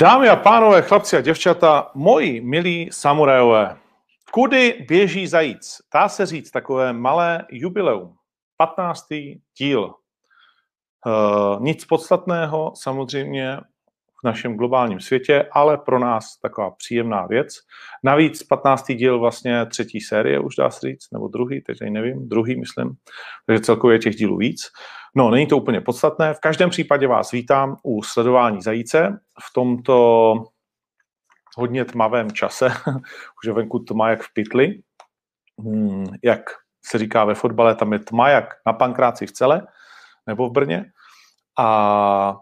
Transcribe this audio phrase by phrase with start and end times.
[0.00, 3.76] Dámy a pánové, chlapci a děvčata, moji milí samurajové,
[4.32, 5.76] kudy běží zajíc?
[5.94, 8.14] Dá se říct takové malé jubileum.
[8.56, 9.06] 15.
[9.58, 9.94] díl.
[11.06, 13.56] Uh, nic podstatného samozřejmě
[14.20, 17.54] v našem globálním světě, ale pro nás taková příjemná věc.
[18.04, 18.92] Navíc 15.
[18.92, 22.90] díl vlastně třetí série, už dá se říct, nebo druhý, teď nevím, druhý myslím,
[23.46, 24.60] takže celkově těch dílů víc.
[25.18, 26.34] No, není to úplně podstatné.
[26.34, 30.34] V každém případě vás vítám u sledování zajíce v tomto
[31.56, 32.66] hodně tmavém čase,
[33.42, 34.82] už je venku tma jak v pytli,
[35.58, 36.40] hmm, jak
[36.84, 39.66] se říká ve fotbale, tam je tma jak na pankráci v celé,
[40.26, 40.84] nebo v Brně.
[41.58, 42.36] A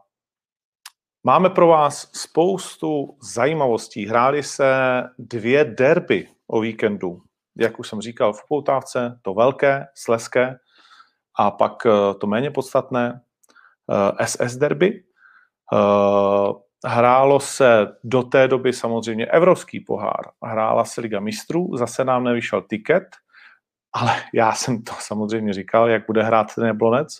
[1.24, 4.06] máme pro vás spoustu zajímavostí.
[4.06, 7.22] Hráli se dvě derby o víkendu.
[7.58, 10.58] Jak už jsem říkal, v Poutávce to velké, sleské,
[11.38, 13.20] a pak eh, to méně podstatné
[14.24, 15.02] SS eh, derby.
[15.72, 16.52] Eh,
[16.86, 22.62] hrálo se do té doby samozřejmě Evropský pohár, hrála se Liga mistrů, zase nám nevyšel
[22.62, 23.04] tiket,
[23.94, 27.18] ale já jsem to samozřejmě říkal, jak bude hrát ten Jablonec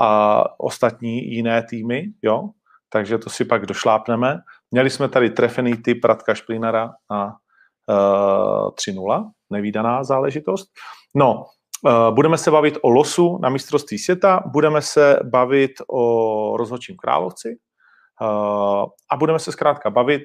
[0.00, 2.50] a ostatní jiné týmy, jo,
[2.92, 4.38] takže to si pak došlápneme.
[4.70, 7.36] Měli jsme tady trefený typ Radka Šplínara na
[7.88, 10.70] uh, 3-0, nevýdaná záležitost.
[11.14, 11.46] No,
[12.10, 17.48] budeme se bavit o losu na mistrovství světa, budeme se bavit o rozhodčím královci
[18.22, 18.26] eh,
[19.10, 20.22] a budeme se zkrátka bavit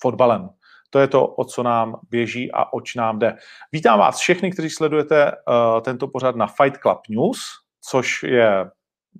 [0.00, 0.48] fotbalem.
[0.90, 3.36] To je to, o co nám běží a oč nám jde.
[3.72, 7.38] Vítám vás všechny, kteří sledujete uh, tento pořad na Fight Club News,
[7.90, 8.70] což je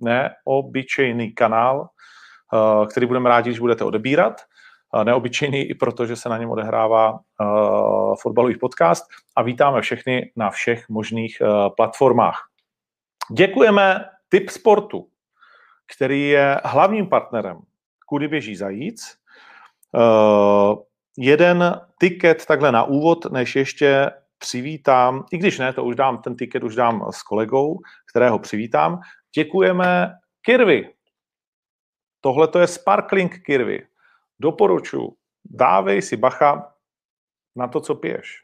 [0.01, 1.87] neobyčejný kanál,
[2.91, 4.41] který budeme rádi, když budete odebírat
[5.03, 10.49] neobyčejný i proto, že se na něm odehrává uh, fotbalový podcast a vítáme všechny na
[10.49, 12.49] všech možných uh, platformách.
[13.31, 15.07] Děkujeme Tip Sportu,
[15.95, 17.57] který je hlavním partnerem
[18.05, 19.17] Kudy běží zajíc.
[19.91, 20.77] Uh,
[21.17, 26.35] jeden tiket takhle na úvod, než ještě přivítám, i když ne, to už dám, ten
[26.35, 27.79] tiket už dám s kolegou,
[28.09, 28.99] kterého přivítám.
[29.35, 30.93] Děkujeme Kirvy.
[32.21, 33.87] Tohle to je Sparkling Kirvy.
[34.39, 35.11] Doporučuji,
[35.45, 36.73] dávej si bacha
[37.55, 38.43] na to, co piješ.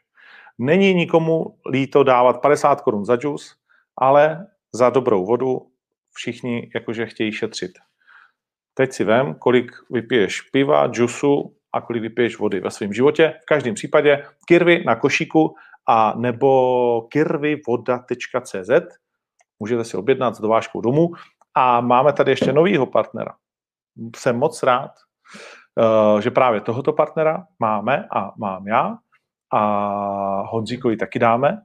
[0.58, 3.56] Není nikomu líto dávat 50 korun za džus,
[3.96, 5.70] ale za dobrou vodu
[6.12, 7.72] všichni jakože chtějí šetřit.
[8.74, 13.34] Teď si vem, kolik vypiješ piva, džusu a kolik vypiješ vody ve svém životě.
[13.42, 15.54] V každém případě kirvy na košíku
[15.86, 18.70] a nebo kirvyvoda.cz
[19.58, 21.08] můžete si objednat s dovážkou domů.
[21.54, 23.34] A máme tady ještě novýho partnera.
[24.16, 24.90] Jsem moc rád,
[26.20, 28.98] že právě tohoto partnera máme a mám já
[29.52, 31.62] a Honzíkovi taky dáme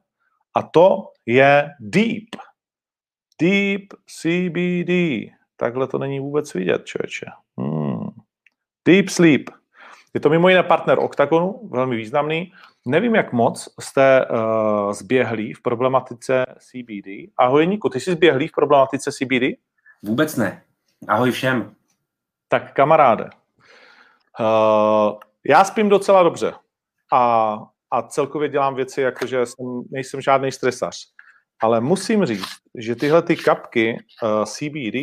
[0.56, 2.30] a to je Deep.
[3.42, 4.92] Deep CBD.
[5.56, 7.26] Takhle to není vůbec vidět, člověče.
[7.58, 8.10] Hmm.
[8.88, 9.50] Deep Sleep.
[10.14, 12.52] Je to mimo jiné partner Octagonu, velmi významný.
[12.88, 17.32] Nevím, jak moc jste uh, zběhlí v problematice CBD.
[17.38, 19.60] Ahoj, Niku, ty jsi zběhlý v problematice CBD?
[20.04, 20.64] Vůbec ne.
[21.08, 21.76] Ahoj všem.
[22.48, 23.30] Tak kamaráde,
[24.40, 25.18] Uh,
[25.48, 26.54] já spím docela dobře
[27.14, 27.58] a,
[27.92, 30.98] a celkově dělám věci, jakože jsem, nejsem žádný stresař.
[31.62, 34.96] Ale musím říct, že tyhle ty kapky uh, CBD,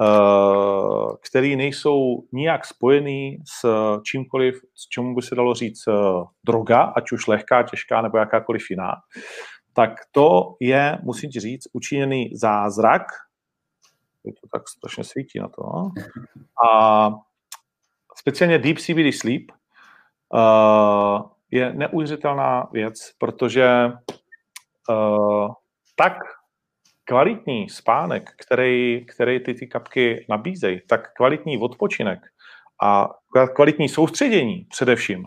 [0.00, 3.66] uh, které nejsou nijak spojený s
[4.02, 8.70] čímkoliv, s čemu by se dalo říct uh, droga, ať už lehká, těžká nebo jakákoliv
[8.70, 8.92] jiná,
[9.72, 13.02] tak to je, musím ti říct, učiněný zázrak.
[14.24, 15.62] To tak strašně svítí na to.
[15.62, 15.92] No?
[16.68, 17.08] A
[18.28, 19.42] speciálně Deep CBD Sleep
[20.32, 23.92] uh, je neuvěřitelná věc, protože
[24.88, 25.52] uh,
[25.96, 26.12] tak
[27.04, 32.18] kvalitní spánek, který, který ty, ty kapky nabízejí, tak kvalitní odpočinek
[32.82, 33.08] a
[33.54, 35.24] kvalitní soustředění především,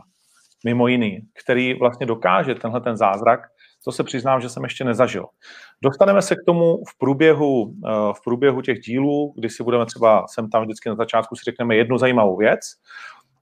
[0.66, 3.39] mimo jiný, který vlastně dokáže tenhle ten zázrak,
[3.85, 5.25] to se přiznám, že jsem ještě nezažil.
[5.84, 10.25] Dostaneme se k tomu v průběhu, eh, v průběhu těch dílů, kdy si budeme třeba
[10.28, 12.59] sem tam vždycky na začátku si řekneme jednu zajímavou věc.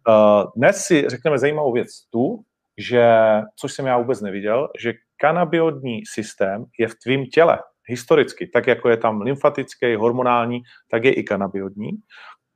[0.10, 2.44] Eh, dnes si řekneme zajímavou věc tu,
[2.78, 3.08] že,
[3.56, 8.90] což jsem já vůbec neviděl, že kanabiodní systém je v tvém těle historicky, tak jako
[8.90, 10.62] je tam lymfatický, hormonální,
[10.92, 11.90] tak je i kanabiodní.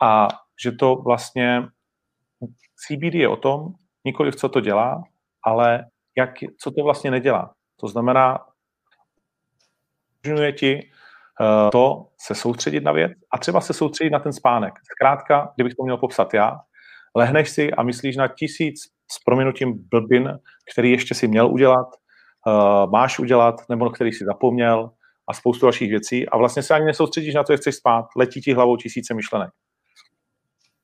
[0.01, 0.28] A
[0.63, 1.63] že to vlastně
[2.75, 3.68] CBD je o tom,
[4.06, 5.04] nikoliv co to dělá,
[5.44, 5.86] ale
[6.18, 7.54] jak, co to vlastně nedělá.
[7.81, 8.39] To znamená,
[10.25, 10.89] umožňuje ti
[11.39, 14.74] uh, to se soustředit na věc a třeba se soustředit na ten spánek.
[14.92, 16.60] Zkrátka, kdybych to měl popsat já,
[17.16, 18.81] lehneš si a myslíš na tisíc
[19.12, 20.39] s prominutím blbin,
[20.72, 21.88] který ještě si měl udělat,
[22.48, 24.92] uh, máš udělat, nebo který si zapomněl
[25.28, 28.42] a spoustu dalších věcí a vlastně se ani nesoustředíš na to, jak chceš spát, letí
[28.42, 29.50] ti hlavou tisíce myšlenek.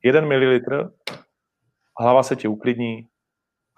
[0.04, 0.90] jeden mililitr,
[2.00, 3.08] hlava se ti uklidní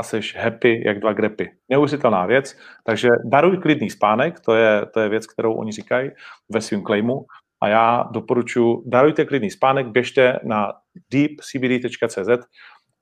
[0.00, 1.50] a jsi happy jak dva grepy.
[1.69, 6.11] Neuvěřitelná věc, takže daruj klidný spánek, to je, to je věc, kterou oni říkají
[6.52, 7.25] ve svém claimu
[7.62, 10.73] a já doporučuji, darujte klidný spánek, běžte na
[11.12, 12.47] deepcbd.cz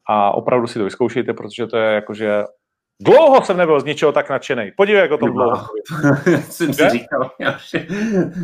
[0.08, 2.44] a opravdu si to vyzkoušejte, protože to je jakože
[3.02, 4.72] Dlouho jsem nebyl z ničeho tak nadšený.
[4.76, 5.66] Podívej, jak o tom dlouho.
[6.40, 7.30] jsem si říkal.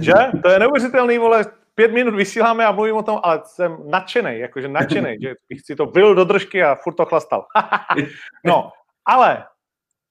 [0.01, 0.13] že?
[0.43, 4.69] To je neuvěřitelný, vole, pět minut vysíláme a mluvím o tom, ale jsem nadšený, jakože
[4.69, 7.47] nadšený, že bych si to byl do držky a furt to chlastal.
[8.45, 8.71] no,
[9.05, 9.45] ale,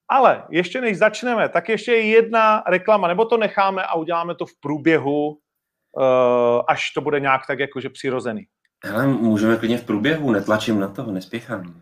[0.09, 4.45] ale ještě než začneme, tak ještě je jedna reklama, nebo to necháme a uděláme to
[4.45, 8.47] v průběhu, uh, až to bude nějak tak jakože přirozený.
[8.85, 11.81] Hele, můžeme klidně v průběhu, netlačím na toho, nespěchám.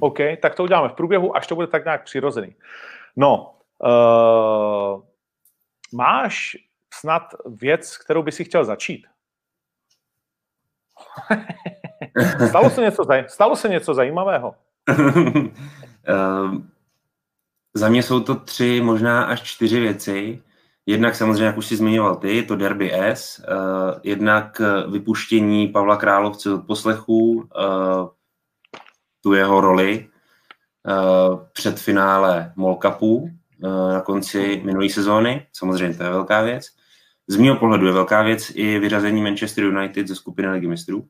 [0.00, 2.56] OK, tak to uděláme v průběhu, až to bude tak nějak přirozený.
[3.16, 3.54] No,
[3.84, 5.02] uh,
[5.94, 6.56] máš
[7.00, 9.06] snad věc, kterou by si chtěl začít?
[12.48, 14.54] stalo, se něco, stalo se něco zajímavého?
[14.98, 16.54] uh,
[17.74, 20.42] za mě jsou to tři, možná až čtyři věci.
[20.86, 24.60] Jednak samozřejmě, jak už si zmiňoval ty, to Derby S, uh, jednak
[24.90, 28.08] vypuštění Pavla Královce od poslechu, uh,
[29.20, 30.08] tu jeho roli
[30.88, 33.30] uh, před finále Mall Cupu uh,
[33.92, 35.46] na konci minulé sezóny.
[35.52, 36.81] Samozřejmě to je velká věc.
[37.26, 41.08] Z mého pohledu je velká věc i vyřazení Manchester United ze skupiny Ligy mistrů.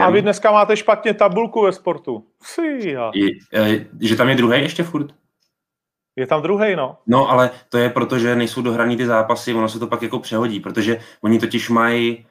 [0.00, 2.26] A vy dneska máte špatně tabulku ve sportu.
[2.42, 3.10] Fíha.
[3.14, 5.14] Je, eh, že tam je druhý ještě furt?
[6.16, 6.96] Je tam druhý, no.
[7.06, 10.18] No, ale to je proto, že nejsou dohraný ty zápasy, ono se to pak jako
[10.18, 12.26] přehodí, protože oni totiž mají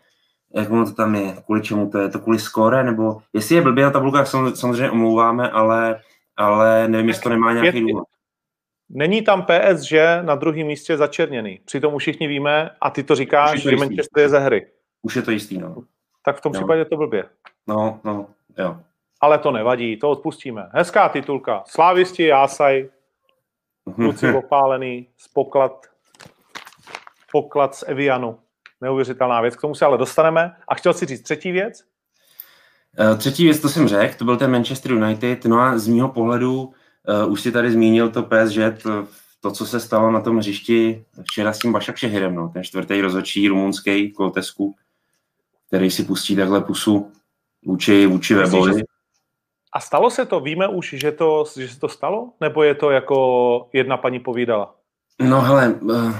[0.56, 3.62] jak ono to tam je, kvůli čemu to je, to kvůli skóre, nebo jestli je
[3.62, 4.26] blbě ta tabulka,
[4.56, 6.00] samozřejmě omlouváme, ale,
[6.38, 8.04] ale nevím, jestli to nemá nějaký důvod.
[8.96, 11.60] Není tam PSG na druhém místě začerněný.
[11.66, 14.68] Přitom už všichni víme, a ty to říkáš, že Manchester je ze hry.
[15.02, 15.76] Už je to jistý, no.
[16.26, 16.60] Tak v tom no.
[16.60, 17.24] případě to blbě.
[17.68, 18.78] No, no, jo.
[19.22, 20.70] Ale to nevadí, to odpustíme.
[20.74, 21.64] Hezká titulka.
[21.68, 22.90] Slávisti, jásaj,
[23.96, 25.86] kluci opálený, z poklad,
[27.32, 28.40] poklad z Evianu
[28.82, 29.56] neuvěřitelná věc.
[29.56, 30.56] K tomu se ale dostaneme.
[30.68, 31.84] A chtěl si říct třetí věc?
[33.00, 35.46] Uh, třetí věc, to jsem řekl, to byl ten Manchester United.
[35.46, 36.74] No a z mého pohledu,
[37.28, 39.08] už si tady zmínil to PSG, to,
[39.42, 43.02] to, co se stalo na tom hřišti včera s tím Bašak Šehirem, no, ten čtvrtý
[43.02, 44.76] rozhodčí rumunský Koltesku,
[45.68, 47.12] který si pustí takhle pusu
[47.66, 48.84] vůči, vůči Webovi.
[49.74, 50.40] A stalo se to?
[50.40, 52.30] Víme už, že, to, že se to stalo?
[52.42, 54.76] Nebo je to jako jedna paní povídala?
[55.22, 56.16] No hele, uh,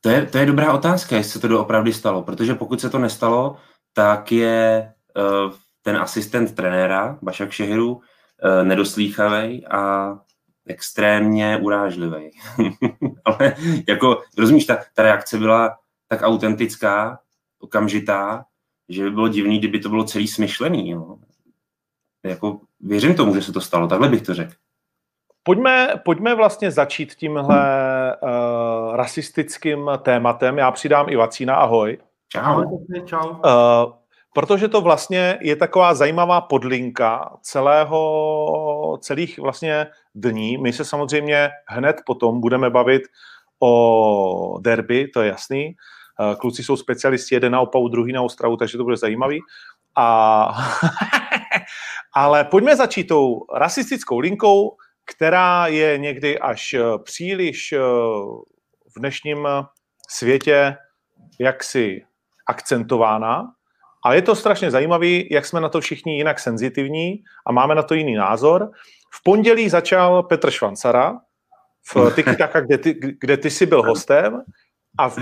[0.00, 2.98] to je, to je dobrá otázka, jestli se to doopravdy stalo, protože pokud se to
[2.98, 3.56] nestalo,
[3.92, 4.92] tak je
[5.82, 8.00] ten asistent trenéra, Bašak Šehiru,
[8.64, 10.12] nedoslýchavý a
[10.66, 12.30] extrémně urážlivý.
[13.24, 13.54] Ale
[13.88, 15.76] jako, rozumíš, ta, ta reakce byla
[16.08, 17.18] tak autentická,
[17.58, 18.44] okamžitá,
[18.88, 20.90] že by bylo divný, kdyby to bylo celý smyšlený.
[20.90, 21.16] Jo.
[22.24, 24.52] Jako, věřím tomu, že se to stalo, takhle bych to řekl.
[25.42, 30.58] Pojďme, pojďme vlastně začít tímhle uh, rasistickým tématem.
[30.58, 31.98] Já přidám i Vacína, ahoj.
[32.28, 32.64] Čau.
[33.04, 33.30] Čau.
[33.30, 33.92] Uh,
[34.34, 40.58] protože to vlastně je taková zajímavá podlinka celého, celých vlastně dní.
[40.58, 43.02] My se samozřejmě hned potom budeme bavit
[43.62, 45.74] o derby, to je jasný.
[46.20, 49.40] Uh, kluci jsou specialisti, jeden na Opavu, druhý na Ostravu, takže to bude zajímavý.
[49.96, 50.48] A
[52.14, 57.78] ale pojďme začít tou rasistickou linkou, která je někdy až eh, příliš eh,
[58.96, 59.48] v dnešním
[60.08, 60.76] světě
[61.40, 62.02] jaksi
[62.46, 63.52] akcentována.
[64.02, 67.82] Ale je to strašně zajímavé, jak jsme na to všichni jinak senzitivní a máme na
[67.82, 68.70] to jiný názor.
[69.12, 71.20] V pondělí začal Petr Švancara
[71.94, 74.42] v TikTaka, kde ty, kde ty jsi byl hostem
[74.98, 75.18] a v,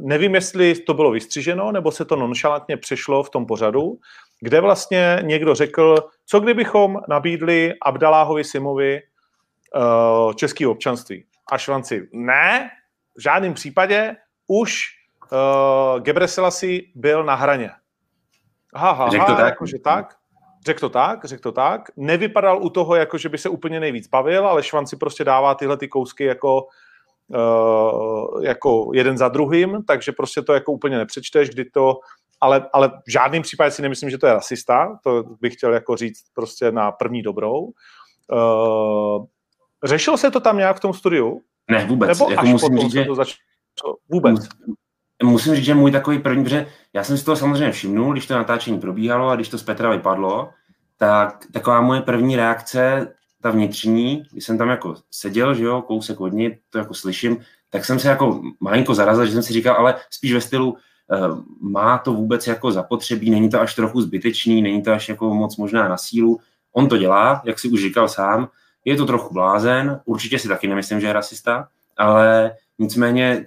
[0.00, 3.98] nevím, jestli to bylo vystřiženo, nebo se to nonšalantně přešlo v tom pořadu,
[4.40, 9.02] kde vlastně někdo řekl, co kdybychom nabídli Abdaláhovi Simovi
[9.74, 11.24] uh, český občanství.
[11.52, 12.70] A Švanci, ne,
[13.16, 14.84] v žádném případě už
[15.32, 17.70] uh, Gebre Selassie byl na hraně.
[18.74, 19.44] Aha, aha, řekl to tak?
[19.46, 20.14] Jakože tak.
[20.66, 21.80] Řekl to tak, řekl to tak.
[21.96, 25.76] Nevypadal u toho, jako že by se úplně nejvíc bavil, ale Švanci prostě dává tyhle
[25.76, 26.66] ty kousky jako,
[27.28, 32.00] uh, jako jeden za druhým, takže prostě to jako úplně nepřečteš, kdy to
[32.40, 35.96] ale, ale v žádném případě si nemyslím, že to je rasista, to bych chtěl jako
[35.96, 37.72] říct prostě na první dobrou.
[38.32, 39.24] Uh,
[39.84, 41.40] řešilo se to tam nějak v tom studiu?
[41.70, 42.08] Ne, vůbec.
[42.08, 43.04] Nebo jako až musím říct, že...
[43.04, 43.96] to začalo?
[44.08, 44.48] Vůbec.
[45.22, 48.34] Musím říct, že můj takový první, protože já jsem si toho samozřejmě všimnul, když to
[48.34, 50.50] natáčení probíhalo a když to z Petra vypadlo,
[50.96, 56.20] tak taková moje první reakce, ta vnitřní, když jsem tam jako seděl, že jo, kousek
[56.20, 57.38] od ní, to jako slyším,
[57.70, 60.76] tak jsem se jako malinko zarazil, že jsem si říkal, ale spíš ve stylu,
[61.60, 65.56] má to vůbec jako zapotřebí, není to až trochu zbytečný, není to až jako moc
[65.56, 66.40] možná na sílu.
[66.72, 68.48] On to dělá, jak si už říkal sám,
[68.84, 73.46] je to trochu blázen, určitě si taky nemyslím, že je rasista, ale nicméně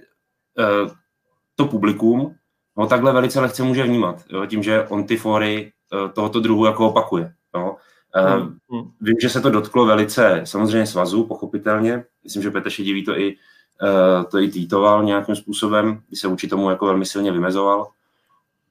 [1.64, 2.34] to publikum
[2.76, 5.72] ho takhle velice lehce může vnímat, jo, tím, že on ty fóry
[6.14, 7.34] tohoto druhu jako opakuje.
[7.56, 7.76] Jo.
[8.14, 8.58] Hmm.
[9.00, 12.04] Vím, že se to dotklo velice samozřejmě svazu, pochopitelně.
[12.24, 13.36] Myslím, že Petr Šedivý to i,
[13.82, 17.90] uh, to i týtoval nějakým způsobem, kdy se vůči tomu jako velmi silně vymezoval.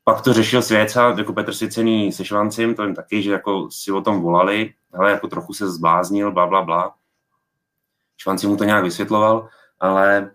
[0.04, 3.92] Pak to řešil Svěca, jako Petr Sicený se Švancím, to jim taky, že jako si
[3.92, 6.94] o tom volali, ale jako trochu se zbláznil, bla, bla, bla.
[8.18, 10.32] Švanci mu to nějak vysvětloval, ale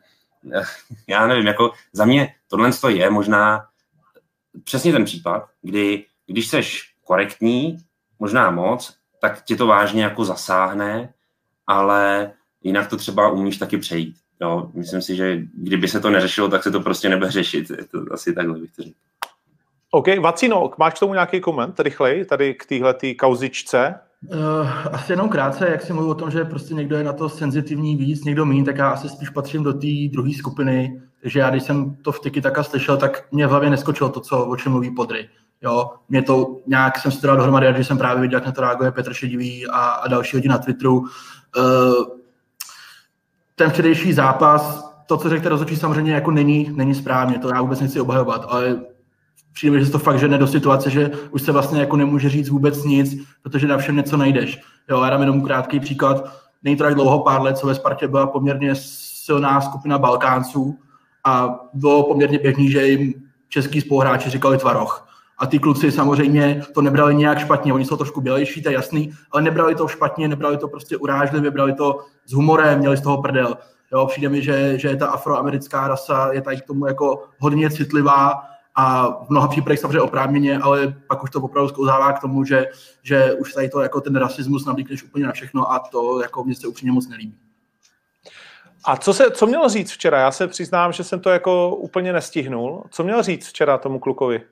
[0.52, 0.62] eh,
[1.08, 3.66] já nevím, jako za mě tohle je možná
[4.64, 7.78] přesně ten případ, kdy když seš korektní,
[8.18, 11.12] možná moc, tak tě to vážně jako zasáhne,
[11.66, 12.30] ale
[12.62, 14.16] jinak to třeba umíš taky přejít.
[14.40, 17.70] Jo, myslím si, že kdyby se to neřešilo, tak se to prostě nebude řešit.
[17.70, 18.96] Je to asi takhle bych to řekl.
[19.90, 23.94] OK, Vacino, máš k tomu nějaký koment rychlej, tady k téhle kauzičce?
[24.34, 27.28] Uh, asi jenom krátce, jak si mluvil o tom, že prostě někdo je na to
[27.28, 31.02] senzitivní víc, někdo méně, tak já asi spíš patřím do té druhé skupiny.
[31.22, 34.20] Takže já, když jsem to v Tiki taka slyšel, tak mě v hlavě neskočilo to,
[34.20, 35.28] co, o čem mluví Podry.
[35.62, 38.52] Jo, mě to nějak jsem si to dal dohromady, že jsem právě viděl, jak na
[38.52, 40.98] to reaguje Petr Šedivý a, a další lidi na Twitteru.
[40.98, 41.06] Uh,
[43.54, 47.80] ten včerejší zápas, to, co řekl rozhodčí, samozřejmě jako není, není správně, to já vůbec
[47.80, 48.80] nechci obhajovat, ale
[49.52, 52.84] přijde že to fakt žene do situace, že už se vlastně jako nemůže říct vůbec
[52.84, 54.60] nic, protože na všem něco najdeš.
[54.90, 56.24] Jo, já dám jenom krátký příklad.
[56.62, 60.78] Není to tak dlouho, pár let, co ve Spartě byla poměrně silná skupina Balkánců
[61.26, 63.14] a bylo poměrně běžný, že jim
[63.48, 65.08] český spoluhráči říkali tvaroch.
[65.38, 69.12] A ty kluci samozřejmě to nebrali nějak špatně, oni jsou trošku bělejší, to je jasný,
[69.30, 73.22] ale nebrali to špatně, nebrali to prostě urážlivě, brali to s humorem, měli z toho
[73.22, 73.56] prdel.
[73.92, 78.42] Jo, přijde mi, že, že ta afroamerická rasa je tady k tomu jako hodně citlivá
[78.74, 82.66] a v mnoha případech samozřejmě oprávněně, ale pak už to opravdu sklouzává k tomu, že,
[83.02, 86.54] že už tady to jako ten rasismus navlíkneš úplně na všechno a to jako mě
[86.54, 87.45] se upřímně moc nelíbí.
[88.86, 90.20] A co, se, co měl říct včera?
[90.20, 92.84] Já se přiznám, že jsem to jako úplně nestihnul.
[92.90, 94.42] Co měl říct včera tomu klukovi?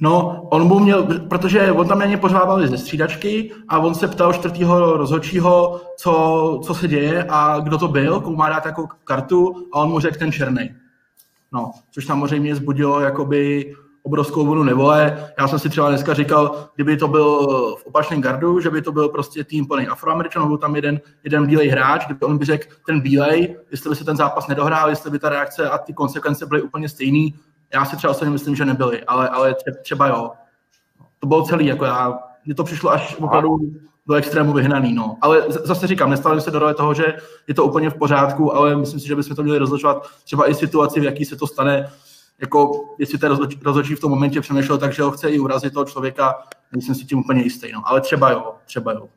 [0.00, 2.20] No, on mu měl, protože on tam na ně
[2.66, 7.88] ze střídačky a on se ptal čtvrtýho rozhodčího, co, co se děje a kdo to
[7.88, 10.74] byl, komu má dát jako kartu a on mu řekl ten černý.
[11.52, 13.74] No, což samozřejmě zbudilo jakoby
[14.08, 15.28] obrovskou vlnu nevole.
[15.38, 17.46] Já jsem si třeba dneska říkal, kdyby to byl
[17.76, 21.46] v opačném gardu, že by to byl prostě tým plný afroameričanů, byl tam jeden, jeden
[21.46, 25.10] bílej hráč, kdyby on by řekl ten bílej, jestli by se ten zápas nedohrál, jestli
[25.10, 27.34] by ta reakce a ty konsekvence byly úplně stejný,
[27.74, 30.30] já si třeba osobně myslím, že nebyly, ale, ale třeba jo.
[31.18, 33.58] To bylo celý, jako já, mně to přišlo až opravdu
[34.06, 35.16] do extrému vyhnaný, no.
[35.20, 37.16] Ale zase říkám, nestalo se do role toho, že
[37.48, 40.54] je to úplně v pořádku, ale myslím si, že bychom to měli rozlišovat třeba i
[40.54, 41.90] situaci, v jaký se to stane,
[42.40, 45.84] jako jestli ten rozhodčí v tom momentě přemýšlel tak, že ho chce i urazit toho
[45.84, 46.42] člověka,
[46.72, 47.82] nejsem si tím úplně jistý, no.
[47.84, 49.08] Ale třeba jo, třeba jo.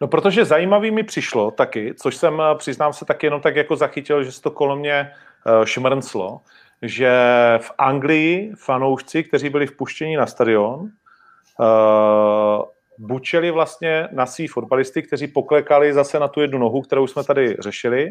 [0.00, 4.24] No protože zajímavý mi přišlo taky, což jsem, přiznám se, taky jenom tak jako zachytil,
[4.24, 5.10] že se to kolem mě
[5.46, 6.40] uh, šmrnclo,
[6.82, 7.12] že
[7.58, 12.62] v Anglii fanoušci, kteří byli vpuštěni na stadion, uh,
[12.98, 17.56] bučeli vlastně na svý fotbalisty, kteří poklekali zase na tu jednu nohu, kterou jsme tady
[17.60, 18.08] řešili.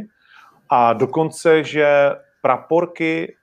[0.70, 3.36] A dokonce, že praporky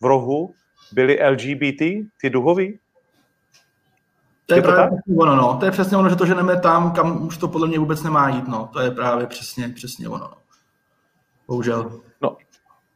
[0.00, 0.54] v rohu
[0.92, 1.78] byly LGBT,
[2.20, 2.78] ty duhový.
[4.46, 5.18] To je, je to právě tak?
[5.18, 5.56] ono, no.
[5.60, 8.28] To je přesně ono, že to ženeme tam, kam už to podle mě vůbec nemá
[8.28, 8.68] jít, no.
[8.72, 10.36] To je právě přesně, přesně ono, no.
[11.48, 12.00] Bohužel.
[12.22, 12.36] No,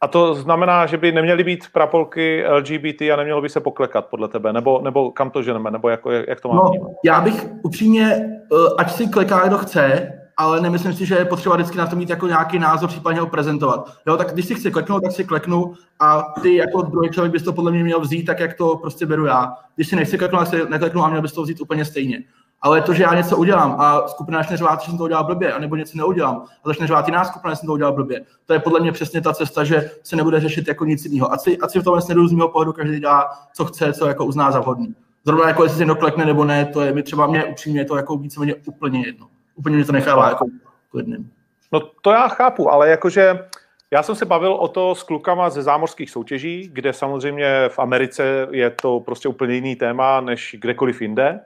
[0.01, 4.27] a to znamená, že by neměly být prapolky LGBT a nemělo by se poklekat podle
[4.27, 4.53] tebe?
[4.53, 5.71] Nebo, nebo kam to ženeme?
[5.71, 8.05] Nebo jako, jak to máme no, Já bych upřímně,
[8.53, 11.95] eh, ať si kleká, kdo chce, ale nemyslím si, že je potřeba vždycky na to
[11.95, 13.91] mít jako nějaký názor, případně ho prezentovat.
[14.07, 17.43] Jo, tak když si chci kleknout, tak si kleknu a ty jako druhý člověk bys
[17.43, 19.53] to podle mě měl vzít tak, jak to prostě beru já.
[19.75, 22.23] Když si nechci kleknout, tak si nekleknu a měl bys to vzít úplně stejně.
[22.61, 25.53] Ale to, že já něco udělám a skupina začne řvát, že jsem to udělal blbě,
[25.53, 28.59] anebo něco neudělám a začne řvát jiná skupina, že jsem to udělal blbě, to je
[28.59, 31.33] podle mě přesně ta cesta, že se nebude řešit jako nic jiného.
[31.33, 34.25] Ať si, ať si v tomhle z mého pohledu každý dělá, co chce, co jako
[34.25, 34.95] uzná za vhodný.
[35.25, 38.17] Zrovna jako jestli se doklekne nebo ne, to je mi třeba mě upřímně to jako
[38.17, 39.27] víceméně úplně jedno.
[39.55, 40.45] Úplně mě to nechává jako
[40.91, 41.31] klidným.
[41.71, 43.47] No to já chápu, ale jakože
[43.91, 48.47] já jsem se bavil o to s klukama ze zámořských soutěží, kde samozřejmě v Americe
[48.51, 51.39] je to prostě úplně jiný téma než kdekoliv jinde.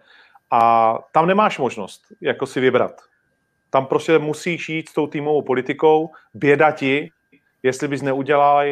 [0.52, 3.02] A tam nemáš možnost jako si vybrat.
[3.70, 7.12] Tam prostě musíš jít s tou týmovou politikou, běda ti,
[7.64, 8.64] jestli bys neudělal,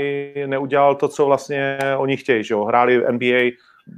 [0.46, 2.44] neudělal to, co vlastně oni chtějí.
[2.44, 2.64] Že jo?
[2.64, 3.52] Hráli NBA,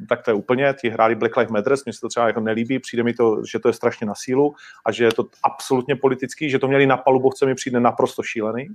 [0.10, 2.80] tak to je úplně, ti hráli Black Lives Matter, mně se to třeba jako nelíbí,
[2.80, 4.56] přijde mi to, že to je strašně na sílu
[4.86, 8.68] a že je to absolutně politický, že to měli na palubovce mi přijde naprosto šílený.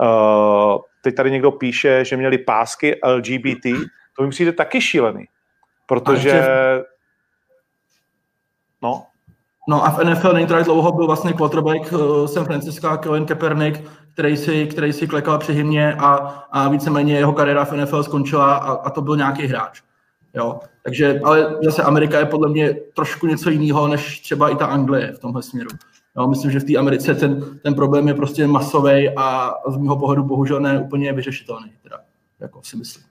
[0.00, 3.66] Uh, teď tady někdo píše, že měli pásky LGBT,
[4.16, 5.24] to mi přijde taky šílený,
[5.86, 6.42] protože...
[8.82, 9.06] No,
[9.68, 13.26] No a v NFL není to tak dlouho byl vlastně quarterback uh, San Francisco, Colin
[13.26, 13.80] Kaepernick,
[14.12, 16.14] který si, který si klekal při hymně a,
[16.50, 19.82] a víceméně jeho kariéra v NFL skončila a, a to byl nějaký hráč.
[20.34, 20.60] Jo?
[20.82, 25.12] Takže, ale zase Amerika je podle mě trošku něco jiného, než třeba i ta Anglie
[25.12, 25.70] v tomhle směru.
[26.16, 29.96] Jo, myslím, že v té Americe ten, ten problém je prostě masový a z mého
[29.96, 32.00] pohledu bohužel ne úplně vyřešitelný, teda,
[32.40, 33.04] jako si myslím.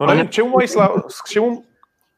[0.00, 0.90] No nevím, čemu mají slav,
[1.24, 1.64] k čemu,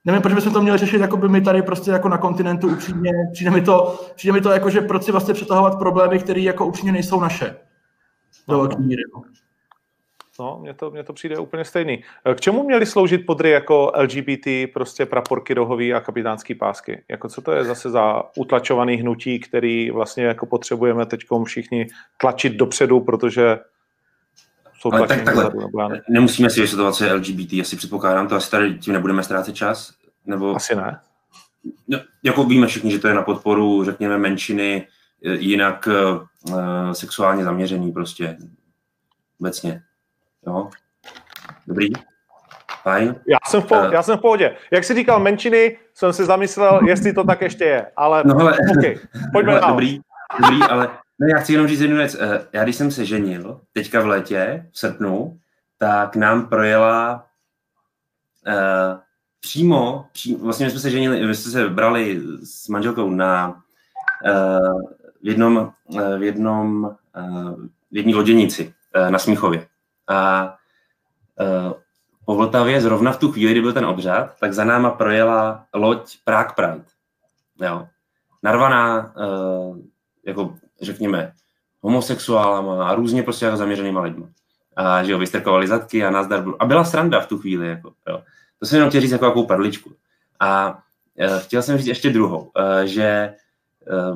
[0.04, 3.12] nevím, proč bychom to měli řešit jako by my tady prostě jako na kontinentu upřímně.
[3.32, 6.66] Přijde mi to, přijde mi to jako, že proč si vlastně přetahovat problémy, které jako
[6.66, 7.56] upřímně nejsou naše.
[8.48, 9.02] Do velké míry.
[9.14, 9.22] No.
[10.40, 12.04] No, mně to, mně to přijde úplně stejný.
[12.34, 17.04] K čemu měly sloužit podry jako LGBT, prostě praporky rohový a kapitánský pásky?
[17.08, 21.86] Jako co to je zase za utlačovaný hnutí, který vlastně jako potřebujeme teď všichni
[22.20, 23.58] tlačit dopředu, protože
[24.78, 25.50] jsou Ale tak takhle,
[26.08, 29.94] nemusíme si vysvětlovat, co je LGBT, asi předpokládám to, asi tady tím nebudeme ztrácet čas.
[30.26, 30.56] Nebo...
[30.56, 31.00] Asi ne.
[31.88, 34.86] No, jako víme všichni, že to je na podporu, řekněme, menšiny,
[35.24, 35.88] e, jinak
[36.46, 38.36] uh, sexuálně zaměřený prostě
[39.40, 39.82] obecně.
[40.48, 40.70] Jo?
[41.66, 41.88] Dobrý?
[42.82, 43.14] Fajn.
[43.28, 44.56] Já jsem, v po, uh, já jsem v pohodě.
[44.72, 48.56] Jak jsi říkal menšiny, jsem si zamyslel, jestli to tak ještě je, ale, no, ale
[48.78, 48.96] okay.
[49.32, 50.00] pojďme ale, Dobrý,
[50.40, 50.88] dobrý, ale
[51.20, 52.16] No já chci jenom říct jednu věc.
[52.20, 55.40] Eh, já když jsem se ženil, teďka v létě, v srpnu,
[55.78, 57.26] tak nám projela
[58.46, 58.98] uh,
[59.40, 63.62] přímo, přímo, vlastně jsme se ženili, my jsme se brali s manželkou na
[64.24, 64.80] uh,
[65.22, 69.66] v jednom, uh, v jednom uh, v jedné loděnici uh, na Smíchově.
[70.08, 70.54] A
[71.40, 71.72] uh,
[72.24, 76.16] po Vltavě zrovna v tu chvíli, kdy byl ten obřad, tak za náma projela loď
[76.24, 76.84] Prague Pride.
[77.60, 77.88] Jo.
[78.42, 79.78] Narvaná uh,
[80.26, 81.32] jako řekněme,
[81.80, 84.26] homosexuálama a různě prostě jako zaměřenýma lidmi.
[84.76, 86.44] A že jo, vystrkovali zadky a nazdar.
[86.58, 87.68] A byla sranda v tu chvíli.
[87.68, 88.22] Jako, jo.
[88.58, 89.92] To jsem jenom chtěl říct jako jakou perličku.
[90.40, 90.78] A
[91.18, 93.34] e, chtěl jsem říct ještě druhou, e, že e,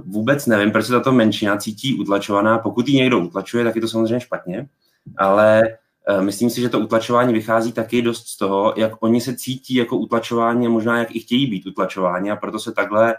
[0.06, 2.58] vůbec nevím, proč se tato menšina cítí utlačovaná.
[2.58, 4.68] Pokud ji někdo utlačuje, tak je to samozřejmě špatně,
[5.16, 5.78] ale e,
[6.20, 9.96] myslím si, že to utlačování vychází taky dost z toho, jak oni se cítí jako
[9.96, 13.14] utlačování a možná jak i chtějí být utlačováni a proto se takhle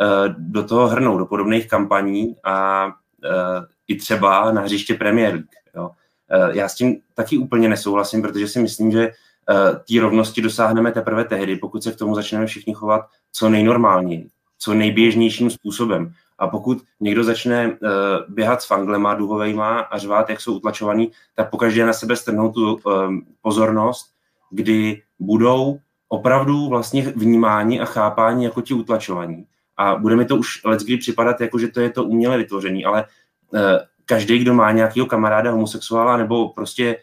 [0.00, 2.86] Eh, do toho hrnou, do podobných kampaní a
[3.24, 5.48] eh, i třeba na hřiště Premier League.
[6.30, 9.10] Eh, já s tím taky úplně nesouhlasím, protože si myslím, že
[9.88, 14.74] té rovnosti dosáhneme teprve tehdy, pokud se k tomu začneme všichni chovat co nejnormálněji, co
[14.74, 16.12] nejběžnějším způsobem.
[16.38, 17.78] A pokud někdo začne uh,
[18.28, 22.74] běhat s fanglema duhovejma a řvát, jak jsou utlačovaný, tak pokaždé na sebe strhnou tu
[22.74, 24.14] um, pozornost,
[24.50, 29.46] kdy budou opravdu vlastně vnímáni a chápáni jako ti utlačovaní.
[29.76, 33.04] A bude mi to už kdy připadat, jako že to je to uměle vytvoření, ale
[33.50, 33.60] uh,
[34.04, 36.96] každý, kdo má nějakého kamaráda homosexuála nebo prostě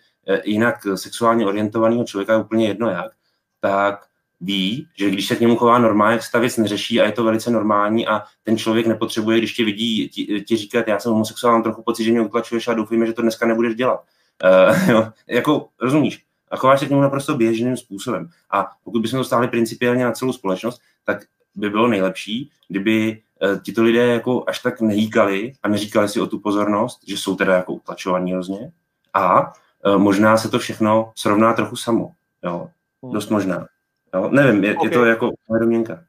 [0.43, 3.11] jinak sexuálně orientovaného člověka, úplně jedno jak,
[3.59, 4.05] tak
[4.41, 7.12] ví, že když se k němu chová normálně, jak se ta věc neřeší a je
[7.12, 11.12] to velice normální a ten člověk nepotřebuje, když tě vidí, ti, ti říkat, já jsem
[11.12, 14.04] homosexuál, mám trochu pocit, že mě utlačuješ a doufujeme, že to dneska nebudeš dělat.
[14.43, 16.23] Uh, jo, jako, rozumíš?
[16.51, 18.30] A chováš se k němu naprosto běžným způsobem.
[18.51, 21.17] A pokud bychom to stáhli principiálně na celou společnost, tak
[21.56, 26.27] by bylo nejlepší, kdyby uh, tito lidé jako až tak nejíkali a neříkali si o
[26.27, 28.71] tu pozornost, že jsou teda jako utlačovaní hrozně.
[29.13, 29.54] A
[29.86, 32.12] uh, možná se to všechno srovná trochu samo.
[32.43, 32.69] Jo?
[33.04, 33.13] Hmm.
[33.13, 33.67] Dost možná.
[34.15, 34.30] Jo?
[34.32, 34.88] Nevím, je, okay.
[34.88, 36.04] je to jako domněnka.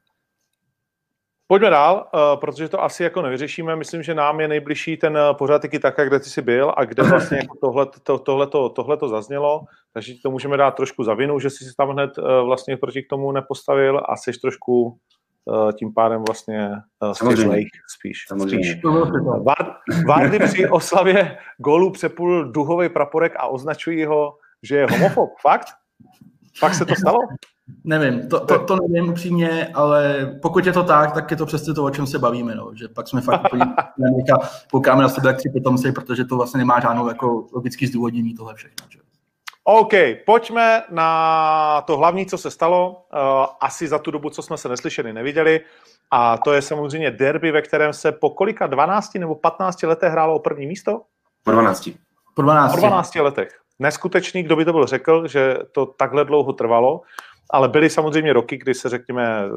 [1.47, 3.75] Pojďme dál, uh, protože to asi jako nevyřešíme.
[3.75, 7.03] Myslím, že nám je nejbližší ten pořád taky tak, kde ty jsi byl a kde
[7.03, 9.61] vlastně jako tohle, to, tohleto, tohleto zaznělo,
[9.93, 12.77] takže ti to můžeme dát trošku za vinu, že jsi se tam hned uh, vlastně
[12.77, 14.97] proti k tomu nepostavil a jsi trošku
[15.49, 17.69] Eh, tím pádem vlastně uh, spíš.
[17.97, 18.25] spíš.
[20.07, 25.29] Vardy při oslavě gólu přepul duhový praporek a označují ho, že je homofob.
[25.41, 25.67] Fakt?
[26.59, 27.17] Fakt se to stalo?
[27.83, 31.73] Nevím, to, to, to nevím upřímně, ale pokud je to tak, tak je to přesně
[31.73, 32.71] to, o čem se bavíme, no.
[32.75, 33.65] že pak jsme fakt úplně
[34.71, 38.55] koukáme na sebe jak tři pitomci, protože to vlastně nemá žádnou jako logický zdůvodnění tohle
[38.55, 38.87] všechno.
[38.89, 38.99] Že?
[39.63, 39.93] OK,
[40.25, 43.05] pojďme na to hlavní, co se stalo.
[43.13, 45.61] Uh, asi za tu dobu, co jsme se neslyšeli, neviděli.
[46.11, 50.35] A to je samozřejmě derby, ve kterém se po kolika 12 nebo 15 letech hrálo
[50.35, 51.01] o první místo?
[51.43, 51.89] Po 12.
[52.35, 52.71] Po 12.
[52.71, 53.49] Po 12 letech.
[53.79, 57.01] Neskutečný, kdo by to byl řekl, že to takhle dlouho trvalo.
[57.51, 59.49] Ale byly samozřejmě roky, kdy se, řekněme, eh,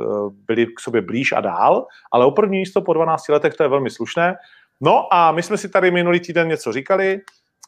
[0.47, 3.69] byli k sobě blíž a dál, ale o první místo po 12 letech to je
[3.69, 4.37] velmi slušné.
[4.81, 7.21] No a my jsme si tady minulý týden něco říkali,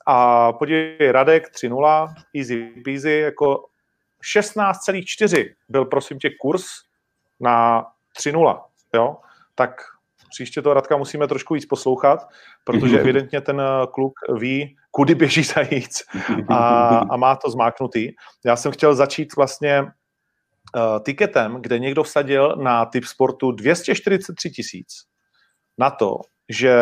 [0.07, 3.65] a podívej, Radek 3-0, easy peasy, jako
[4.35, 6.65] 16,4 byl prosím tě kurz
[7.41, 7.87] na
[8.19, 8.61] 3-0,
[8.95, 9.17] jo?
[9.55, 9.81] Tak
[10.29, 12.29] Příště to Radka musíme trošku víc poslouchat,
[12.65, 16.03] protože evidentně ten kluk ví, kudy běží zajíc
[16.49, 18.13] a, a má to zmáknutý.
[18.45, 19.85] Já jsem chtěl začít vlastně
[21.03, 25.09] tiketem, kde někdo vsadil na typ sportu 243 tisíc
[25.79, 26.75] na to, že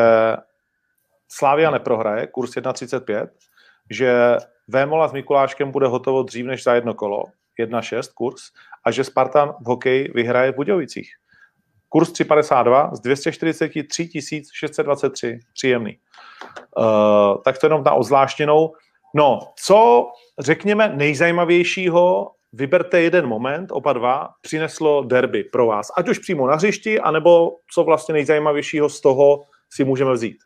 [1.29, 3.29] Slávia neprohraje, kurz 1,35,
[3.91, 4.37] že
[4.69, 7.25] Vémola s Mikuláškem bude hotovo dřív než za jedno kolo,
[7.61, 8.43] 1,6 kurz,
[8.85, 11.11] a že Spartan v hokeji vyhraje v Budějovicích.
[11.89, 14.11] Kurz 3,52 z 243
[14.53, 15.41] 623.
[15.55, 15.99] Příjemný.
[16.77, 18.73] Uh, tak to jenom na ozvláštěnou.
[19.15, 20.07] No, co
[20.39, 25.91] řekněme nejzajímavějšího, vyberte jeden moment, oba dva, přineslo derby pro vás.
[25.97, 30.37] Ať už přímo na hřišti, anebo co vlastně nejzajímavějšího z toho si můžeme vzít.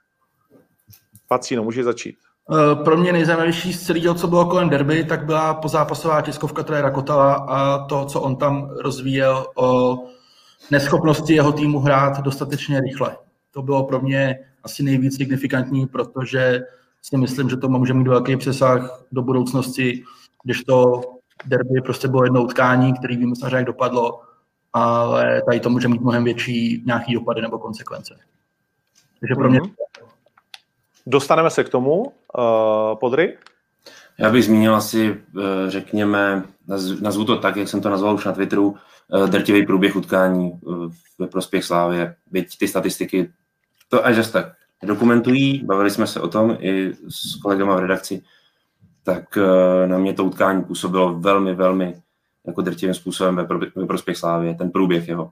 [1.29, 2.17] Pacíno, může začít.
[2.53, 6.91] Eh, pro mě nejzajímavější z celého, co bylo kolem derby, tak byla pozápasová tiskovka Trajera
[6.91, 9.99] Kotala a to, co on tam rozvíjel o
[10.71, 13.17] neschopnosti jeho týmu hrát dostatečně rychle.
[13.51, 16.61] To bylo pro mě asi nejvíc signifikantní, protože
[17.03, 20.03] si myslím, že to může mít velký přesah do budoucnosti,
[20.45, 21.03] když to
[21.47, 24.21] derby prostě bylo jedno utkání, který víme samozřejmě, jak dopadlo,
[24.73, 28.17] ale tady to může mít mnohem větší nějaký dopady nebo konsekvence.
[29.21, 29.61] Takže pro mě...
[29.61, 29.75] Mm-hmm.
[31.07, 32.03] Dostaneme se k tomu.
[32.03, 33.39] Uh, Podry?
[34.19, 36.43] Já bych zmínil asi, eh, řekněme,
[37.01, 38.77] nazvu to tak, jak jsem to nazval už na Twitteru,
[39.25, 40.61] eh, drtivý průběh utkání
[41.19, 42.15] ve prospěch Slávě.
[42.31, 43.31] Byť ty statistiky
[43.89, 48.23] to až tak dokumentují, bavili jsme se o tom i s kolegama v redakci,
[49.03, 49.39] tak
[49.87, 51.95] na mě to utkání působilo velmi, velmi
[52.47, 55.31] jako drtivým způsobem ve prospěch Slávě, ten průběh jeho.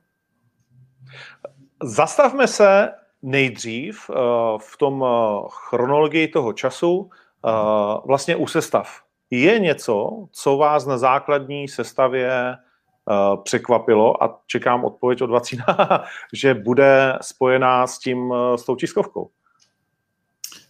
[1.82, 4.16] Zastavme se nejdřív uh,
[4.58, 5.08] v tom uh,
[5.50, 7.10] chronologii toho času
[8.06, 9.02] vlastně u sestav.
[9.30, 12.56] Je něco, co vás na základní sestavě
[13.42, 15.64] překvapilo a čekám odpověď od Vacína,
[16.32, 19.30] že bude spojená s tím, s tou tiskovkou.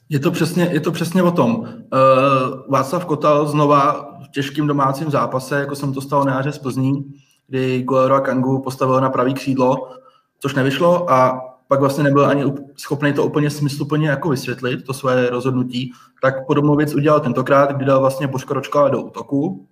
[0.08, 1.58] Je to přesně, je to přesně o tom.
[1.58, 1.68] Uh,
[2.68, 7.04] Václav Kotal znova v těžkým domácím zápase, jako jsem to stalo na jaře z Plzní,
[7.48, 9.88] kdy Guerrero a Kangu postavil na pravý křídlo,
[10.40, 15.30] což nevyšlo a pak vlastně nebyl ani schopný to úplně smysluplně jako vysvětlit, to své
[15.30, 15.92] rozhodnutí,
[16.22, 19.66] tak podobnou věc udělal tentokrát, kdy dal vlastně Božko Ročkala do útoku.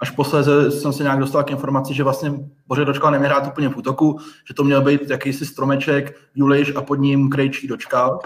[0.00, 2.32] Až posléze jsem se nějak dostal k informaci, že vlastně
[2.66, 6.82] Bože Dočkal neměl hrát úplně v útoku, že to měl být jakýsi stromeček, Juliš a
[6.82, 8.18] pod ním Krejčí Dočkal.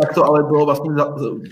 [0.00, 0.90] Tak to ale bylo vlastně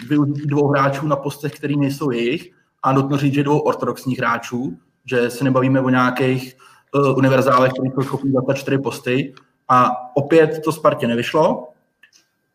[0.09, 2.51] využití dvou hráčů na postech, který nejsou jejich
[2.83, 6.57] a nutno říct, že dvou ortodoxních hráčů, že se nebavíme o nějakých
[6.95, 9.35] uh, univerzálech, který jsou schopni dát čtyři posty,
[9.69, 11.69] a opět to Spartě nevyšlo.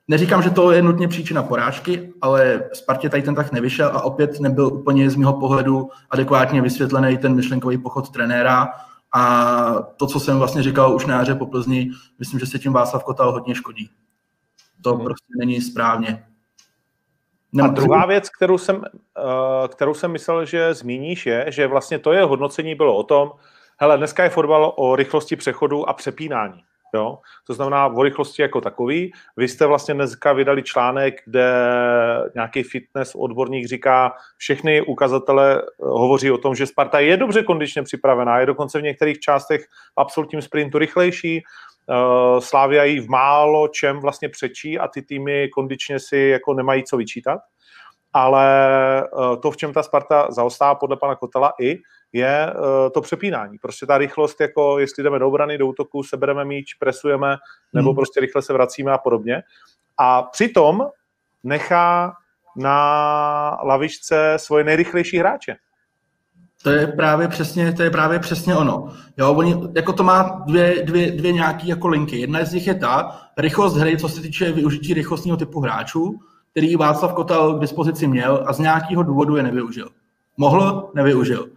[0.07, 4.39] Neříkám, že to je nutně příčina porážky, ale Spartě tady ten tak nevyšel a opět
[4.39, 8.67] nebyl úplně z mého pohledu adekvátně vysvětlený ten myšlenkový pochod trenéra.
[9.13, 12.73] A to, co jsem vlastně říkal už na jaře po Plzni, myslím, že se tím
[12.73, 13.89] Václav Kotal hodně škodí.
[14.87, 15.05] To hmm.
[15.05, 16.23] prostě není správně.
[17.63, 22.13] A druhá věc, kterou jsem, eh, kterou jsem myslel, že zmíníš, je, že vlastně to
[22.13, 23.31] je hodnocení bylo o tom,
[23.79, 26.63] hele, dneska je fotbal o rychlosti přechodu a přepínání.
[26.93, 27.19] Jo?
[27.47, 29.11] To znamená o rychlosti jako takový.
[29.37, 31.51] Vy jste vlastně dneska vydali článek, kde
[32.35, 37.83] nějaký fitness odborník říká, všechny ukazatele eh, hovoří o tom, že Sparta je dobře kondičně
[37.83, 41.43] připravená, je dokonce v některých částech v absolutním sprintu rychlejší,
[42.39, 46.97] Slávia jí v málo čem vlastně přečí a ty týmy kondičně si jako nemají co
[46.97, 47.39] vyčítat.
[48.13, 51.77] Ale uh, to, v čem ta Sparta zaostává podle pana Kotela i,
[52.13, 53.57] je uh, to přepínání.
[53.57, 57.35] Prostě ta rychlost, jako jestli jdeme do obrany, do útoku, sebereme míč, presujeme,
[57.73, 57.95] nebo hmm.
[57.95, 59.43] prostě rychle se vracíme a podobně.
[59.97, 60.87] A přitom
[61.43, 62.13] nechá
[62.55, 65.55] na lavičce svoje nejrychlejší hráče.
[66.67, 68.87] To je právě přesně, to je právě přesně ono.
[69.17, 72.19] Jo, oni, jako to má dvě, dvě, dvě nějaké jako linky.
[72.19, 76.19] Jedna z nich je ta rychlost hry, co se týče využití rychlostního typu hráčů,
[76.51, 79.89] který Václav Kotal k dispozici měl a z nějakého důvodu je nevyužil.
[80.37, 81.47] Mohl, nevyužil.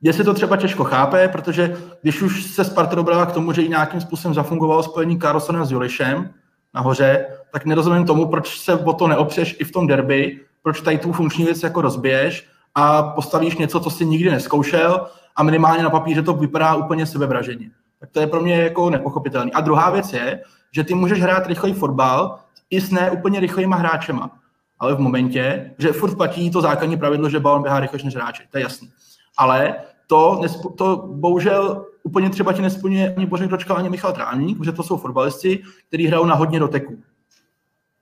[0.00, 3.62] Mně se to třeba těžko chápe, protože když už se Sparta dobrala k tomu, že
[3.62, 6.30] i nějakým způsobem zafungovalo spojení Carlsona s Julišem
[6.74, 10.98] nahoře, tak nerozumím tomu, proč se o to neopřeš i v tom derby, proč tady
[10.98, 15.90] tu funkční věc jako rozbiješ a postavíš něco, co si nikdy neskoušel a minimálně na
[15.90, 17.70] papíře to vypadá úplně sebevraženě.
[18.00, 19.52] Tak to je pro mě jako nepochopitelný.
[19.52, 22.38] A druhá věc je, že ty můžeš hrát rychlej fotbal
[22.70, 24.30] i s ne úplně rychlejma hráčema.
[24.78, 28.42] Ale v momentě, že furt platí to základní pravidlo, že balon běhá rychlejší než hráče,
[28.50, 28.90] to je jasný
[29.38, 29.74] ale
[30.06, 34.72] to, nespo, to bohužel úplně třeba ti nesplňuje ani Bořek Dočkal, ani Michal Trávník, protože
[34.72, 37.02] to jsou fotbalisti, kteří hrajou na hodně doteků.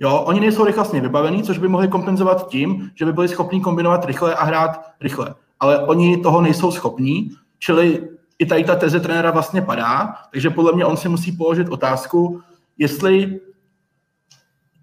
[0.00, 4.04] Jo, oni nejsou rychlostně vybavení, což by mohli kompenzovat tím, že by byli schopni kombinovat
[4.04, 5.35] rychle a hrát rychle.
[5.61, 10.72] Ale oni toho nejsou schopní, čili i tady ta teze trenéra vlastně padá, takže podle
[10.72, 12.40] mě on si musí položit otázku,
[12.78, 13.40] jestli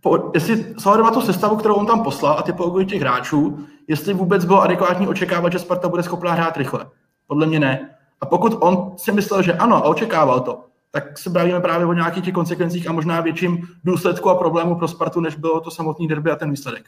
[0.01, 4.13] po, jestli na tu sestavu, kterou on tam poslal a ty typologii těch hráčů, jestli
[4.13, 6.85] vůbec bylo adekvátní očekávat, že Sparta bude schopná hrát rychle.
[7.27, 7.89] Podle mě ne.
[8.21, 11.93] A pokud on si myslel, že ano a očekával to, tak se bavíme právě o
[11.93, 16.07] nějakých těch konsekvencích a možná větším důsledku a problému pro Spartu, než bylo to samotný
[16.07, 16.85] derby a ten výsledek.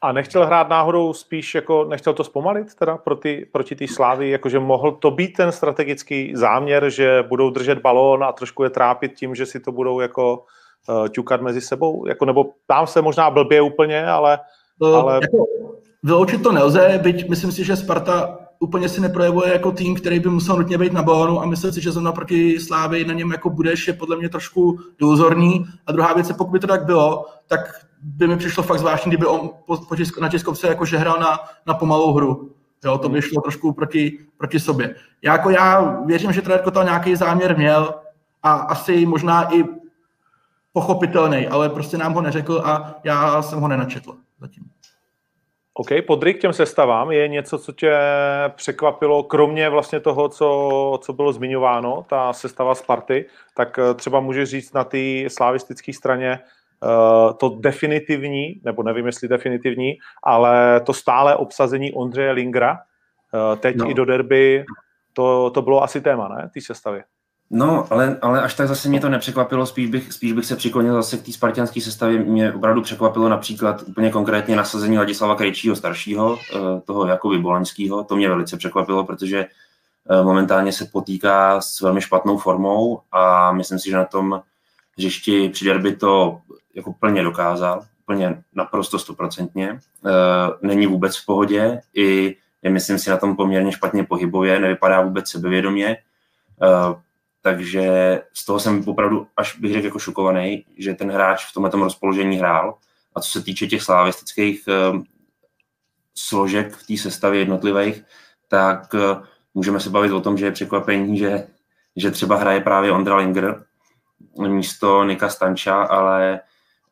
[0.00, 4.58] A nechtěl hrát náhodou spíš, jako nechtěl to zpomalit teda proti, proti té slávy, jakože
[4.58, 9.34] mohl to být ten strategický záměr, že budou držet balón a trošku je trápit tím,
[9.34, 10.44] že si to budou jako
[10.88, 14.38] uh, ťukat mezi sebou, jako, nebo tam se možná blbě úplně, ale...
[14.78, 15.14] Uh, ale...
[15.14, 15.46] Jako,
[16.02, 20.28] vyloučit to nelze, byť myslím si, že Sparta úplně si neprojevuje jako tým, který by
[20.28, 23.50] musel nutně být na balonu a myslím si, že zrovna proti Slávy na něm jako
[23.50, 25.66] budeš, je podle mě trošku důzorný.
[25.86, 27.60] A druhá věc je, pokud by to tak bylo, tak
[28.02, 31.20] by mi přišlo fakt zvláštní, kdyby on po, po tisk, na tiskovce jako že hrál
[31.20, 32.50] na, na pomalou hru.
[32.84, 34.94] Jo, to by šlo trošku proti, proti sobě.
[35.22, 37.94] Já, jako já věřím, že trenér Kotal nějaký záměr měl
[38.42, 39.64] a asi možná i
[40.72, 44.64] pochopitelný, ale prostě nám ho neřekl a já jsem ho nenačetl zatím.
[45.78, 47.96] OK, podry k těm sestavám je něco, co tě
[48.48, 54.48] překvapilo, kromě vlastně toho, co, co bylo zmiňováno, ta sestava Sparty, tak eh, třeba můžeš
[54.50, 56.38] říct na té slavistické straně
[56.82, 63.76] uh, to definitivní, nebo nevím, jestli definitivní, ale to stále obsazení Ondřeje Lingra, uh, teď
[63.76, 63.90] no.
[63.90, 64.64] i do derby,
[65.12, 67.02] to, to bylo asi téma, ne, té sestavy?
[67.50, 70.94] No, ale, ale až tak zase mě to nepřekvapilo, spíš bych, spíš bych se přiklonil
[70.94, 72.18] zase k té spartianské sestavě.
[72.18, 78.04] Mě opravdu překvapilo například úplně konkrétně nasazení Ladislava Krejčího staršího, eh, toho Jakoby Bolaňského.
[78.04, 79.46] To mě velice překvapilo, protože
[80.10, 84.42] eh, momentálně se potýká s velmi špatnou formou a myslím si, že na tom
[84.98, 86.40] hřišti při derby to
[86.74, 89.80] jako plně dokázal, plně naprosto stoprocentně.
[90.06, 90.10] Eh,
[90.62, 95.28] není vůbec v pohodě, i je myslím si na tom poměrně špatně pohybově, nevypadá vůbec
[95.28, 95.96] sebevědomě
[97.46, 101.70] takže z toho jsem opravdu, až bych řekl, jako šokovaný, že ten hráč v tomhle
[101.74, 102.78] rozpoložení hrál.
[103.14, 105.02] A co se týče těch slavistických uh,
[106.14, 108.04] složek v té sestavě jednotlivých,
[108.48, 109.22] tak uh,
[109.54, 111.46] můžeme se bavit o tom, že je překvapení, že,
[111.96, 113.64] že třeba hraje právě Ondra Linger
[114.48, 116.40] místo Nika Stanča, ale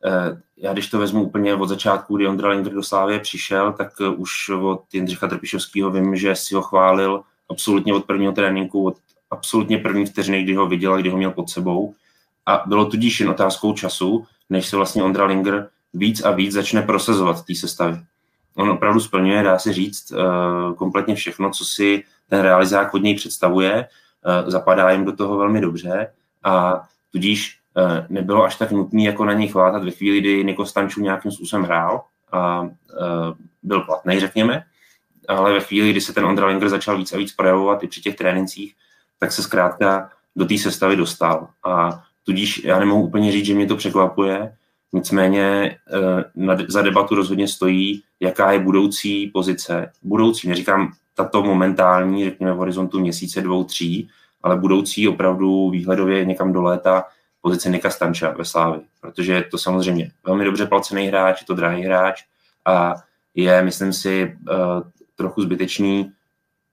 [0.05, 3.91] uh, já když to vezmu úplně od začátku, kdy Ondra Linger do Slávě přišel, tak
[4.17, 8.97] už od Jindřicha Trpišovského vím, že si ho chválil absolutně od prvního tréninku, od
[9.31, 11.93] absolutně první vteřiny, kdy ho viděl a kdy ho měl pod sebou.
[12.45, 16.81] A bylo tudíž jen otázkou času, než se vlastně Ondra Linger víc a víc začne
[16.81, 18.03] prosazovat v té sestavě.
[18.55, 23.15] On opravdu splňuje, dá se říct, uh, kompletně všechno, co si ten realizák od něj
[23.15, 23.87] představuje,
[24.43, 26.11] uh, zapadá jim do toho velmi dobře
[26.43, 30.65] a tudíž uh, nebylo až tak nutné jako na něj chvátat ve chvíli, kdy Niko
[30.65, 32.69] Stanču nějakým způsobem hrál a
[33.63, 34.63] byl platný, řekněme,
[35.27, 38.01] ale ve chvíli, kdy se ten Ondra Linger začal víc a víc projevovat i při
[38.01, 38.75] těch trénincích,
[39.19, 41.47] tak se zkrátka do té sestavy dostal.
[41.63, 44.55] A tudíž já nemohu úplně říct, že mě to překvapuje,
[44.93, 45.77] nicméně
[46.47, 49.91] eh, za debatu rozhodně stojí, jaká je budoucí pozice.
[50.03, 54.09] Budoucí, neříkám tato momentální, řekněme v horizontu měsíce, dvou, tří,
[54.43, 57.03] ale budoucí opravdu výhledově někam do léta
[57.41, 61.55] pozice Nika Stanča ve Slávi, protože je to samozřejmě velmi dobře placený hráč, je to
[61.55, 62.23] drahý hráč
[62.65, 62.93] a
[63.35, 64.55] je, myslím si, eh,
[65.15, 66.11] trochu zbytečný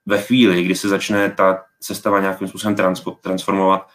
[0.07, 2.77] ve chvíli, kdy se začne ta sestava nějakým způsobem
[3.21, 3.89] transformovat,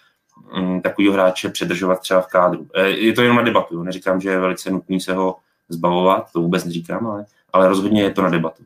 [0.57, 2.67] um, takovýho hráče předržovat třeba v kádru.
[2.75, 5.35] E, je to jenom na debatu, neříkám, že je velice nutný se ho
[5.69, 8.63] zbavovat, to vůbec neříkám, ale, ale rozhodně je to na debatu.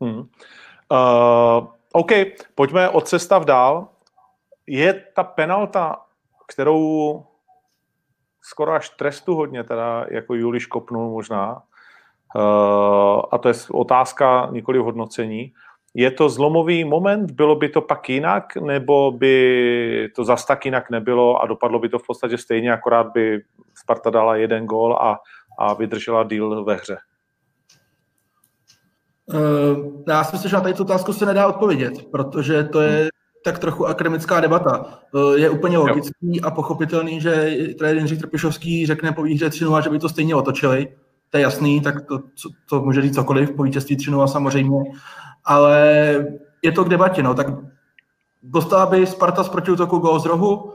[0.00, 0.18] Hmm.
[0.18, 2.10] Uh, OK,
[2.54, 3.88] pojďme od cestav dál.
[4.66, 5.96] Je ta penalta,
[6.46, 7.24] kterou
[8.42, 11.62] skoro až trestu hodně, teda jako Juliš kopnul možná,
[12.36, 15.52] uh, a to je otázka nikoli hodnocení,
[15.94, 17.30] je to zlomový moment?
[17.30, 21.88] Bylo by to pak jinak, nebo by to zas tak jinak nebylo a dopadlo by
[21.88, 23.42] to v podstatě stejně, akorát by
[23.74, 25.18] Sparta dala jeden gól a,
[25.58, 26.96] a vydržela díl ve hře?
[29.26, 33.08] Uh, já si myslím, že na tady tu otázku se nedá odpovědět, protože to je
[33.44, 34.98] tak trochu akademická debata.
[35.12, 36.42] Uh, je úplně logický jo.
[36.44, 40.88] a pochopitelný, že trenér Jindřich Trpišovský řekne po výhře 3 že by to stejně otočili.
[41.30, 42.18] To je jasný, tak to,
[42.68, 44.80] to může říct cokoliv po vítězství 3 samozřejmě
[45.50, 46.16] ale
[46.62, 47.46] je to k debatě, no, tak
[48.42, 50.72] dostala by Sparta z protiútoku gol z rohu,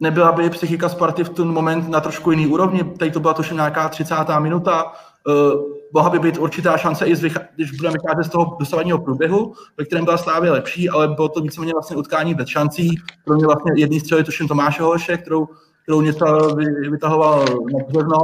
[0.00, 3.56] nebyla by psychika Sparty v ten moment na trošku jiný úrovni, tady to byla tuším
[3.56, 4.14] nějaká 30.
[4.38, 8.98] minuta, uh, mohla by být určitá šance, i zvycha, když budeme vycházet z toho dosavadního
[8.98, 13.46] průběhu, ve kterém byla Slávě lepší, ale bylo to víceméně vlastně utkání bez šancí, kromě
[13.46, 15.48] vlastně jedný střely, tuším Tomáše Holeše, kterou,
[15.82, 16.56] kterou něco
[16.90, 18.18] vytahoval na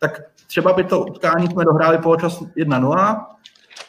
[0.00, 3.26] tak třeba by to utkání jsme dohráli poločas 1-0,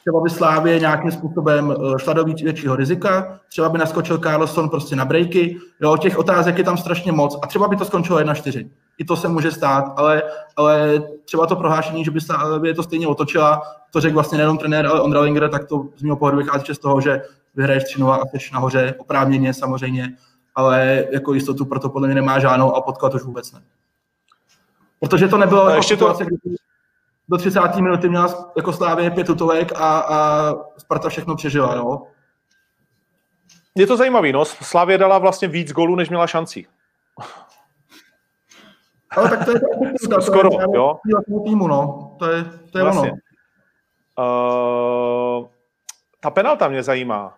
[0.09, 4.95] třeba by Slávě nějakým způsobem eh, šla do většího rizika, třeba by naskočil Carlson prostě
[4.95, 8.69] na breaky, jo, těch otázek je tam strašně moc a třeba by to skončilo 1-4.
[8.97, 10.23] I to se může stát, ale,
[10.55, 14.85] ale třeba to prohlášení, že by Slávě to stejně otočila, to řekl vlastně nejenom trenér,
[14.85, 17.21] ale Ondra Linger, tak to z mého pohledu vychází z toho, že
[17.55, 20.09] vyhraješ 3 a jsi nahoře, oprávněně samozřejmě,
[20.55, 23.61] ale jako jistotu proto podle mě nemá žádnou a podklad už vůbec ne.
[24.99, 26.29] Protože to nebylo jako ještě situace, to...
[26.29, 26.55] kdy
[27.29, 27.75] do 30.
[27.75, 32.07] minuty měla jako Slávě pět tutovek a, a Sparta všechno přežila, no.
[33.75, 34.45] Je to zajímavý, no.
[34.45, 36.67] Slávě dala vlastně víc gólů, než měla šancí.
[39.17, 39.59] Ale tak to je
[40.09, 40.99] to, Skoro, to je, jo.
[41.43, 42.15] Týmu, no.
[42.19, 43.11] To je, to je vlastně.
[44.15, 45.41] ono.
[45.41, 45.47] Uh,
[46.19, 47.35] ta penalta mě zajímá.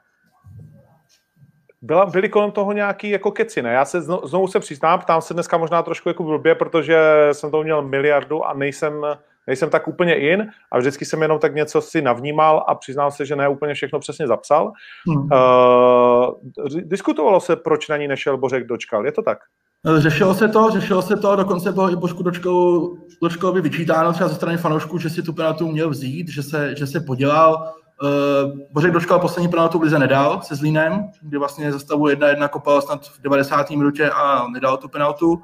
[1.81, 3.73] Byla, byly kolem toho nějaký jako keci, ne?
[3.73, 7.51] Já se znovu, znovu se přiznám, ptám se dneska možná trošku jako blbě, protože jsem
[7.51, 9.05] to měl miliardu a nejsem
[9.51, 13.25] nejsem tak úplně in a vždycky jsem jenom tak něco si navnímal a přiznal se,
[13.25, 14.71] že ne úplně všechno přesně zapsal.
[15.07, 15.17] Hmm.
[15.17, 19.39] Uh, diskutovalo se, proč na ní nešel Bořek Dočkal, je to tak?
[19.87, 24.29] Eh, řešilo se to, řešilo se to, dokonce bylo i Božku Dočkou, Dočkovi vyčítáno třeba
[24.29, 27.73] ze strany fanoušků, že si tu penaltu měl vzít, že se, že se podělal.
[28.03, 32.47] Uh, Bořek Dočkal poslední penaltu v Lize nedal se Zlínem, kdy vlastně zastavu jedna jedna
[32.47, 33.69] kopal snad v 90.
[33.69, 35.41] minutě a nedal tu penaltu.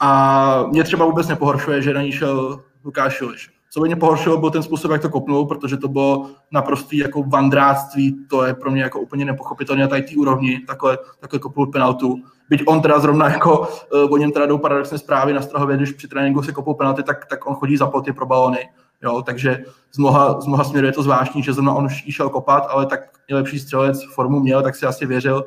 [0.00, 3.50] A mě třeba vůbec nepohoršuje, že na ní šel Lukáš Juliš.
[3.70, 7.22] Co by mě pohoršilo, byl ten způsob, jak to kopnul, protože to bylo naprostý jako
[7.22, 11.66] vandráctví, to je pro mě jako úplně nepochopitelné na tady té úrovni, takhle, takhle kopnul
[11.66, 12.14] penaltu.
[12.50, 15.92] Byť on teda zrovna jako, uh, o něm teda jdou paradoxné zprávy na Strahově, když
[15.92, 18.68] při tréninku se kopou penalty, tak, tak on chodí za ploty pro balony.
[19.02, 22.28] Jo, takže z mnoha, z mnoha směrů je to zvláštní, že zrovna on už šel
[22.28, 25.44] kopat, ale tak nejlepší střelec formu měl, tak si asi věřil.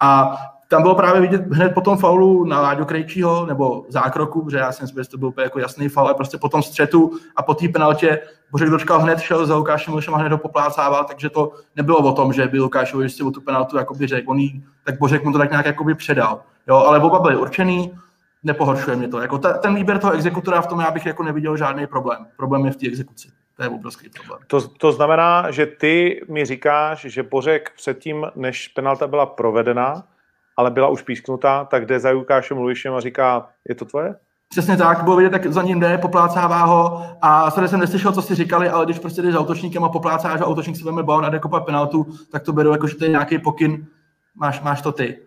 [0.00, 0.36] A
[0.72, 4.72] tam bylo právě vidět hned po tom faulu na Láďo Krejčího, nebo zákroku, protože já
[4.72, 7.54] si že to byl úplně jako jasný faul, ale prostě po tom střetu a po
[7.54, 11.52] té penaltě Bořek Dočkal hned šel za Lukášem Milšem a hned ho poplácával, takže to
[11.76, 14.64] nebylo o tom, že by Lukáš Milš si o tu penaltu jakoby řekl, on jí,
[14.84, 16.40] tak Bořek mu to tak nějak jakoby předal.
[16.68, 17.92] Jo, ale oba byly určený,
[18.42, 19.20] nepohoršuje mě to.
[19.20, 22.26] Jako ta, ten výběr toho exekutora v tom já bych jako neviděl žádný problém.
[22.36, 23.28] Problém je v té exekuci.
[23.56, 24.38] To je obrovský problém.
[24.46, 30.04] To, to znamená, že ty mi říkáš, že Bořek předtím, než penalta byla provedena,
[30.56, 34.14] ale byla už písknutá, tak jde za Lukášem Luišem a říká, je to tvoje?
[34.48, 38.22] Přesně tak, bylo vidět, tak za ním jde, poplácává ho a tady jsem neslyšel, co
[38.22, 41.24] si říkali, ale když prostě jdeš za autočníkem a poplácáš a autočník si veme balon
[41.24, 43.86] a jde kopat penaltu, tak to beru jako, že to je nějaký pokyn,
[44.34, 45.18] máš, máš to ty.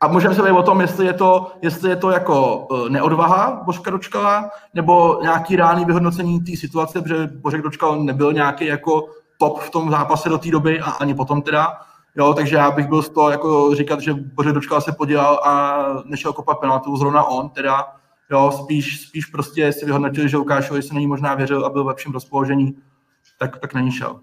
[0.00, 3.62] A můžeme se bavit o tom, jestli je to, jestli je to jako e, neodvaha
[3.64, 9.60] Božka Dočkala, nebo nějaký reálný vyhodnocení té situace, protože Božek Dočkal nebyl nějaký jako top
[9.60, 11.78] v tom zápase do té doby a ani potom teda.
[12.16, 15.84] Jo, takže já bych byl z toho jako říkat, že Bořek Dočkal se podělal a
[16.04, 17.86] nešel kopat penaltu, zrovna on teda,
[18.30, 21.86] jo, spíš, spíš prostě si vyhodnotil, že Lukášovi se není možná věřil a byl v
[21.86, 22.76] lepším rozpoložení,
[23.38, 24.20] tak, tak není šel.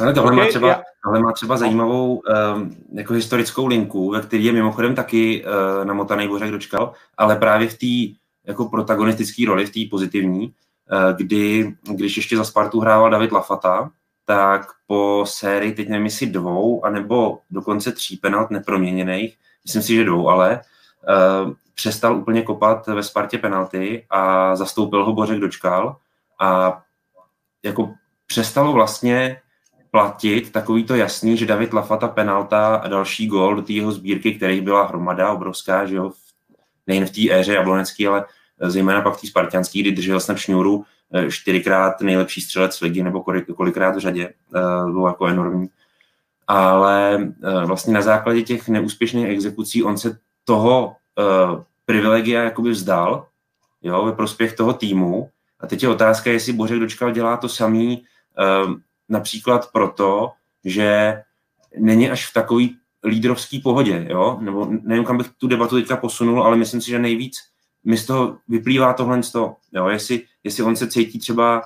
[0.00, 0.82] Ale tohle, okay, má třeba, já...
[1.04, 6.28] tohle má třeba zajímavou um, jako historickou linku, ve který je mimochodem taky uh, namotaný
[6.28, 12.16] Bořek Dočkal, ale právě v té jako protagonistické roli, v té pozitivní, uh, kdy, když
[12.16, 13.90] ještě za Spartu hrával David Lafata,
[14.30, 20.04] tak po sérii, teď nevím jestli dvou, anebo dokonce tří penalt neproměněných, myslím si, že
[20.04, 25.96] dvou, ale uh, přestal úplně kopat ve Spartě penalty a zastoupil ho Bořek Dočkal
[26.40, 26.80] a
[27.62, 27.94] jako
[28.26, 29.40] přestalo vlastně
[29.90, 34.34] platit takový to jasný, že David Lafata penalta a další gol do té jeho sbírky,
[34.34, 36.12] který byla hromada obrovská, že jo,
[36.86, 38.24] nejen v té éře jablonecký, ale
[38.60, 40.84] zejména pak v té spartianský, kdy držel snad šňůru,
[41.28, 43.24] čtyřikrát nejlepší střelec ligy nebo
[43.56, 45.68] kolikrát v řadě, eh, bylo jako enormní.
[46.46, 50.96] Ale eh, vlastně na základě těch neúspěšných exekucí on se toho
[51.86, 53.26] privilegia jakoby vzdal,
[53.82, 55.30] jo, ve prospěch toho týmu.
[55.60, 58.04] A teď je otázka, jestli Bořek Dočkal dělá to samý
[59.08, 60.30] například proto,
[60.64, 61.22] že
[61.78, 64.38] není až v takový lídrovský pohodě, jo?
[64.40, 67.49] nebo nevím, kam bych tu debatu teďka posunul, ale myslím si, že nejvíc
[67.84, 69.88] mi z toho vyplývá tohle z toho, jo?
[69.88, 71.62] Jestli, jestli on se cítí třeba,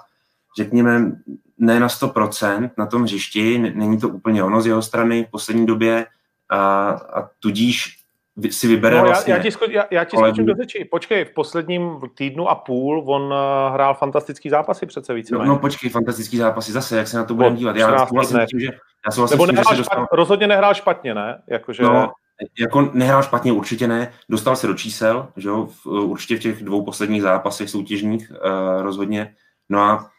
[0.58, 1.12] řekněme,
[1.58, 5.66] ne na 100% na tom hřišti, není to úplně ono z jeho strany v poslední
[5.66, 6.06] době
[6.48, 8.04] a, a tudíž
[8.50, 9.32] si vybere no, vlastně...
[9.32, 10.84] Já, já ti, sko, já, já ti skočím do řeči.
[10.90, 15.34] Počkej, v posledním týdnu a půl on uh, hrál fantastický zápasy přece více.
[15.34, 17.76] No, no počkej, fantastický zápasy zase, jak se na to budeme dívat.
[17.76, 18.68] Já souhlasím tím, že...
[19.06, 20.06] Já souhlasím Nebo tím, že se dostal...
[20.12, 21.42] rozhodně nehrál špatně, ne?
[21.46, 21.82] Jakože...
[21.82, 22.12] No,
[22.58, 24.12] jako nehrál špatně, určitě ne.
[24.28, 28.82] Dostal se do čísel, že jo, v, určitě v těch dvou posledních zápasech soutěžních uh,
[28.82, 29.34] rozhodně.
[29.68, 30.10] No a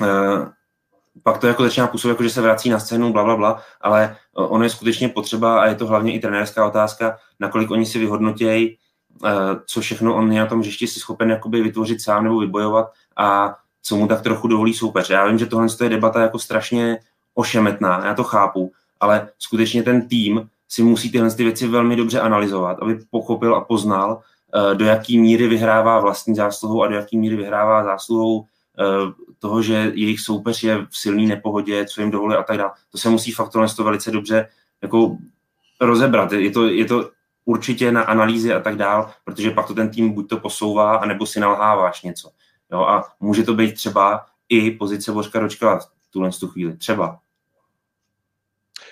[0.00, 0.48] uh,
[1.22, 4.16] pak to jako začíná působit, jako že se vrací na scénu, bla, bla, bla, ale
[4.32, 8.78] ono je skutečně potřeba a je to hlavně i trenérská otázka, nakolik oni si vyhodnotějí,
[9.66, 13.56] co všechno on je na tom hřišti si schopen jakoby vytvořit sám nebo vybojovat a
[13.82, 15.10] co mu tak trochu dovolí soupeř.
[15.10, 16.98] Já vím, že tohle je debata jako strašně
[17.34, 22.20] ošemetná, já to chápu, ale skutečně ten tým si musí tyhle ty věci velmi dobře
[22.20, 24.20] analyzovat, aby pochopil a poznal,
[24.54, 28.44] eh, do jaký míry vyhrává vlastní zásluhou a do jaký míry vyhrává zásluhou
[28.78, 28.84] eh,
[29.38, 32.70] toho, že jejich soupeř je v silné nepohodě, co jim dovolí a tak dále.
[32.92, 34.48] To se musí fakt to velice dobře
[34.82, 35.16] jako
[35.80, 36.32] rozebrat.
[36.32, 37.10] Je to, je to
[37.44, 41.26] určitě na analýzy a tak dál, protože pak to ten tým buď to posouvá, anebo
[41.26, 42.30] si nalháváš něco.
[42.72, 46.76] Jo, a může to být třeba i pozice Bořka Ročka v tuhle tu chvíli.
[46.76, 47.18] Třeba.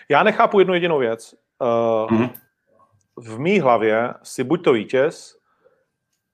[0.09, 1.35] Já nechápu jednu jedinou věc.
[1.61, 2.31] Uh, mm-hmm.
[3.17, 5.37] V mý hlavě si buď to vítěz,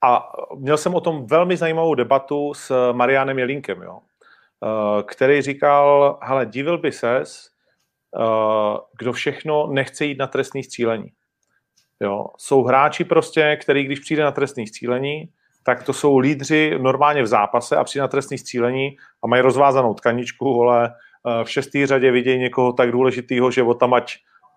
[0.03, 6.19] a měl jsem o tom velmi zajímavou debatu s Marianem Jelínkem, jo, uh, který říkal,
[6.21, 7.49] hele, divil by ses,
[8.19, 11.11] uh, kdo všechno nechce jít na trestný střílení.
[12.01, 12.25] Jo.
[12.37, 15.29] Jsou hráči prostě, který když přijde na trestný střílení,
[15.63, 19.93] tak to jsou lídři normálně v zápase a přijde na trestný střílení a mají rozvázanou
[19.93, 20.93] tkaničku, vole,
[21.43, 24.15] v šestý řadě vidějí někoho tak důležitého, že o tam ať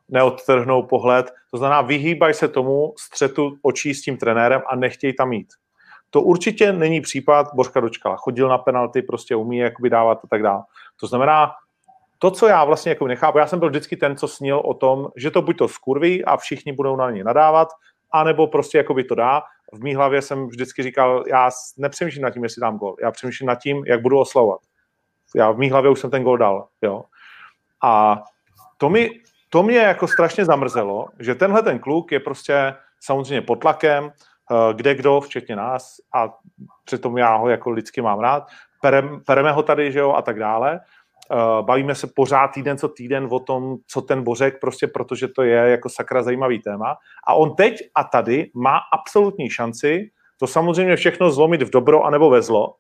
[0.09, 1.32] neodtrhnou pohled.
[1.50, 5.48] To znamená, vyhýbají se tomu střetu očí s tím trenérem a nechtějí tam jít.
[6.11, 8.16] To určitě není případ Bořka Dočkala.
[8.16, 10.62] Chodil na penalty, prostě umí jakoby dávat a tak dále.
[11.00, 11.52] To znamená,
[12.18, 15.09] to, co já vlastně jako nechápu, já jsem byl vždycky ten, co snil o tom,
[15.16, 17.68] že to buď to skurví a všichni budou na ně nadávat,
[18.11, 19.42] anebo prostě jako by to dá.
[19.72, 22.96] V mý hlavě jsem vždycky říkal, já nepřemýšlím nad tím, jestli dám gol.
[23.02, 24.61] Já přemýšlím nad tím, jak budu oslavovat.
[25.36, 26.68] Já v mý hlavě už jsem ten gol dal.
[26.82, 27.04] Jo.
[27.82, 28.22] A
[28.78, 29.11] to mi,
[29.57, 34.74] to mě jako strašně zamrzelo, že tenhle ten kluk je prostě samozřejmě pod tlakem, eh,
[34.74, 36.34] kde kdo, včetně nás, a
[36.84, 38.46] přitom já ho jako lidsky mám rád,
[38.82, 40.80] perem, pereme ho tady, že jo, a tak dále.
[40.80, 45.42] Eh, bavíme se pořád týden co týden o tom, co ten Bořek, prostě protože to
[45.42, 46.96] je jako sakra zajímavý téma.
[47.26, 52.30] A on teď a tady má absolutní šanci to samozřejmě všechno zlomit v dobro anebo
[52.30, 52.74] ve zlo,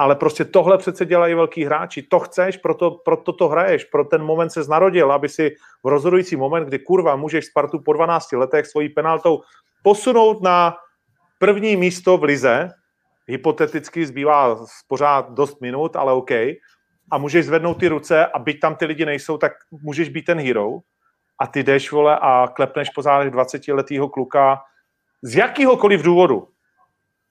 [0.00, 2.02] ale prostě tohle přece dělají velký hráči.
[2.02, 5.50] To chceš, proto, proto to hraješ, pro ten moment se narodil, aby si
[5.84, 9.40] v rozhodující moment, kdy kurva můžeš Spartu po 12 letech svojí penaltou
[9.82, 10.76] posunout na
[11.38, 12.68] první místo v lize,
[13.28, 16.30] hypoteticky zbývá pořád dost minut, ale OK,
[17.10, 20.40] a můžeš zvednout ty ruce a byť tam ty lidi nejsou, tak můžeš být ten
[20.40, 20.78] hero.
[21.40, 24.60] A ty jdeš, vole, a klepneš po zádech 20-letýho kluka
[25.22, 26.48] z jakýhokoliv důvodu,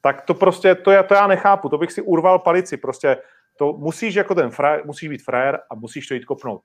[0.02, 3.18] tak to prostě, to já, to já nechápu, to bych si urval palici, prostě
[3.58, 6.62] to musíš jako ten frajer, musíš být frajer a musíš to jít kopnout.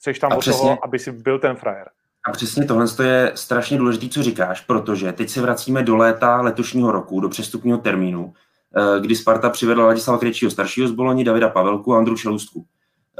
[0.00, 1.88] Jseš tam a od přesně, toho, aby si byl ten frajer.
[2.28, 6.92] A přesně tohle je strašně důležité, co říkáš, protože teď se vracíme do léta letošního
[6.92, 8.32] roku, do přestupního termínu,
[8.76, 12.66] eh, kdy Sparta přivedla Ladislava Krejčího staršího z Boloni, Davida Pavelku a Andru Čelustku.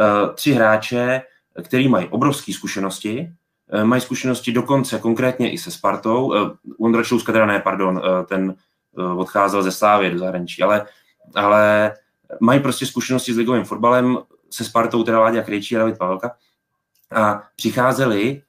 [0.00, 1.22] Eh, tři hráče,
[1.62, 3.32] který mají obrovské zkušenosti,
[3.72, 6.34] eh, mají zkušenosti dokonce konkrétně i se Spartou.
[6.80, 8.54] Ondra Čeluska teda ne, pardon, ten
[9.16, 10.86] odcházel ze Slávy do zahraničí, ale,
[11.34, 11.92] ale
[12.40, 14.18] mají prostě zkušenosti s ligovým fotbalem,
[14.50, 16.36] se Spartou, teda Láďa Krejčí a David Pavelka,
[17.14, 18.42] a přicházeli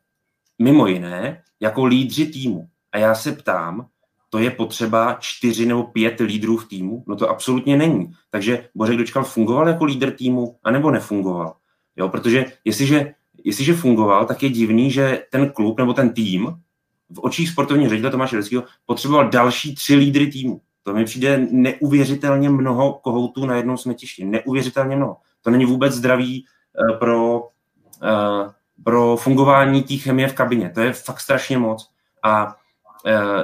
[0.60, 2.68] mimo jiné jako lídři týmu.
[2.92, 3.88] A já se ptám,
[4.30, 7.04] to je potřeba čtyři nebo pět lídrů v týmu?
[7.08, 8.12] No to absolutně není.
[8.30, 11.56] Takže Bořek Dočkal fungoval jako lídr týmu, anebo nefungoval?
[11.96, 16.62] Jo, protože jestliže, jestliže fungoval, tak je divný, že ten klub nebo ten tým
[17.10, 20.62] v očích sportovního ředitele Tomáše Leckého potřeboval další tři lídry týmu.
[20.84, 24.26] To mi přijde neuvěřitelně mnoho kohoutů na jednom smetišti.
[24.26, 25.18] Neuvěřitelně mnoho.
[25.42, 26.46] To není vůbec zdravý
[26.92, 28.52] uh, pro, uh,
[28.84, 30.72] pro fungování té chemie v kabině.
[30.74, 31.90] To je fakt strašně moc.
[32.24, 32.52] A uh,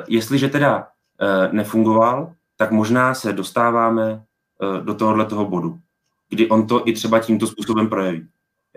[0.07, 0.87] jestliže teda
[1.51, 4.23] nefungoval, tak možná se dostáváme
[4.83, 5.79] do tohohle toho bodu,
[6.29, 8.27] kdy on to i třeba tímto způsobem projeví.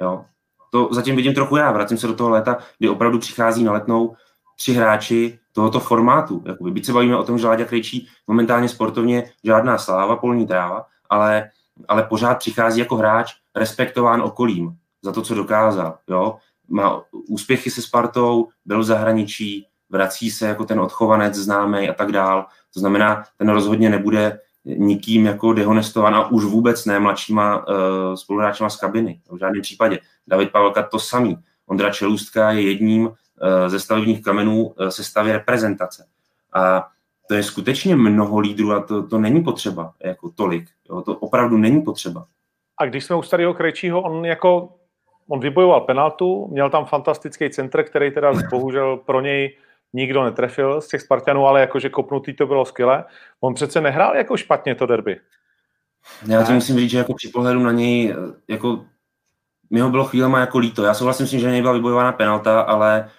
[0.00, 0.24] Jo?
[0.70, 1.72] To zatím vidím trochu já.
[1.72, 4.16] Vracím se do toho léta, kdy opravdu přichází na letnou
[4.58, 6.42] tři hráči tohoto formátu.
[6.46, 10.86] Jakoby, byť se bavíme o tom, že Láďa Krejčí momentálně sportovně žádná sláva, polní tráva,
[11.10, 11.50] ale,
[11.88, 15.98] ale pořád přichází jako hráč respektován okolím za to, co dokázal.
[16.08, 16.36] Jo?
[16.68, 22.12] Má úspěchy se Spartou, byl v zahraničí, vrací se jako ten odchovanec známý a tak
[22.12, 22.46] dál.
[22.74, 27.64] To znamená, ten rozhodně nebude nikým jako dehonestovan a už vůbec ne mladšíma uh,
[28.14, 29.20] spoluhráčima z kabiny.
[29.30, 29.98] V žádném případě.
[30.26, 31.38] David Pavelka to samý.
[31.66, 33.27] Ondra Čelůstka je jedním Eh,
[33.66, 36.06] ze stavebních kamenů eh, se staví reprezentace.
[36.54, 36.88] A
[37.28, 40.68] to je skutečně mnoho lídrů a to, to není potřeba jako tolik.
[40.90, 42.26] Jo, to opravdu není potřeba.
[42.78, 44.68] A když jsme u starého Krejčího, on jako
[45.28, 49.56] on vybojoval penaltu, měl tam fantastický centr, který teda bohužel pro něj
[49.92, 53.04] nikdo netrefil z těch Spartanů, ale jakože kopnutý to bylo skvělé.
[53.40, 55.20] On přece nehrál jako špatně to derby.
[56.26, 58.14] Já ti musím říct, že jako při pohledu na něj,
[58.48, 58.84] jako
[59.70, 60.84] mi ho bylo chvílema jako líto.
[60.84, 63.10] Já souhlasím s tím, že nebyla vybojována penalta, ale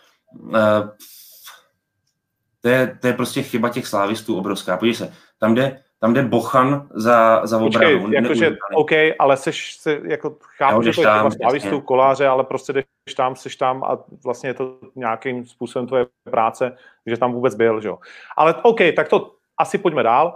[2.61, 4.77] to je, to je prostě chyba těch slávistů obrovská.
[4.77, 8.01] Podívej se, tam jde tam jde Bochan za, za obranu.
[8.01, 12.43] Počkej, jakože, OK, ale seš, se, jako chápu, že to je tam, třeba koláře, ale
[12.43, 17.33] prostě jdeš tam, seš tam a vlastně je to nějakým způsobem tvoje práce, že tam
[17.33, 17.97] vůbec byl, že jo.
[18.37, 20.35] Ale OK, tak to asi pojďme dál.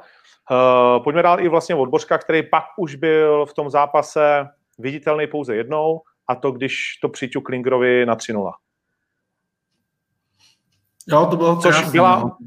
[0.52, 5.28] Uh, pojďme dál i vlastně od Bořka, který pak už byl v tom zápase viditelný
[5.28, 8.52] pouze jednou, a to když to přiťu Klingerovi na 3-0.
[11.08, 12.38] Jo, to bylo což byla, no.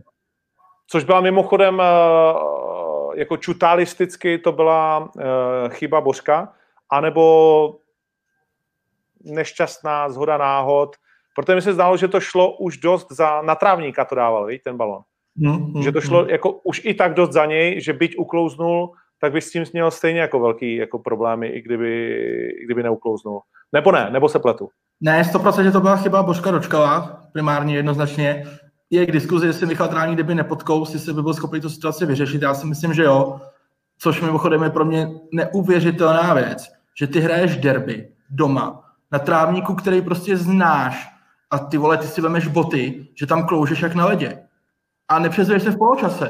[0.86, 5.22] což byla mimochodem uh, jako čutalisticky to byla uh,
[5.68, 6.52] chyba Bořka,
[6.90, 7.74] anebo
[9.24, 10.96] nešťastná zhoda náhod,
[11.34, 14.60] protože mi se zdálo, že to šlo už dost za, na trávníka to dával, víš,
[14.64, 15.02] ten balon.
[15.36, 16.30] Mm, že to šlo mm.
[16.30, 19.90] jako už i tak dost za něj, že byť uklouznul, tak by s tím měl
[19.90, 22.14] stejně jako velký jako problémy, i kdyby,
[22.60, 23.40] i kdyby neuklouznul.
[23.72, 24.68] Nebo ne, nebo se pletu.
[25.00, 28.44] Ne, 100% to byla chyba Božka Dočkala, primárně jednoznačně.
[28.90, 32.42] Je k diskuzi, jestli Michal Trání, kdyby nepotkous, jestli by byl schopný tu situaci vyřešit.
[32.42, 33.40] Já si myslím, že jo.
[33.98, 40.02] Což mimochodem je pro mě neuvěřitelná věc, že ty hraješ derby doma na trávníku, který
[40.02, 41.08] prostě znáš
[41.50, 44.42] a ty vole, ty si vemeš boty, že tam kloužeš jak na ledě
[45.08, 46.28] a nepřezuješ se v poločase.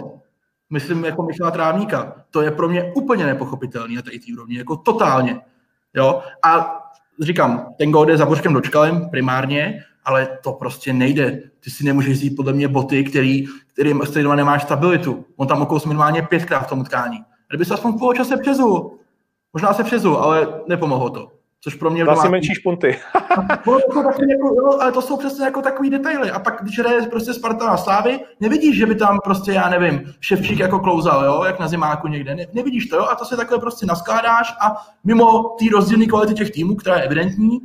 [0.70, 2.14] Myslím jako Michala Trávníka.
[2.30, 5.40] To je pro mě úplně nepochopitelný na té úrovni, jako totálně.
[5.94, 6.22] Jo?
[6.42, 6.80] A
[7.20, 11.42] říkám, ten gol jde za Božkem Dočkalem primárně, ale to prostě nejde.
[11.60, 15.24] Ty si nemůžeš vzít podle mě boty, který, který, s kterými nemáš stabilitu.
[15.36, 17.18] On tam okous minimálně pětkrát v tom utkání.
[17.48, 18.98] Kdyby se aspoň v poločase přezul.
[19.52, 21.35] Možná se přezul, ale nepomohlo to.
[21.60, 22.04] Což pro mě...
[22.22, 22.98] Si menší špunty.
[23.66, 26.30] no, to taky jako, jo, ale to jsou přesně jako takový detaily.
[26.30, 30.14] A pak, když hraje prostě Sparta na Slávy, nevidíš, že by tam prostě, já nevím,
[30.20, 32.34] Ševčík jako klouzal, jo, jak na zimáku někde.
[32.34, 36.34] Ne, nevidíš to, jo, a to se takhle prostě naskládáš a mimo ty rozdílné kvality
[36.34, 37.60] těch týmů, která je evidentní,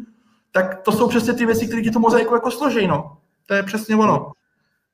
[0.51, 3.17] tak to jsou přesně ty věci, které ti to mozaiku jako složí, no.
[3.45, 4.31] To je přesně ono.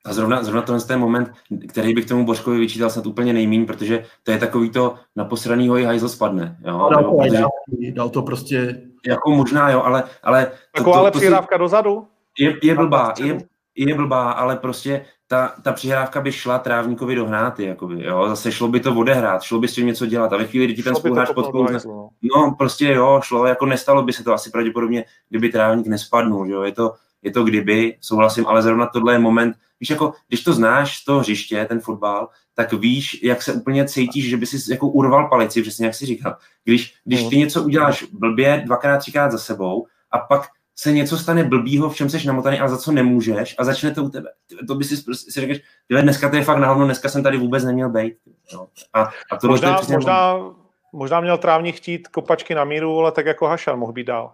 [0.08, 1.32] A zrovna, zrovna tenhle ten moment,
[1.68, 5.78] který bych tomu Božkovi vyčítal snad úplně nejmín, protože to je takový to na posranýho
[5.78, 6.56] i hajzl spadne.
[6.66, 6.88] Jo?
[6.92, 7.50] Dal, to, protože, dal,
[7.92, 8.82] dal to prostě...
[9.06, 10.04] Jako možná, jo, ale...
[10.22, 12.06] ale to, to, ale to, přihrávka si, dozadu?
[12.38, 13.38] Je, je blbá, je,
[13.76, 18.52] je blbá, ale prostě ta, ta přihrávka by šla trávníkovi do hráty, jakoby, jo, zase
[18.52, 20.82] šlo by to odehrát, šlo by s tím něco dělat a ve chvíli, kdy ti
[20.82, 22.10] ten spoluhráč podporu, no.
[22.36, 22.54] no.
[22.58, 26.72] prostě jo, šlo, jako nestalo by se to asi pravděpodobně, kdyby trávník nespadnul, jo, je
[26.72, 31.00] to, je to kdyby, souhlasím, ale zrovna tohle je moment, víš, jako, když to znáš
[31.00, 35.28] toho hřiště, ten fotbal, tak víš, jak se úplně cítíš, že by si jako urval
[35.28, 36.36] palici, přesně jak jsi říkal.
[36.64, 40.42] Když, když ty něco uděláš blbě dvakrát, třikrát za sebou a pak
[40.76, 44.04] se něco stane blbýho, v čem jsi namotaný a za co nemůžeš a začne to
[44.04, 44.28] u tebe.
[44.68, 45.60] To by si, prostě, si řekneš,
[46.02, 48.14] dneska to je fakt nahovno, dneska jsem tady vůbec neměl být.
[48.94, 50.36] A, a to možná, možná,
[50.92, 54.32] možná měl trávník chtít kopačky na míru, ale tak jako Hašan mohl být dál.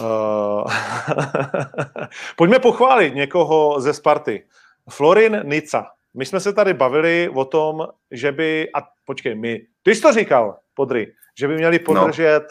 [0.00, 0.64] Uh,
[2.36, 4.44] pojďme pochválit někoho ze Sparty.
[4.90, 5.86] Florin Nica.
[6.14, 10.12] My jsme se tady bavili o tom, že by, a počkej, my, ty jsi to
[10.12, 11.84] říkal, Podry, že by měli no.
[11.84, 12.42] podržet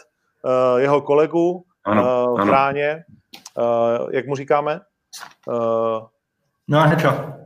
[0.44, 0.52] no.
[0.52, 3.04] uh, jeho kolegu ano, uh, v ráně,
[3.58, 4.82] uh, jak mu říkáme?
[5.48, 6.08] Uh,
[6.68, 7.38] no, Heča.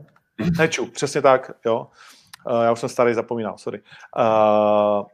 [0.58, 1.86] Heču, přesně tak, jo.
[2.50, 3.82] Uh, já už jsem starý, zapomínal, sorry.
[4.18, 5.06] Uh,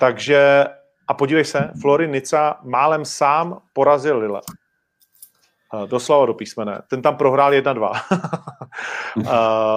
[0.00, 0.64] takže
[1.10, 4.40] a podívej se, Florin Nica málem sám porazil Lille.
[5.86, 6.82] Doslova do písmene.
[6.90, 7.92] Ten tam prohrál 1-2.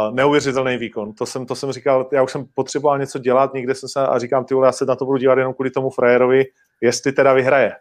[0.13, 1.13] neuvěřitelný výkon.
[1.13, 4.19] To jsem, to jsem říkal, já už jsem potřeboval něco dělat, někde jsem se a
[4.19, 6.43] říkám, ty já se na to budu dívat jenom kvůli tomu frajerovi,
[6.81, 7.75] jestli teda vyhraje.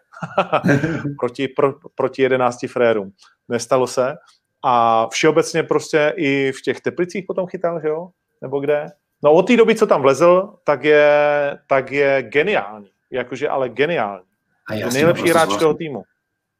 [1.19, 3.11] proti, pro, proti 11 frérům.
[3.49, 4.15] Nestalo se.
[4.63, 8.09] A všeobecně prostě i v těch Teplicích potom chytal, že jo?
[8.41, 8.85] Nebo kde?
[9.23, 14.23] No od té doby, co tam vlezl, tak je, tak je geniální jakože ale geniální.
[14.69, 16.03] A já nejlepší hráč toho týmu.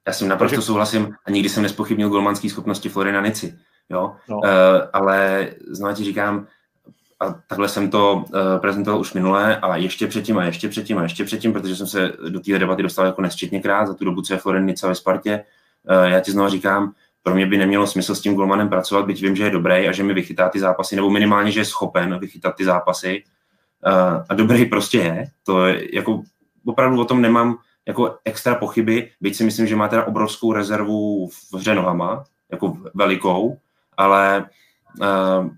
[0.08, 0.66] Já jsem naprosto Takže...
[0.66, 3.58] souhlasím a nikdy jsem nespochybnil golmanské schopnosti Florina Nici.
[3.90, 4.16] Jo?
[4.30, 4.38] No.
[4.38, 4.50] Uh,
[4.94, 6.48] ale znovu ti říkám,
[7.20, 11.04] a takhle jsem to uh, prezentoval už minule a ještě předtím a ještě předtím a
[11.04, 14.34] ještě předtím, protože jsem se do té debaty dostal jako nesčetněkrát za tu dobu, co
[14.34, 15.44] je Florin Nica ve Spartě.
[15.90, 16.94] Uh, já ti znovu říkám,
[17.24, 19.92] pro mě by nemělo smysl s tím golmanem pracovat, byť vím, že je dobrý a
[19.92, 23.24] že mi vychytá ty zápasy, nebo minimálně, že je schopen vychytat ty zápasy.
[23.88, 25.26] Uh, a dobrý prostě je.
[25.46, 26.22] To je jako
[26.66, 27.58] opravdu o tom nemám
[27.88, 31.76] jako extra pochyby, byť si myslím, že má teda obrovskou rezervu v hře
[32.52, 33.58] jako velikou,
[33.98, 34.46] ale
[35.02, 35.50] uh,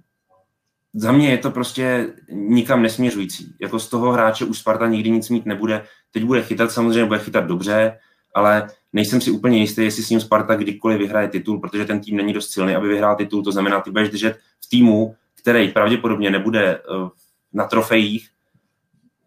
[0.93, 3.55] za mě je to prostě nikam nesměřující.
[3.61, 5.85] Jako z toho hráče už Sparta nikdy nic mít nebude.
[6.11, 7.97] Teď bude chytat, samozřejmě bude chytat dobře,
[8.35, 12.17] ale nejsem si úplně jistý, jestli s ním Sparta kdykoliv vyhraje titul, protože ten tým
[12.17, 13.43] není dost silný, aby vyhrál titul.
[13.43, 17.09] To znamená, ty budeš držet v týmu, který pravděpodobně nebude uh,
[17.53, 18.29] na trofejích,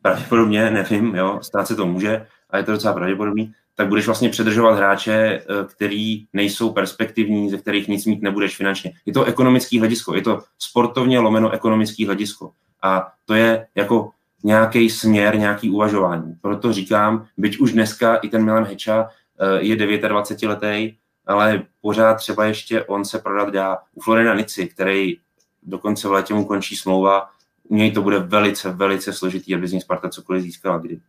[0.08, 4.28] pravděpodobně, nevím, jo, stát se to může, a je to docela pravděpodobný, tak budeš vlastně
[4.28, 8.92] předržovat hráče, eh, který nejsou perspektivní, ze kterých nic mít nebudeš finančně.
[9.06, 12.50] Je to ekonomický hledisko, je to sportovně lomeno ekonomický hledisko.
[12.82, 14.10] A to je jako
[14.44, 16.34] nějaký směr, nějaký uvažování.
[16.40, 19.08] Proto říkám, byť už dneska i ten Milan Heča
[19.40, 19.76] eh, je
[20.08, 20.96] 29 letý,
[21.26, 23.78] ale pořád třeba ještě on se prodat dá.
[23.94, 25.16] U Florina Nici, který
[25.62, 27.28] dokonce v létě mu končí smlouva,
[27.68, 31.00] u něj to bude velice, velice složitý, aby z ní Sparta cokoliv získala kdy.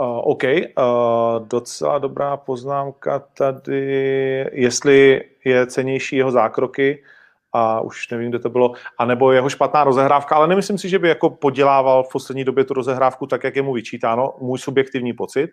[0.00, 7.04] Uh, OK, uh, docela dobrá poznámka tady, jestli je cenější jeho zákroky,
[7.52, 11.08] a už nevím, kde to bylo, anebo jeho špatná rozehrávka, ale nemyslím si, že by
[11.08, 15.50] jako podělával v poslední době tu rozehrávku tak, jak je mu vyčítáno, můj subjektivní pocit.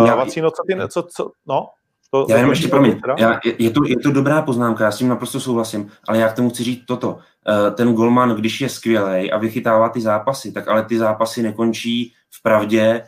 [0.00, 1.68] Uh, Vacíno, co ty, co, co, no?
[2.10, 4.98] To, já jenom ještě, promiň, já, je, je, to, je to dobrá poznámka, já s
[4.98, 7.12] tím naprosto souhlasím, ale já k tomu chci říct toto.
[7.12, 12.12] Uh, ten golman, když je skvělý a vychytává ty zápasy, tak ale ty zápasy nekončí
[12.30, 13.04] v pravdě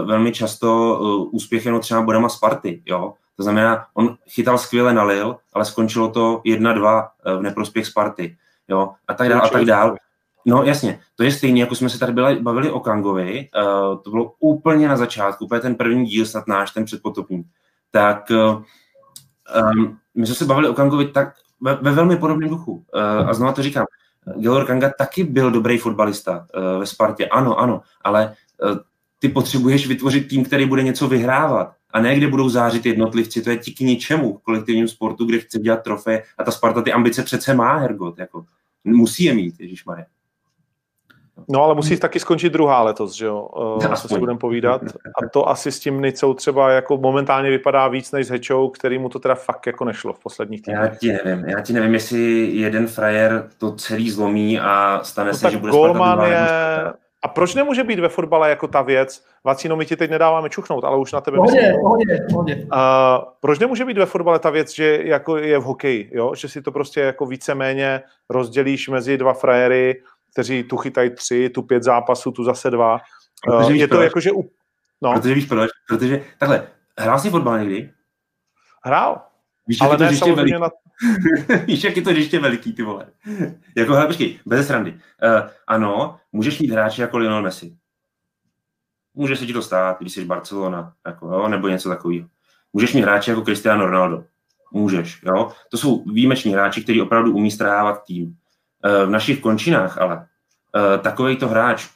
[0.00, 3.14] uh, velmi často uh, úspěchem třeba bodama Sparty, jo.
[3.36, 8.36] To znamená, on chytal skvěle na Lil, ale skončilo to 1-2 v neprospěch Sparty,
[8.68, 9.96] jo, a tak dál, a tak dál.
[10.46, 14.10] No jasně, to je stejné, jako jsme se tady byli, bavili o Kangovi, uh, to
[14.10, 17.44] bylo úplně na začátku, úplně ten první díl, snad náš, ten předpotopní
[17.94, 22.72] tak um, my jsme se bavili o Kangovi tak ve, ve velmi podobném duchu.
[22.72, 23.86] Uh, a znovu to říkám,
[24.36, 28.78] Gelor Kanga taky byl dobrý fotbalista uh, ve Spartě, ano, ano, ale uh,
[29.18, 33.50] ty potřebuješ vytvořit tým, který bude něco vyhrávat a ne kde budou zářit jednotlivci, to
[33.50, 36.92] je ti k ničemu v kolektivním sportu, kde chce dělat trofeje a ta Sparta ty
[36.92, 38.44] ambice přece má, Hergot, jako
[38.84, 40.06] musí je mít, Ježíš Marie.
[41.48, 44.82] No ale musí taky skončit druhá letos, že jo, uh, co si budeme povídat.
[45.22, 48.98] A to asi s tím Nicou třeba jako momentálně vypadá víc než s Hečou, který
[48.98, 50.90] mu to teda fakt jako nešlo v posledních týdnech.
[50.92, 55.34] Já ti nevím, já ti nevím, jestli jeden frajer to celý zlomí a stane no
[55.34, 56.48] se, že bude Golman je...
[57.22, 59.24] A proč nemůže být ve fotbale jako ta věc?
[59.44, 61.80] Vacíno, my ti teď nedáváme čuchnout, ale už na tebe pohodě, myslím.
[61.80, 62.54] Pohodě, pohodě.
[62.56, 66.34] Uh, proč nemůže být ve fotbale ta věc, že jako je v hokeji, jo?
[66.34, 70.02] že si to prostě jako víceméně rozdělíš mezi dva frajery,
[70.34, 72.98] kteří tu chytají tři, tu pět zápasů, tu zase dva.
[73.44, 74.32] Protože uh, je to jako, že...
[74.32, 74.50] U...
[75.02, 75.12] No.
[75.12, 75.70] Protože víš proč?
[75.88, 76.66] Protože, takhle,
[76.98, 77.90] hrál jsi fotbal někdy?
[78.84, 79.22] Hrál.
[79.66, 80.60] Víš, ale ne to veliký.
[80.60, 80.70] Na...
[81.66, 83.06] víš, jak je to ještě veliký, ty vole.
[83.76, 84.90] jako, hele, počkej, bez srandy.
[84.92, 87.76] Uh, ano, můžeš mít hráče jako Lionel Messi.
[89.14, 92.28] Může se ti to stát, když jsi Barcelona, jako, jo, nebo něco takového.
[92.72, 94.24] Můžeš mít hráče jako Cristiano Ronaldo.
[94.72, 95.52] Můžeš, jo.
[95.70, 98.36] To jsou výjimeční hráči, kteří opravdu umí strávat tým.
[98.84, 100.26] Eh, v našich končinách, ale
[100.76, 101.88] eh, takový to hráč,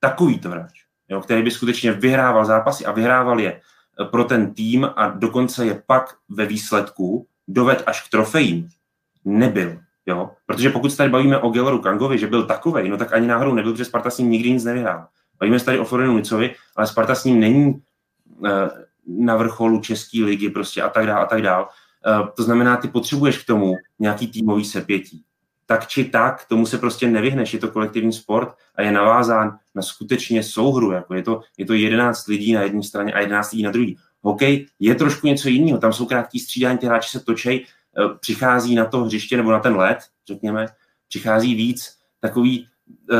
[0.00, 0.72] takový to hráč,
[1.08, 5.66] jo, který by skutečně vyhrával zápasy a vyhrával je eh, pro ten tým a dokonce
[5.66, 8.68] je pak ve výsledku doved až k trofejím,
[9.24, 9.78] nebyl.
[10.06, 10.30] Jo?
[10.46, 13.54] Protože pokud se tady bavíme o Gelleru Kangovi, že byl takový, no tak ani náhodou
[13.54, 15.06] nebyl, protože Sparta s ním nikdy nic nevyhrál.
[15.40, 17.82] Bavíme se tady o Florinu Nicovi, ale Sparta s ním není
[19.06, 21.66] na vrcholu České ligy prostě a tak dále a tak dále.
[22.34, 25.24] To znamená, ty potřebuješ k tomu nějaký týmový sepětí
[25.66, 29.82] tak či tak, tomu se prostě nevyhneš, je to kolektivní sport a je navázán na
[29.82, 33.62] skutečně souhru, jako je to, je to 11 lidí na jedné straně a 11 lidí
[33.62, 33.92] na druhé.
[34.22, 38.74] Hokej je trošku něco jiného, tam jsou krátký střídání, ty hráči se točej, eh, přichází
[38.74, 40.66] na to hřiště nebo na ten led, řekněme,
[41.08, 42.68] přichází víc takový,
[43.12, 43.16] eh,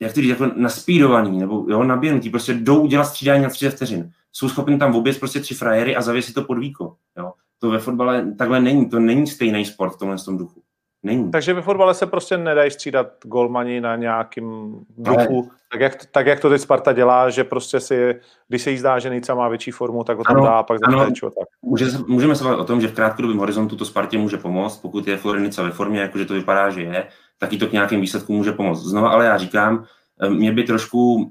[0.00, 4.10] jak to říct, jako naspídovaný, nebo jo, naběhnutý, prostě jdou udělat střídání na 30 vteřin.
[4.32, 6.96] Jsou schopni tam obět prostě tři frajery a zavěsit to pod víko.
[7.18, 7.32] Jo.
[7.58, 10.62] To ve fotbale takhle není, to není stejný sport v tomhle tom duchu.
[11.04, 11.30] Není.
[11.30, 16.40] Takže ve fotbale se prostě nedají střídat golmani na nějakým duchu, tak jak, tak jak
[16.40, 19.70] to teď Sparta dělá, že prostě si, když se jí zdá, že Nica má větší
[19.70, 21.48] formu, tak ho tam ano, dá a pak ano, tak.
[21.62, 25.08] Může, můžeme se bavit o tom, že v krátkodobém horizontu to Spartě může pomoct, pokud
[25.08, 27.06] je Florenica ve formě, jakože to vypadá, že je,
[27.38, 28.82] tak i to k nějakým výsledkům může pomoct.
[28.82, 29.84] Znova ale já říkám,
[30.20, 31.30] eh, mě by trošku uh,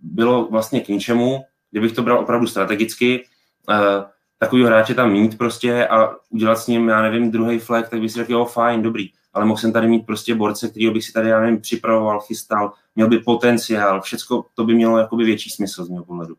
[0.00, 3.24] bylo vlastně k ničemu, kdybych to bral opravdu strategicky,
[3.68, 4.04] uh,
[4.40, 8.10] takový hráče tam mít prostě a udělat s ním, já nevím, druhý flag, tak bych
[8.10, 9.10] si řekl, jo, fajn, dobrý.
[9.32, 12.72] Ale mohl jsem tady mít prostě borce, který bych si tady, já nevím, připravoval, chystal,
[12.96, 16.34] měl by potenciál, všecko to by mělo jakoby větší smysl z mého pohledu.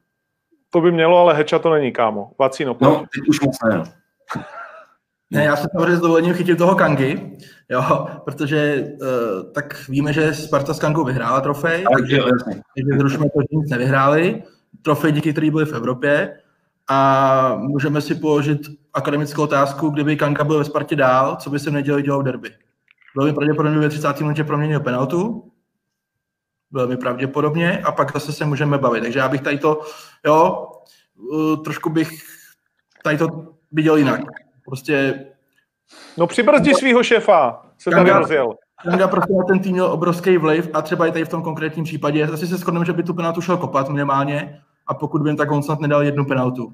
[0.69, 2.31] To by mělo, ale Heča to není, kámo.
[2.39, 2.89] Vacíno, pojď.
[2.89, 3.83] No, teď už moc ne, no.
[5.31, 7.37] Ne, já se samozřejmě s dovolením chytím toho Kangy,
[7.69, 13.25] jo, protože uh, tak víme, že Sparta s Kangou vyhrála trofej, ale takže, takže zrušíme
[13.29, 14.43] to, že nic nevyhráli.
[14.81, 16.37] Trofej, díky který byly v Evropě,
[16.87, 18.61] a můžeme si položit
[18.93, 22.51] akademickou otázku, kdyby Kanka byl ve Spartě dál, co by se nedělo dělat v derby.
[23.15, 24.19] Velmi pravděpodobně ve 30.
[24.19, 25.51] minutě proměnil penaltu,
[26.71, 29.01] velmi pravděpodobně, a pak zase se můžeme bavit.
[29.01, 29.81] Takže já bych tady to,
[30.25, 30.67] jo,
[31.15, 32.11] uh, trošku bych
[33.03, 33.27] tady to
[33.71, 34.21] viděl jinak.
[34.65, 35.25] Prostě...
[36.17, 38.53] No přibrzdí svého šéfa, se Kanga, tady rozjel.
[38.83, 41.85] Kanga prostě na ten tým měl obrovský vliv a třeba i tady v tom konkrétním
[41.85, 42.23] případě.
[42.23, 45.63] Asi se shodneme, že by tu penaltu šel kopat minimálně, a pokud vím, tak on
[45.63, 46.73] snad nedal jednu penaltu.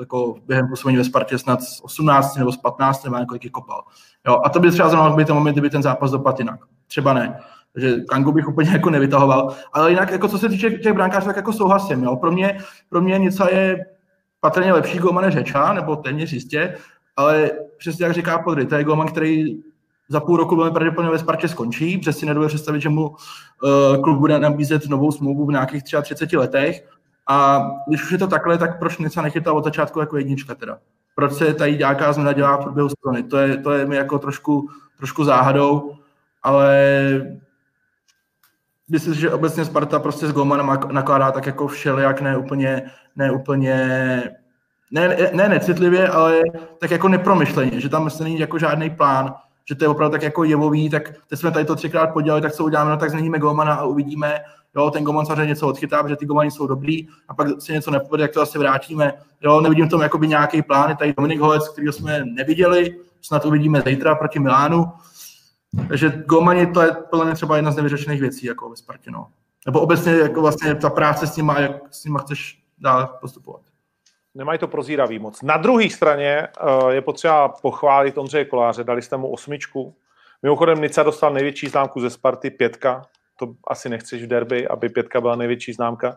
[0.00, 3.82] Jako během působení ve Spartě snad z 18 nebo z 15 nebo kolik je kopal.
[4.26, 6.60] Jo, a to by třeba znamenalo, by ten moment, kdyby ten zápas dopadl jinak.
[6.86, 7.40] Třeba ne.
[7.72, 9.54] Takže Kangu bych úplně jako nevytahoval.
[9.72, 12.04] Ale jinak, jako co se týče těch brankářů, tak jako souhlasím.
[12.04, 12.16] Jo.
[12.16, 13.86] Pro, mě, pro mě něco je
[14.40, 16.76] patrně lepší golman než Řeča, nebo téměř jistě,
[17.16, 19.62] ale přesně jak říká Podry, to je golman, který
[20.10, 24.02] za půl roku velmi pravděpodobně ve Spartě skončí, protože si nedovedu představit, že mu uh,
[24.02, 26.88] klub bude nabízet novou smlouvu v nějakých třeba 30 letech.
[27.28, 30.78] A když už je to takhle, tak proč něco nechytal od začátku jako jednička teda?
[31.14, 33.22] Proč se tady nějaká změna dělá v průběhu sezóny?
[33.22, 35.94] To je, to je mi jako trošku, trošku záhadou,
[36.42, 36.80] ale
[38.88, 42.82] myslím že obecně Sparta prostě s Golmanem nakládá tak jako všelijak, ne úplně,
[43.16, 43.76] ne úplně
[44.90, 46.40] ne, ne necitlivě, ale
[46.78, 49.34] tak jako nepromyšleně, že tam vlastně není jako žádný plán,
[49.70, 52.52] že to je opravdu tak jako jevový, tak teď jsme tady to třikrát podělali, tak
[52.52, 54.40] co uděláme, no tak změníme Golmana a uvidíme,
[54.76, 57.90] jo, ten Golman samozřejmě něco odchytá, protože ty Golmani jsou dobrý a pak se něco
[57.90, 59.12] nepovede, jak to asi vrátíme,
[59.42, 63.82] jo, nevidím v tom jakoby nějaký plán, tady Dominik Holec, který jsme neviděli, snad uvidíme
[63.86, 64.92] zítra proti Milánu,
[65.88, 69.26] takže Golmani to je podle mě třeba jedna z nevyřešených věcí jako ve Spartě, no.
[69.66, 73.69] Nebo obecně jako vlastně ta práce s nima, jak s nima chceš dál postupovat
[74.34, 75.42] nemají to prozíravý moc.
[75.42, 76.48] Na druhé straně
[76.82, 79.94] uh, je potřeba pochválit Ondřeje Koláře, dali jste mu osmičku.
[80.42, 83.02] Mimochodem Nica dostal největší známku ze Sparty, pětka,
[83.36, 86.08] to asi nechceš v derby, aby pětka byla největší známka.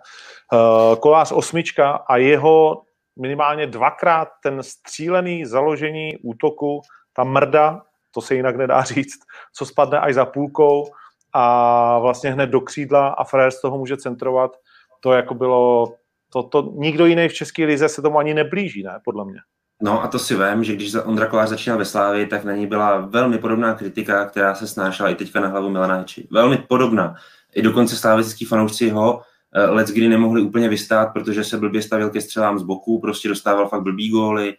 [0.54, 2.84] Uh, kolář osmička a jeho
[3.20, 6.82] minimálně dvakrát ten střílený založení útoku,
[7.14, 9.20] ta mrda, to se jinak nedá říct,
[9.54, 10.86] co spadne až za půlkou
[11.34, 14.52] a vlastně hned do křídla a Frér z toho může centrovat,
[15.00, 15.94] to jako bylo
[16.34, 19.40] to, to nikdo jiný v České lize se tomu ani neblíží, ne, podle mě.
[19.82, 22.68] No a to si vím, že když Ondra Kolář začínal ve Slávii, tak na ní
[22.68, 26.28] byla velmi podobná kritika, která se snášela i teďka na hlavu Milana Heči.
[26.32, 27.16] Velmi podobná.
[27.56, 32.10] I dokonce slávický fanoušci ho uh, let's kdy nemohli úplně vystát, protože se blbě stavil
[32.10, 34.56] ke střelám z boku, prostě dostával fakt blbý góly,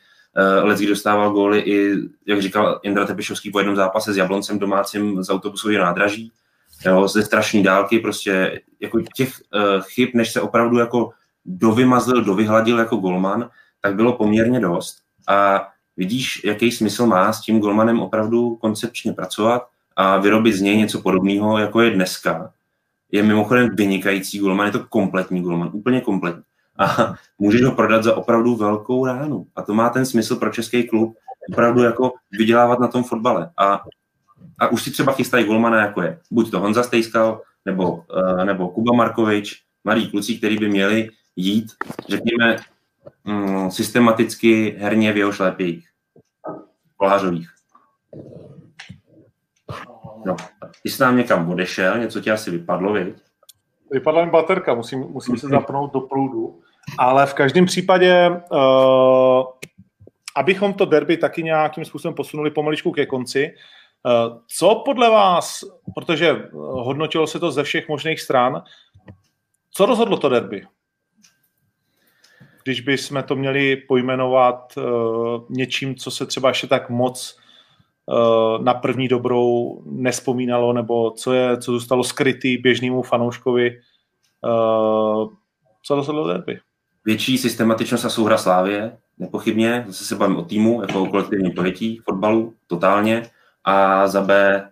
[0.58, 1.94] uh, let's kdy dostával góly i,
[2.26, 6.32] jak říkal Indra Tepišovský po jednom zápase s Jabloncem domácím z autobusového nádraží,
[6.86, 11.10] jo, ze strašné dálky, prostě jako těch uh, chyb, než se opravdu jako
[11.44, 14.98] dovymazlil, dovyhladil jako golman, tak bylo poměrně dost.
[15.28, 20.76] A vidíš, jaký smysl má s tím golmanem opravdu koncepčně pracovat a vyrobit z něj
[20.76, 22.50] něco podobného, jako je dneska.
[23.12, 26.42] Je mimochodem vynikající golman, je to kompletní golman, úplně kompletní.
[26.78, 29.46] A můžeš ho prodat za opravdu velkou ránu.
[29.56, 31.16] A to má ten smysl pro český klub,
[31.52, 33.50] opravdu jako vydělávat na tom fotbale.
[33.56, 33.80] A,
[34.58, 38.68] a už si třeba chystají golmana, jako je buď to Honza Stejskal, nebo, uh, nebo
[38.68, 41.66] Kuba Markovič, mladí kluci, kteří by měli jít,
[42.08, 42.56] řekněme,
[43.24, 45.88] mm, systematicky herně v jeho šlépích,
[46.96, 47.48] kolářových.
[50.26, 50.36] No,
[50.82, 53.14] ty jsi nám někam odešel, něco ti asi vypadlo, viď?
[53.90, 56.60] Vypadla mi baterka, musím, musím se zapnout do proudu.
[56.98, 59.42] Ale v každém případě, uh,
[60.36, 63.54] abychom to derby taky nějakým způsobem posunuli pomaličku ke konci,
[64.02, 65.64] uh, co podle vás,
[65.94, 68.62] protože hodnotilo se to ze všech možných stran,
[69.70, 70.66] co rozhodlo to derby?
[72.64, 74.84] Když bychom to měli pojmenovat uh,
[75.50, 77.38] něčím, co se třeba ještě tak moc
[78.06, 83.80] uh, na první dobrou nespomínalo, nebo co, je, co zůstalo skrytý běžnému fanouškovi,
[84.44, 85.28] uh,
[85.82, 86.58] co rozhodlo derby?
[87.04, 92.00] Větší systematičnost a souhra Slávě, nepochybně, zase se bavím o týmu, jako o kolektivním pojetí
[92.04, 93.22] fotbalu, totálně,
[93.64, 94.62] a za B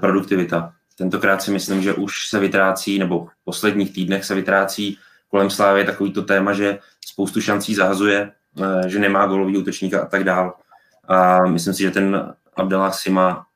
[0.00, 0.72] produktivita.
[0.98, 4.98] Tentokrát si myslím, že už se vytrácí, nebo v posledních týdnech se vytrácí
[5.30, 10.06] kolem Slávy takový to téma, že spoustu šancí zahazuje, eh, že nemá golový útočníka a
[10.06, 10.54] tak dál.
[11.08, 13.46] A myslím si, že ten Abdallah Sima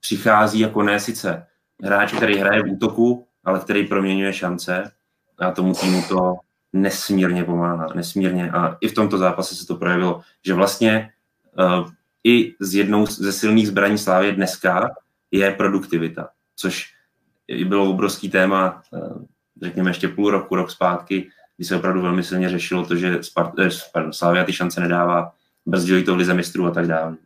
[0.00, 1.46] přichází jako ne sice
[1.82, 4.90] hráč, který hraje v útoku, ale který proměňuje šance
[5.38, 6.36] a tomu týmu to
[6.72, 8.50] nesmírně pomáhá, nesmírně.
[8.50, 11.10] A i v tomto zápase se to projevilo, že vlastně
[11.58, 11.88] uh,
[12.24, 14.90] i z jednou ze silných zbraní Slávy dneska
[15.30, 16.86] je produktivita, což
[17.64, 19.24] bylo obrovský téma, uh,
[19.62, 23.52] řekněme ještě půl roku, rok zpátky, kdy se opravdu velmi silně řešilo to, že Spart,
[23.58, 23.70] eh,
[24.10, 25.32] Slavia ty šance nedává,
[25.66, 27.16] brzdili to v lize mistrů a tak dále.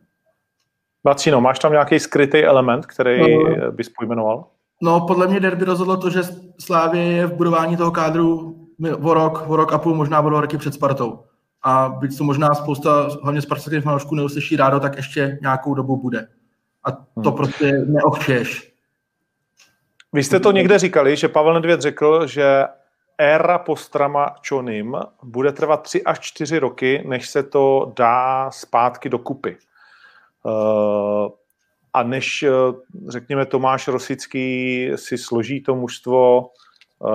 [1.03, 4.45] Vacino, máš tam nějaký skrytý element, který no, bys pojmenoval?
[4.81, 6.21] No, podle mě derby rozhodlo to, že
[6.59, 8.55] Slávě je v budování toho kádru
[9.01, 11.19] o rok, o rok a půl, možná o dva roky před Spartou.
[11.63, 16.27] A byť to možná spousta, hlavně spartských fanoušků neuslyší rádo, tak ještě nějakou dobu bude.
[16.83, 17.33] A to hmm.
[17.33, 18.68] prostě neochčeš.
[20.13, 22.65] Vy jste to někde říkali, že Pavel Nedvěd řekl, že
[23.17, 29.19] éra postrama Čonim bude trvat 3 až 4 roky, než se to dá zpátky do
[29.19, 29.57] kupy.
[30.43, 31.29] Uh,
[31.93, 32.51] a než, eh,
[33.07, 36.49] řekněme, Tomáš Rosický si složí to mužstvo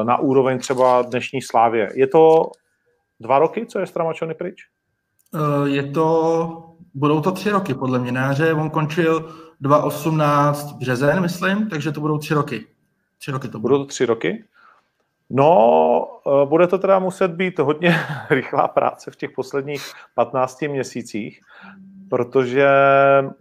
[0.00, 1.90] eh, na úroveň třeba dnešní slávě.
[1.94, 2.50] Je to
[3.20, 4.68] dva roky, co je Stramačony pryč?
[5.64, 8.12] Je to, budou to tři roky, podle mě.
[8.12, 12.66] Na jaře on končil 2.18 březen, myslím, takže to budou tři roky.
[13.24, 13.74] Tři roky to budou.
[13.74, 14.44] Budou to tři roky?
[15.30, 17.96] No, eh, bude to teda muset být hodně
[18.30, 19.82] rychlá práce v těch posledních
[20.14, 21.40] 15 měsících,
[22.10, 22.68] protože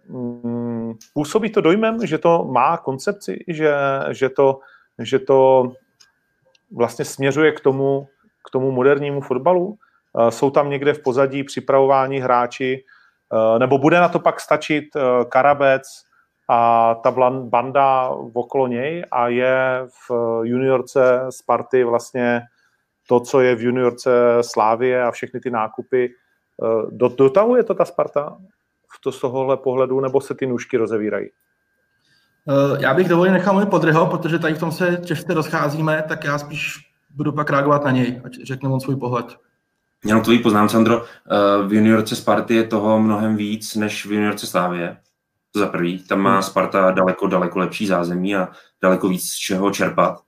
[0.07, 3.75] mm, působí to dojmem, že to má koncepci, že,
[4.11, 4.59] že, to,
[4.99, 5.71] že to
[6.71, 8.07] vlastně směřuje k tomu,
[8.47, 9.77] k tomu modernímu fotbalu.
[10.19, 12.83] Eh, jsou tam někde v pozadí připravování hráči,
[13.33, 14.85] eh, nebo bude na to pak stačit
[15.29, 15.83] Karabec
[16.49, 20.11] a ta banda okolo něj a je v
[20.43, 22.41] juniorce Sparty vlastně
[23.07, 26.05] to, co je v juniorce Slávie a všechny ty nákupy.
[26.05, 28.37] Eh, dotahuje to ta Sparta
[28.95, 31.29] v to z tohohle pohledu, nebo se ty nůžky rozevírají?
[32.49, 36.23] Eh, já bych dovolil nechal můj podryho, protože tady v tom se těžce rozcházíme, tak
[36.23, 36.77] já spíš
[37.15, 39.25] budu pak reagovat na něj, ať řekne on svůj pohled.
[40.05, 44.47] Jenom tvůj poznám, Sandro, eh, v juniorce Sparty je toho mnohem víc než v juniorce
[44.47, 44.97] Slávie.
[45.53, 45.99] To za prvý.
[45.99, 46.43] Tam má hmm.
[46.43, 48.47] Sparta daleko, daleko lepší zázemí a
[48.81, 50.21] daleko víc z čeho čerpat.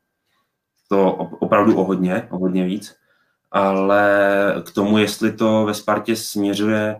[0.88, 2.96] To opravdu o hodně, o hodně víc.
[3.52, 4.10] Ale
[4.66, 6.96] k tomu, jestli to ve Spartě směřuje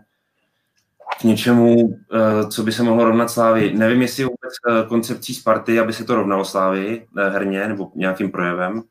[1.20, 3.72] k něčemu, eh, co by se mohlo rovnat Slávy.
[3.74, 7.90] Nevím, jestli je vůbec eh, koncepcí Sparty, aby se to rovnalo Slávy eh, herně nebo
[7.94, 8.82] nějakým projevem.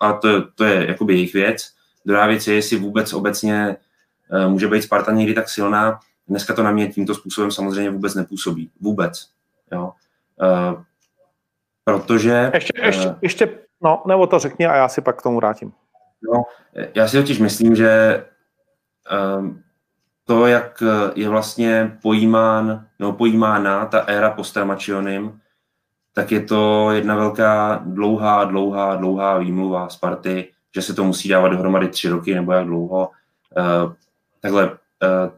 [0.00, 1.70] A to, to je jakoby jejich věc.
[2.06, 3.76] Druhá věc je, jestli vůbec obecně
[4.48, 8.70] může být Sparta někdy tak silná, Dneska to na mě tímto způsobem samozřejmě vůbec nepůsobí.
[8.80, 9.30] Vůbec.
[9.72, 9.92] Jo.
[10.42, 10.82] Uh,
[11.84, 12.50] protože...
[12.54, 15.72] Ještě, ještě, uh, ještě, no, nebo to řekni a já si pak k tomu vrátím.
[16.32, 16.42] No,
[16.94, 18.24] já si totiž myslím, že
[19.38, 19.48] uh,
[20.24, 20.82] to, jak
[21.14, 25.40] je vlastně pojímán, nebo pojímána ta éra postramačionym,
[26.12, 31.48] tak je to jedna velká dlouhá, dlouhá, dlouhá výmluva Sparty, že se to musí dávat
[31.48, 33.10] dohromady tři roky nebo jak dlouho.
[33.58, 33.92] Uh,
[34.40, 34.78] takhle Eh,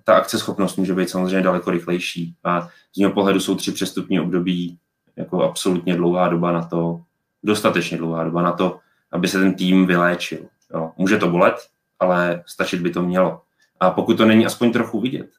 [0.04, 2.34] ta akceschopnost může být samozřejmě daleko rychlejší.
[2.44, 4.78] A z něho pohledu jsou tři přestupní období
[5.16, 7.00] jako absolutně dlouhá doba na to,
[7.42, 8.78] dostatečně dlouhá doba na to,
[9.12, 10.38] aby se ten tým vyléčil.
[10.74, 10.92] Jo.
[10.96, 11.54] Může to bolet,
[11.98, 13.42] ale stačit by to mělo.
[13.80, 15.30] A pokud to není aspoň trochu vidět,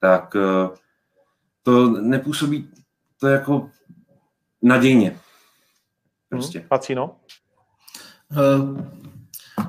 [0.00, 0.68] tak eh,
[1.62, 2.68] to nepůsobí
[3.20, 3.70] to jako
[4.62, 5.18] nadějně.
[6.28, 6.58] Prostě.
[6.58, 7.16] Hmm, Pacino?
[8.30, 8.80] Uh,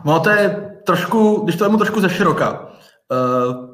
[0.05, 2.69] no to je trošku, když to je mu trošku ze široka.
[3.11, 3.72] Uh,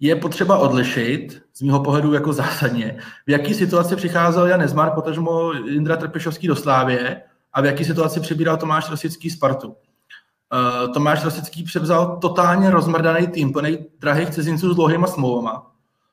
[0.00, 5.52] je potřeba odlišit, z mého pohledu jako zásadně, v jaký situaci přicházel Jan Nezmar, potažmo
[5.52, 7.22] Indra Trpešovský do Slávě
[7.52, 9.68] a v jaký situaci přibíral Tomáš Rosický Spartu.
[9.68, 15.70] Uh, Tomáš Rosický převzal totálně rozmrdaný tým, plný drahých cizinců s dlouhýma smlouvama,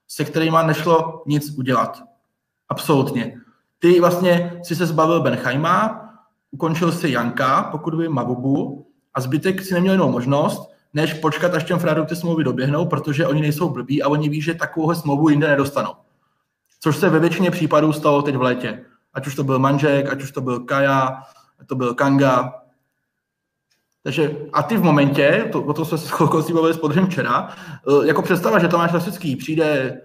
[0.07, 2.03] se kterými nešlo nic udělat.
[2.69, 3.38] Absolutně.
[3.79, 6.03] Ty vlastně si se zbavil Benchajma,
[6.51, 11.63] ukončil si Janka, pokud by Magubu, a zbytek si neměl jinou možnost, než počkat, až
[11.63, 15.29] těm frádům ty smlouvy doběhnou, protože oni nejsou blbí a oni ví, že takovou smlouvu
[15.29, 15.93] jinde nedostanou.
[16.79, 18.85] Což se ve většině případů stalo teď v létě.
[19.13, 21.23] Ať už to byl Manžek, ať už to byl Kaja,
[21.65, 22.53] to byl Kanga.
[24.03, 27.49] Takže a ty v momentě, to, o to jsme se s bavili s podržem včera,
[27.49, 30.01] eh, jako představa, že Tomáš Lasický přijde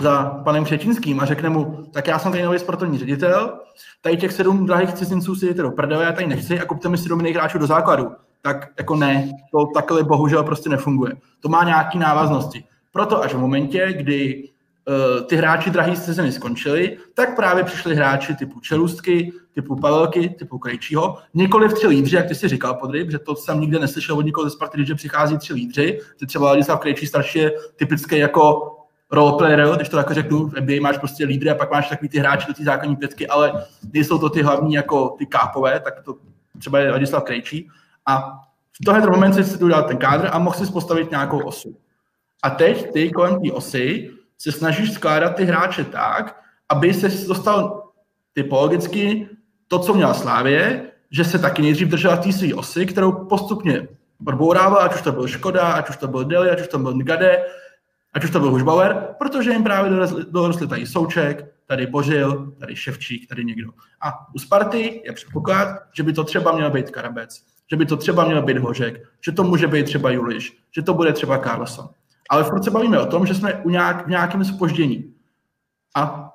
[0.00, 3.60] za panem Křečínským a řekne mu, tak já jsem tady nový sportovní ředitel,
[4.00, 6.98] tady těch sedm drahých cizinců si jdete do prdele, já tady nechci a kupte mi
[6.98, 8.12] si do hráčů do základu
[8.46, 11.12] tak jako ne, to takhle bohužel prostě nefunguje.
[11.40, 12.64] To má nějaký návaznosti.
[12.92, 14.48] Proto až v momentě, kdy
[14.88, 20.58] uh, ty hráči drahý sezony skončili, tak právě přišli hráči typu Čelustky, typu Pavelky, typu
[20.58, 24.24] Krejčího, nikoli tři lídři, jak ty si říkal, Podryb, že to jsem nikde neslyšel od
[24.24, 28.72] nikoho ze Sparty, že přichází tři lídři, že třeba Ladislav Krejčí starší je typický jako
[29.10, 32.18] roleplayer, když to jako řeknu, v NBA máš prostě lídry a pak máš takový ty
[32.18, 36.14] hráči do té základní pětky, ale nejsou to ty hlavní jako ty kápové, tak to
[36.58, 37.68] třeba je Ladislav Krejčí.
[38.06, 38.40] A
[38.72, 41.78] v tohle moment si udělal ten kádr a mohl si postavit nějakou osu.
[42.42, 47.90] A teď ty kolem té osy se snažíš skládat ty hráče tak, aby se dostal
[48.32, 49.28] typologicky
[49.68, 53.88] to, co měla Slávě, že se taky nejdřív držela té své osy, kterou postupně
[54.26, 56.94] odbourával, ať už to byl Škoda, ať už to byl Deli, ať už to byl
[56.94, 57.44] Ngade,
[58.12, 63.28] ať už to byl Hušbauer, protože jim právě dorostli tady Souček, tady Božil, tady Ševčík,
[63.28, 63.70] tady někdo.
[64.00, 67.96] A u Sparty je předpoklad, že by to třeba měl být Karabec že by to
[67.96, 71.88] třeba měl být Hořek, že to může být třeba Juliš, že to bude třeba Carlson.
[72.30, 75.14] Ale furt se bavíme o tom, že jsme u nějak, v nějakém spoždění.
[75.96, 76.32] A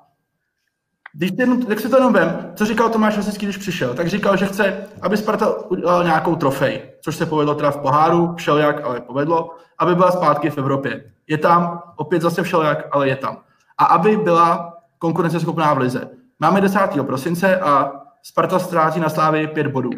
[1.14, 4.36] když ten, jak se to jenom vem, co říkal Tomáš Vasický, když přišel, tak říkal,
[4.36, 9.00] že chce, aby Sparta udělala nějakou trofej, což se povedlo teda v poháru, všelijak, ale
[9.00, 11.12] povedlo, aby byla zpátky v Evropě.
[11.26, 13.36] Je tam, opět zase všelijak, ale je tam.
[13.78, 16.10] A aby byla konkurenceschopná v lize.
[16.40, 16.78] Máme 10.
[17.06, 19.90] prosince a Sparta ztrácí na Slávě 5 bodů.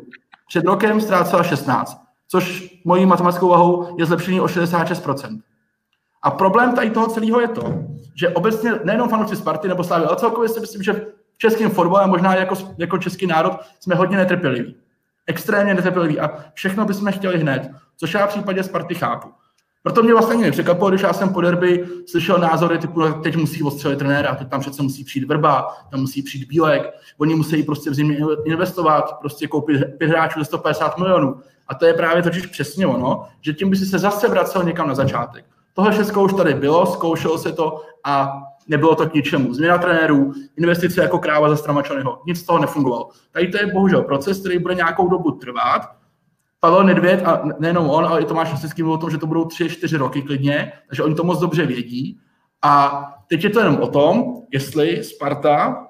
[0.48, 5.40] Před rokem ztrácela 16, což mojí matematickou vahou je zlepšení o 66%.
[6.22, 7.74] A problém tady toho celého je to,
[8.20, 10.92] že obecně nejenom fanoušci Sparty nebo Slávy, ale celkově si myslím, že
[11.34, 14.76] v českém fotbale, možná jako, jako český národ, jsme hodně netrpěliví.
[15.26, 19.28] Extrémně netrpěliví a všechno bychom chtěli hned, což já v případě Sparty chápu.
[19.84, 23.98] Proto mě vlastně nepřekvapilo, když já jsem po derby slyšel názory typu, teď musí odstřelit
[23.98, 27.94] trenéra, teď tam přece musí přijít Vrba, tam musí přijít Bílek, oni musí prostě v
[27.94, 31.36] zimě investovat, prostě koupit pět hráčů za 150 milionů.
[31.68, 34.88] A to je právě totiž přesně ono, že tím by si se zase vracel někam
[34.88, 35.44] na začátek.
[35.74, 39.54] Tohle všechno už tady bylo, zkoušelo se to a nebylo to k ničemu.
[39.54, 43.08] Změna trenérů, investice jako kráva za Stramačanyho, nic z toho nefungovalo.
[43.32, 46.03] Tady to je bohužel proces, který bude nějakou dobu trvat.
[46.64, 49.44] Pavel Nedvěd, a nejenom on, ale i Tomáš Hasický mluvil o tom, že to budou
[49.44, 52.18] tři, čtyři roky klidně, takže oni to moc dobře vědí.
[52.62, 55.86] A teď je to jenom o tom, jestli Sparta,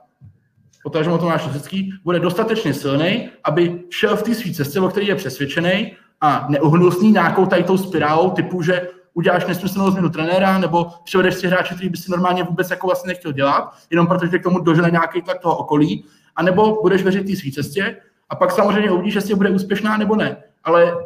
[0.82, 5.14] potažmo Tomáš Hasický, bude dostatečně silný, aby šel v té své cestě, o který je
[5.14, 10.58] přesvědčený a neuhnul s ní nějakou tady tou spirálou typu, že uděláš nesmyslnou změnu trenéra,
[10.58, 14.38] nebo přivedeš si hráče, který by si normálně vůbec jako vlastně nechtěl dělat, jenom protože
[14.38, 16.04] k tomu dožene nějaký tlak toho okolí,
[16.36, 17.96] anebo budeš věřit té své cestě
[18.28, 20.36] a pak samozřejmě uvidíš, jestli bude úspěšná nebo ne.
[20.64, 20.96] Ale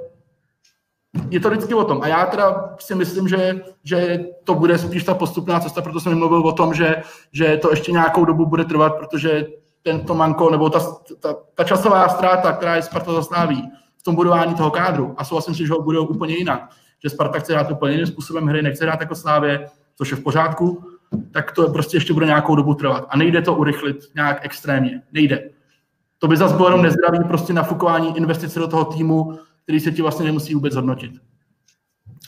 [1.31, 2.03] je to vždycky o tom.
[2.03, 6.19] A já teda si myslím, že, že to bude spíš ta postupná cesta, proto jsem
[6.19, 7.03] mluvil o tom, že,
[7.33, 9.47] že to ještě nějakou dobu bude trvat, protože
[9.83, 10.81] tento manko, nebo ta,
[11.21, 15.55] ta, ta časová ztráta, která je Sparta zasnáví v tom budování toho kádru, a souhlasím
[15.55, 16.71] si, že ho budou úplně jinak,
[17.03, 20.23] že Sparta chce hrát úplně jiným způsobem hry, nechce hrát jako Slávě, což je v
[20.23, 20.85] pořádku,
[21.31, 23.07] tak to prostě ještě bude nějakou dobu trvat.
[23.09, 25.03] A nejde to urychlit nějak extrémně.
[25.13, 25.51] Nejde.
[26.19, 29.39] To by zase bylo jenom nezdravý prostě nafukování investice do toho týmu,
[29.69, 31.13] který se ti vlastně nemusí vůbec hodnotit.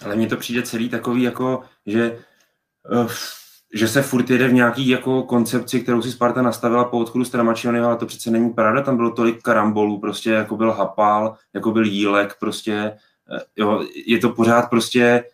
[0.05, 2.19] Ale mně to přijde celý takový, jako, že,
[2.93, 3.11] uh,
[3.75, 7.87] že se furt jede v nějaký jako koncepci, kterou si Sparta nastavila po odchodu Stramačionyho,
[7.87, 11.85] ale to přece není pravda, tam bylo tolik karambolů, prostě jako byl Hapal, jako byl
[11.85, 12.93] Jílek, prostě
[13.31, 15.25] Eh, jo, je to pořád prostě,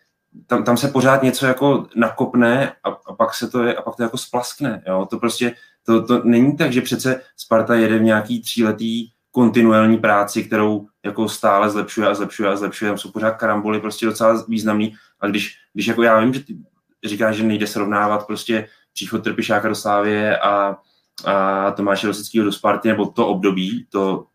[0.47, 3.95] tam, tam se pořád něco jako nakopne a, a pak se to je, a pak
[3.95, 5.53] to jako splaskne, jo, to prostě,
[5.83, 11.29] to, to není tak, že přece Sparta jede v nějaký tříletý kontinuální práci, kterou jako
[11.29, 14.95] stále zlepšuje a zlepšuje a zlepšuje, tam jsou pořád karamboly prostě docela významný.
[15.19, 16.57] A když, když jako já vím, že ty
[17.05, 20.77] říkáš, že nejde srovnávat prostě příchod Trpišáka do Slávě a,
[21.25, 24.25] a Tomáše Rosického do Sparty, nebo to období, to,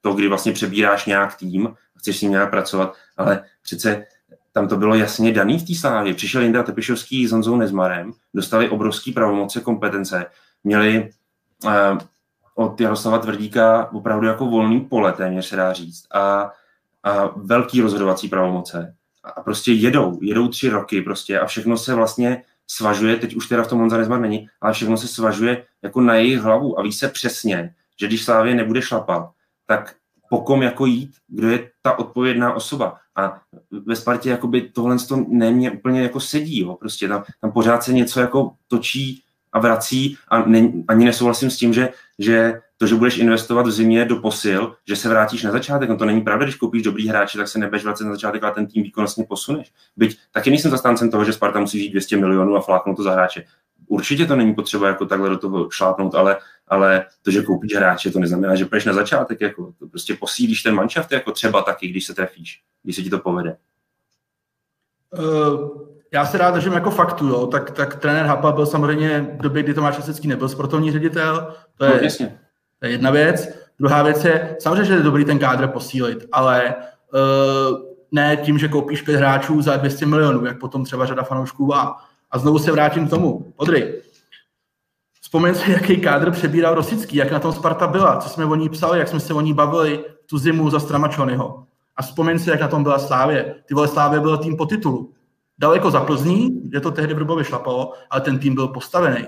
[0.00, 1.68] to, kdy vlastně přebíráš nějak tým,
[1.98, 4.06] chceš s ním nějak pracovat, ale přece
[4.52, 6.14] tam to bylo jasně daný v té slávě.
[6.14, 10.26] Přišel Jindra Tepišovský s Honzou Nezmarem, dostali obrovský pravomoce, kompetence,
[10.64, 11.10] měli
[11.64, 11.98] uh,
[12.54, 16.50] od Jaroslava Tvrdíka opravdu jako volný pole, téměř se dá říct, a,
[17.02, 18.94] a velký rozhodovací pravomoce.
[19.24, 23.62] A prostě jedou, jedou tři roky prostě a všechno se vlastně svažuje, teď už teda
[23.62, 26.92] v tom Honza Nezmar není, ale všechno se svažuje jako na jejich hlavu a ví
[26.92, 29.30] se přesně, že když Slávě nebude šlapat,
[29.66, 29.94] tak
[30.28, 32.96] po kom jako jít, kdo je ta odpovědná osoba.
[33.16, 33.40] A
[33.86, 36.74] ve Spartě jakoby tohle to nemě úplně jako sedí, jo.
[36.74, 39.22] prostě tam, tam pořád se něco jako točí
[39.54, 41.88] a vrací a ne, ani nesouhlasím s tím, že,
[42.18, 45.88] že to, že budeš investovat v zimě do posil, že se vrátíš na začátek.
[45.88, 48.54] No to není pravda, když koupíš dobrý hráče, tak se nebudeš vracet na začátek, ale
[48.54, 49.72] ten tým výkonnostně posuneš.
[49.96, 53.12] Byť taky nejsem zastáncem toho, že Sparta musí žít 200 milionů a fláknout to za
[53.12, 53.44] hráče.
[53.86, 56.36] Určitě to není potřeba jako takhle do toho šlápnout, ale
[56.68, 60.62] ale to, že koupíš hráče, to neznamená, že půjdeš na začátek, jako, to prostě posílíš
[60.62, 63.56] ten manšaft jako třeba taky, když se trefíš, když se ti to povede.
[65.18, 67.46] Uh, já se rád držím jako faktu, jo.
[67.46, 71.84] Tak, tak trenér Hapa byl samozřejmě v době, kdy Tomáš Asecký nebyl sportovní ředitel, to
[71.84, 72.28] je, no,
[72.78, 73.48] to je jedna věc.
[73.78, 77.78] Druhá věc je, samozřejmě, že je dobrý ten kádr posílit, ale uh,
[78.12, 82.04] ne tím, že koupíš pět hráčů za 200 milionů, jak potom třeba řada fanoušků má.
[82.30, 83.52] A znovu se vrátím k tomu.
[83.56, 83.94] Podry,
[85.34, 88.68] Vzpomeň si, jaký kádr přebíral Rosický, jak na tom Sparta byla, co jsme o ní
[88.68, 91.64] psali, jak jsme se o ní bavili tu zimu za Stramačonyho.
[91.96, 93.54] A vzpomeň si, jak na tom byla Slávě.
[93.66, 95.12] Ty vole Slávě byl tým po titulu.
[95.58, 99.26] Daleko za Plzní, kde to tehdy Vrbovi šlapalo, ale ten tým byl postavený.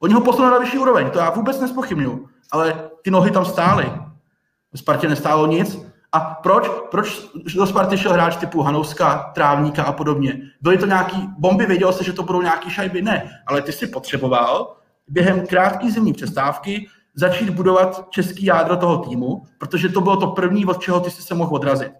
[0.00, 3.92] Oni ho posunuli na vyšší úroveň, to já vůbec nespochybnuju, ale ty nohy tam stály.
[4.72, 5.78] V Spartě nestálo nic,
[6.12, 6.68] a proč?
[6.90, 10.40] Proč do Sparty šel hráč typu Hanouska, Trávníka a podobně?
[10.60, 13.02] Byly to nějaký bomby, věděl se, že to budou nějaký šajby?
[13.02, 14.76] Ne, ale ty si potřeboval
[15.08, 20.66] během krátké zimní přestávky začít budovat český jádro toho týmu, protože to bylo to první,
[20.66, 21.92] od čeho ty jsi se mohl odrazit.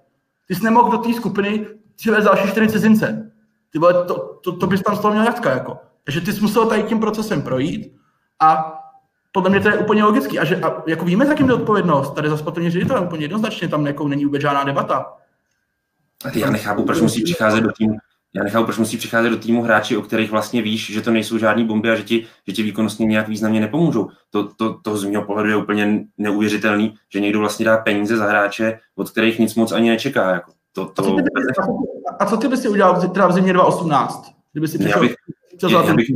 [0.47, 1.67] Ty jsi nemohl do té skupiny
[1.99, 3.33] přivést další čtyři cizince.
[3.71, 5.79] Ty vole, to, to, to, bys tam z toho měl jatka, jako.
[6.05, 7.93] Takže ty jsi musel tady tím procesem projít
[8.41, 8.75] a
[9.33, 10.39] podle mě to je úplně logický.
[10.39, 12.15] A, že, a jako víme, za kým jde odpovědnost.
[12.15, 15.13] Tady za sportovní ředitel úplně jednoznačně tam jako není vůbec žádná debata.
[16.25, 17.97] A ty já nechápu, proč musí přicházet do týmu.
[18.35, 21.39] Já nechápu, proč musí přicházet do týmu hráči, o kterých vlastně víš, že to nejsou
[21.39, 24.09] žádný bomby a že ti, že ti výkonnostně nějak významně nepomůžou.
[24.31, 28.27] To, to, to z mého pohledu je úplně neuvěřitelný, že někdo vlastně dá peníze za
[28.27, 30.31] hráče, od kterých nic moc ani nečeká.
[30.31, 30.53] Jako.
[30.79, 31.23] To, to a, co ty,
[32.19, 34.33] a co ty bys si udělal teda v zimě 2018?
[34.53, 35.15] Kdyby si přišel, já bych,
[35.87, 36.07] já bych,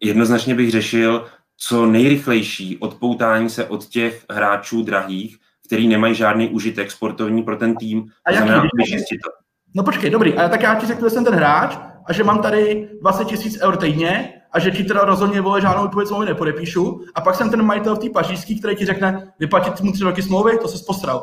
[0.00, 6.90] jednoznačně bych řešil co nejrychlejší odpoutání se od těch hráčů drahých, který nemají žádný užitek
[6.90, 8.06] sportovní pro ten tým.
[8.24, 9.30] A jak znamená, to.
[9.74, 12.42] No počkej, dobrý, a tak já ti řeknu, že jsem ten hráč a že mám
[12.42, 17.00] tady 20 tisíc eur týdně a že ti teda rozhodně vole žádnou odpověď smlouvy nepodepíšu
[17.14, 20.22] a pak jsem ten majitel v té pařížský, který ti řekne, vyplatit mu tři roky
[20.22, 21.22] smlouvy, to se postral.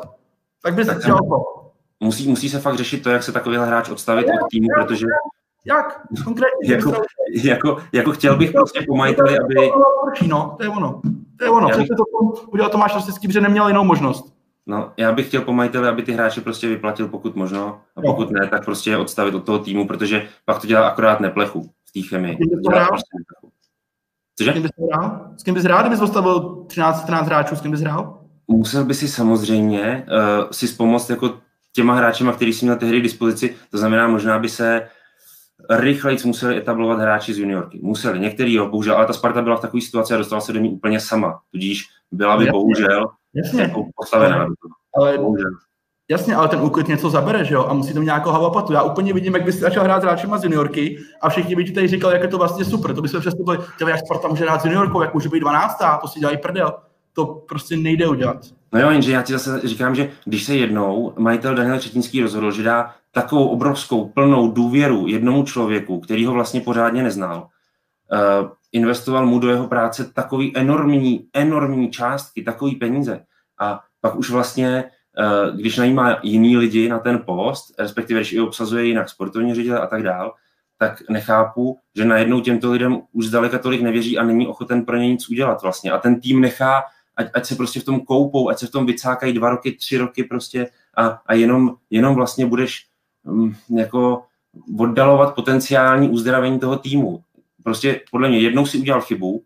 [0.62, 1.61] Tak bys tak dělal to.
[2.02, 4.86] Musí, musí se fakt řešit to, jak se takový hráč odstavit jak, od týmu, jak,
[4.86, 5.06] protože...
[5.64, 6.00] Jak?
[6.24, 6.74] Konkrétně?
[6.74, 6.92] jako,
[7.34, 9.70] jako, jako, chtěl bych prostě po majiteli, aby...
[10.28, 11.00] No, to je ono.
[11.38, 11.68] To je ono.
[11.68, 11.88] Já bych...
[11.88, 12.04] to
[12.52, 14.32] udělal Tomáš Rosický, protože neměl jinou možnost.
[14.66, 18.30] No, já bych chtěl po majiteli, aby ty hráče prostě vyplatil pokud možno a pokud
[18.30, 21.92] ne, tak prostě je odstavit od toho týmu, protože pak to dělá akorát neplechu v
[21.92, 22.36] té chemii.
[22.88, 23.16] Prostě
[24.38, 24.50] Cože?
[24.50, 25.30] S kým bys hrál?
[25.36, 28.18] S kým bys hrál, kdybys postavil 13-14 hráčů, s kým bys hrál?
[28.48, 31.34] Musel by si samozřejmě uh, si pomoct jako
[31.72, 34.88] těma hráčima, který si měl tehdy k dispozici, to znamená možná by se
[35.70, 37.80] rychleji museli etablovat hráči z juniorky.
[37.82, 40.60] Museli, některý jo, bohužel, ale ta Sparta byla v takové situaci a dostala se do
[40.60, 41.40] ní úplně sama.
[41.50, 42.52] Tudíž byla by Jasně.
[42.52, 43.62] bohužel Jasně.
[43.62, 44.46] Jako postavená ale,
[44.96, 45.50] ale, bohužel.
[46.10, 47.66] Jasně, ale ten úklid něco zabere, že jo?
[47.68, 48.72] A musí to mít nějakou havapatu.
[48.72, 51.72] Já úplně vidím, jak byste začal hrát s hráčima z juniorky a všichni by ti
[51.72, 52.94] tady říkali, jak je to vlastně super.
[52.94, 53.58] To by se přesto byli,
[53.88, 55.78] jak Sparta může hrát s juniorkou, jak může být 12.
[56.00, 56.72] to si dělají prdel.
[57.12, 58.46] To prostě nejde udělat.
[58.72, 62.52] No jo, jenže já ti zase říkám, že když se jednou majitel Daniel Četínský rozhodl,
[62.52, 67.48] že dá takovou obrovskou plnou důvěru jednomu člověku, který ho vlastně pořádně neznal,
[68.12, 73.24] uh, investoval mu do jeho práce takový enormní, enormní částky, takový peníze
[73.60, 74.84] a pak už vlastně
[75.18, 79.80] uh, když najímá jiný lidi na ten post, respektive když i obsazuje jinak sportovní ředitele
[79.80, 80.34] a tak dál,
[80.78, 85.08] tak nechápu, že najednou těmto lidem už zdaleka tolik nevěří a není ochoten pro ně
[85.08, 85.90] nic udělat vlastně.
[85.92, 86.82] A ten tým nechá
[87.16, 89.98] ať, ať se prostě v tom koupou, ať se v tom vycákají dva roky, tři
[89.98, 92.86] roky prostě a, a jenom, jenom vlastně budeš
[93.24, 94.22] um, jako
[94.78, 97.24] oddalovat potenciální uzdravení toho týmu.
[97.64, 99.44] Prostě podle mě jednou si udělal chybu,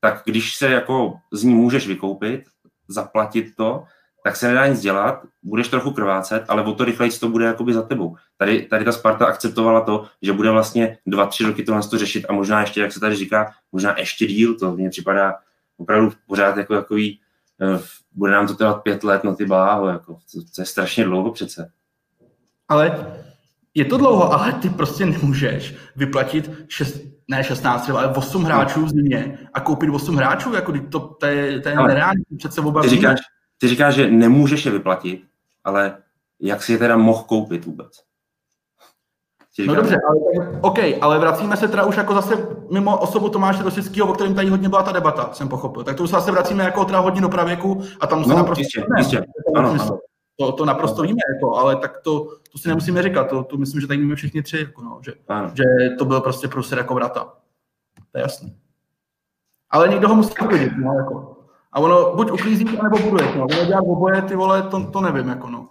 [0.00, 2.44] tak když se jako z ní můžeš vykoupit,
[2.88, 3.84] zaplatit to,
[4.24, 7.72] tak se nedá nic dělat, budeš trochu krvácet, ale o to rychleji to bude jakoby
[7.72, 8.16] za tebou.
[8.36, 11.98] Tady, tady ta Sparta akceptovala to, že bude vlastně dva, tři roky to nás to
[11.98, 15.34] řešit a možná ještě, jak se tady říká, možná ještě díl, to mně připadá
[15.76, 17.20] opravdu pořád jako takový,
[17.60, 17.80] eh,
[18.12, 21.32] bude nám to trvat pět let, no ty bláho, jako, to, to je strašně dlouho
[21.32, 21.72] přece.
[22.68, 23.16] Ale
[23.74, 28.88] je to dlouho, ale ty prostě nemůžeš vyplatit šest, ne 16, ale 8 hráčů v
[28.88, 32.88] zimě a koupit 8 hráčů, jako to, to je, to je nereálně, přece oba ty
[32.88, 33.20] říkáš,
[33.58, 35.24] ty říkáš, že nemůžeš je vyplatit,
[35.64, 35.96] ale
[36.40, 38.05] jak si je teda mohl koupit vůbec?
[39.64, 40.18] No dobře, ale,
[40.60, 44.48] OK, ale vracíme se teda už jako zase mimo osobu Tomáše Rosického, o kterém tady
[44.48, 45.84] hodně byla ta debata, jsem pochopil.
[45.84, 48.60] Tak to už zase vracíme jako teda hodně do pravěku a tam se no, naprosto...
[48.60, 49.24] Jistě, jistě.
[49.56, 49.98] Ano, ano.
[50.38, 53.80] To, to naprosto víme, jako, ale tak to, to si nemusíme říkat, to, to myslím,
[53.80, 55.12] že tady víme všichni tři, jako no, že,
[55.54, 55.64] že
[55.98, 57.32] to byl prostě průser jako vrata.
[58.12, 58.50] To je jasné.
[59.70, 61.36] Ale někdo ho musí uklidit, no, jako.
[61.72, 63.44] A ono buď uklízí, nebo buduje, no.
[63.44, 65.68] Ono dělat oboje, ty vole, to, to nevím, jako no.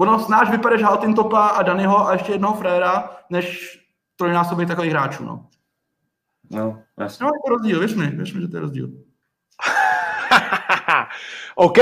[0.00, 3.78] Ono snáš vypereš Haltin Topa a Danyho a ještě jednoho fréra, než
[4.16, 5.46] trojnásobek takových hráčů, no.
[6.50, 7.24] No, jasně.
[7.24, 8.88] No, je to rozdíl, věř mi, věř mi, že to je rozdíl.
[11.54, 11.78] OK,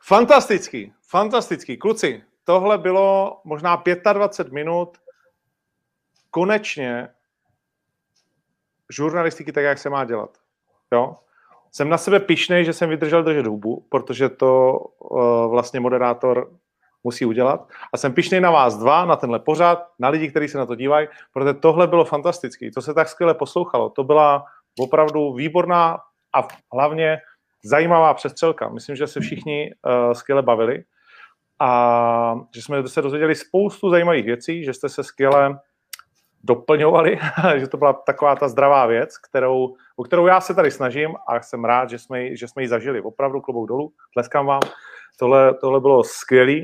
[0.00, 1.76] fantastický, fantastický.
[1.76, 3.82] Kluci, tohle bylo možná
[4.12, 4.98] 25 minut
[6.30, 7.08] konečně
[8.90, 10.38] žurnalistiky tak, jak se má dělat.
[10.92, 11.16] Jo?
[11.72, 16.50] Jsem na sebe pišnej, že jsem vydržel držet hubu, protože to uh, vlastně moderátor
[17.04, 17.68] musí udělat.
[17.92, 20.74] A jsem pišnej na vás dva, na tenhle pořad, na lidi, kteří se na to
[20.74, 22.70] dívají, protože tohle bylo fantastické.
[22.70, 23.90] To se tak skvěle poslouchalo.
[23.90, 24.44] To byla
[24.78, 25.98] opravdu výborná
[26.34, 27.18] a hlavně
[27.64, 28.68] zajímavá přestřelka.
[28.68, 30.84] Myslím, že se všichni uh, skvěle bavili
[31.60, 35.58] a že jsme se dozvěděli spoustu zajímavých věcí, že jste se skvěle
[36.44, 37.18] doplňovali,
[37.56, 41.42] že to byla taková ta zdravá věc, kterou, o kterou já se tady snažím a
[41.42, 43.00] jsem rád, že jsme, že jsme ji zažili.
[43.00, 44.60] Opravdu klobouk dolů, tleskám vám.
[45.18, 46.60] Tohle, tohle bylo skvělé.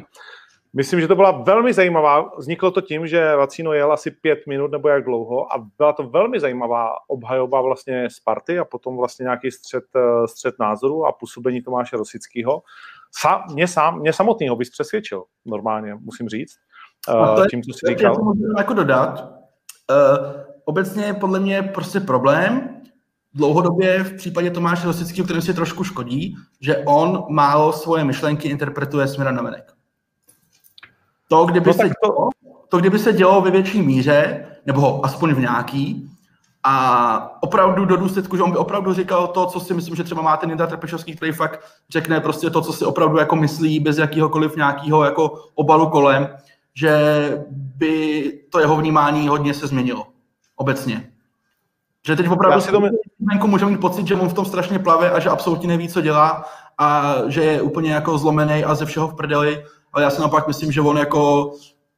[0.79, 2.31] Myslím, že to byla velmi zajímavá.
[2.39, 6.03] Vzniklo to tím, že Vacino jel asi pět minut nebo jak dlouho a byla to
[6.03, 11.63] velmi zajímavá obhajoba vlastně Sparty a potom vlastně nějaký střed, eh, střed názoru a působení
[11.63, 12.63] Tomáše Rosického.
[13.13, 16.57] Sa, mě, sám, mě samotného bys přesvědčil, normálně, musím říct.
[17.09, 18.17] A to je, tím, co jsi říkal.
[18.17, 19.21] To jako dodat.
[19.21, 22.81] Uh, obecně je podle mě prostě problém,
[23.35, 29.09] dlouhodobě v případě Tomáše Rosického, kterým si trošku škodí, že on málo svoje myšlenky interpretuje
[29.09, 29.78] směrem na venek.
[31.29, 31.89] To, kdyby, no, se, to...
[31.89, 32.29] Dělo,
[32.69, 36.11] to, kdyby se dělo ve větší míře, nebo aspoň v nějaký,
[36.65, 40.23] a opravdu do důsledku, že on by opravdu říkal to, co si myslím, že třeba
[40.23, 41.61] má ten Jindra Trpešovský, který fakt
[41.91, 46.29] řekne prostě to, co si opravdu jako myslí, bez jakýhokoliv nějakého jako obalu kolem,
[46.75, 46.93] že
[47.51, 50.07] by to jeho vnímání hodně se změnilo
[50.57, 51.11] obecně.
[52.07, 52.91] Že teď opravdu si to my...
[53.45, 56.45] může mít pocit, že on v tom strašně plave a že absolutně neví, co dělá
[56.79, 59.65] a že je úplně jako zlomený a ze všeho v prdeli,
[59.99, 61.53] ale já si naopak myslím, že on jako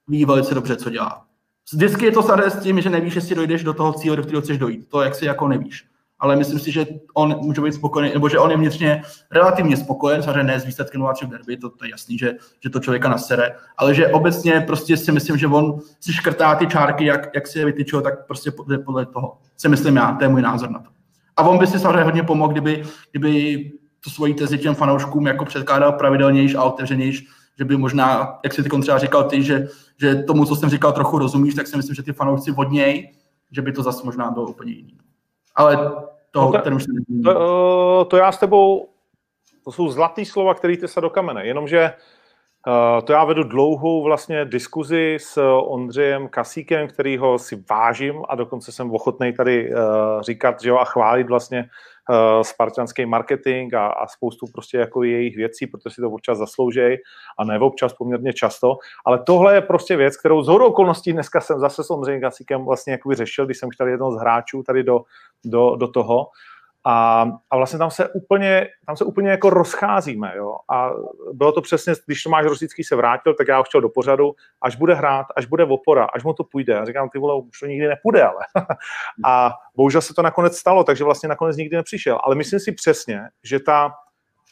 [0.09, 1.24] ví velice dobře, co dělá.
[1.72, 4.43] Vždycky je to staré s tím, že nevíš, jestli dojdeš do toho cíle, do kterého
[4.43, 4.89] chceš dojít.
[4.89, 5.85] To, jak si jako nevíš.
[6.18, 10.22] Ale myslím si, že on může být spokojený, nebo že on je vnitřně relativně spokojen,
[10.22, 13.09] samozřejmě ne s výsledkem 0 v derby, to, to, je jasný, že, že to člověka
[13.09, 17.47] nasere, ale že obecně prostě si myslím, že on si škrtá ty čárky, jak, jak
[17.47, 20.70] si je vytyčil, tak prostě podle, podle toho si myslím já, to je můj názor
[20.70, 20.90] na to.
[21.36, 23.70] A on by si samozřejmě hodně pomohl, kdyby, kdyby
[24.01, 27.28] tu svoji tezi těm fanouškům jako předkládal pravidelnější a otevřenější,
[27.61, 29.69] že by možná, jak si ty třeba říkal ty, že,
[30.01, 33.12] že tomu, co jsem říkal, trochu rozumíš, tak si myslím, že ty fanoušci od něj,
[33.51, 34.99] že by to zase možná bylo úplně jiný.
[35.55, 35.77] Ale
[36.31, 36.85] to, no to, ten už
[37.24, 38.89] to, to já s tebou,
[39.65, 41.93] to jsou zlatý slova, které ty se do kamene, jenomže
[42.66, 48.73] Uh, to já vedu dlouhou vlastně diskuzi s Ondřejem Kasíkem, kterýho si vážím a dokonce
[48.73, 49.78] jsem ochotný tady uh,
[50.20, 51.70] říkat že jo, a chválit vlastně
[52.43, 56.99] spartanský marketing a, a spoustu prostě jako jejich věcí, protože si to občas zasloužejí
[57.39, 58.78] a ne občas poměrně často.
[59.07, 62.65] Ale tohle je prostě věc, kterou z hodou okolností dneska jsem zase s Ondřejem Kasíkem
[62.65, 65.01] vlastně řešil, když jsem chtěl jednoho z hráčů tady do,
[65.45, 66.27] do, do toho.
[66.85, 70.57] A, a vlastně tam se úplně, tam se úplně jako rozcházíme, jo.
[70.70, 70.90] A
[71.32, 74.32] bylo to přesně, když Tomáš Rosický se vrátil, tak já ho chtěl do pořadu,
[74.62, 76.73] až bude hrát, až bude opora, až mu to půjde.
[76.73, 78.40] Já říkám, ty vole, už to nikdy nepůjde, ale.
[79.24, 82.19] a bohužel se to nakonec stalo, takže vlastně nakonec nikdy nepřišel.
[82.24, 83.93] Ale myslím si přesně, že ta,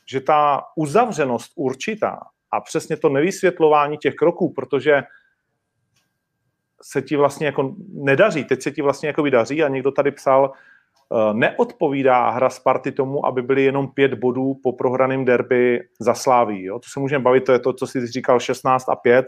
[0.06, 2.18] že ta uzavřenost určitá
[2.50, 5.02] a přesně to nevysvětlování těch kroků, protože
[6.82, 10.52] se ti vlastně jako nedaří, teď se ti vlastně jako vydaří a někdo tady psal,
[11.32, 16.64] neodpovídá hra Sparty tomu, aby byly jenom pět bodů po prohraném derby za Sláví.
[16.64, 16.78] Jo?
[16.78, 19.26] To se můžeme bavit, to je to, co jsi říkal, 16 a 5,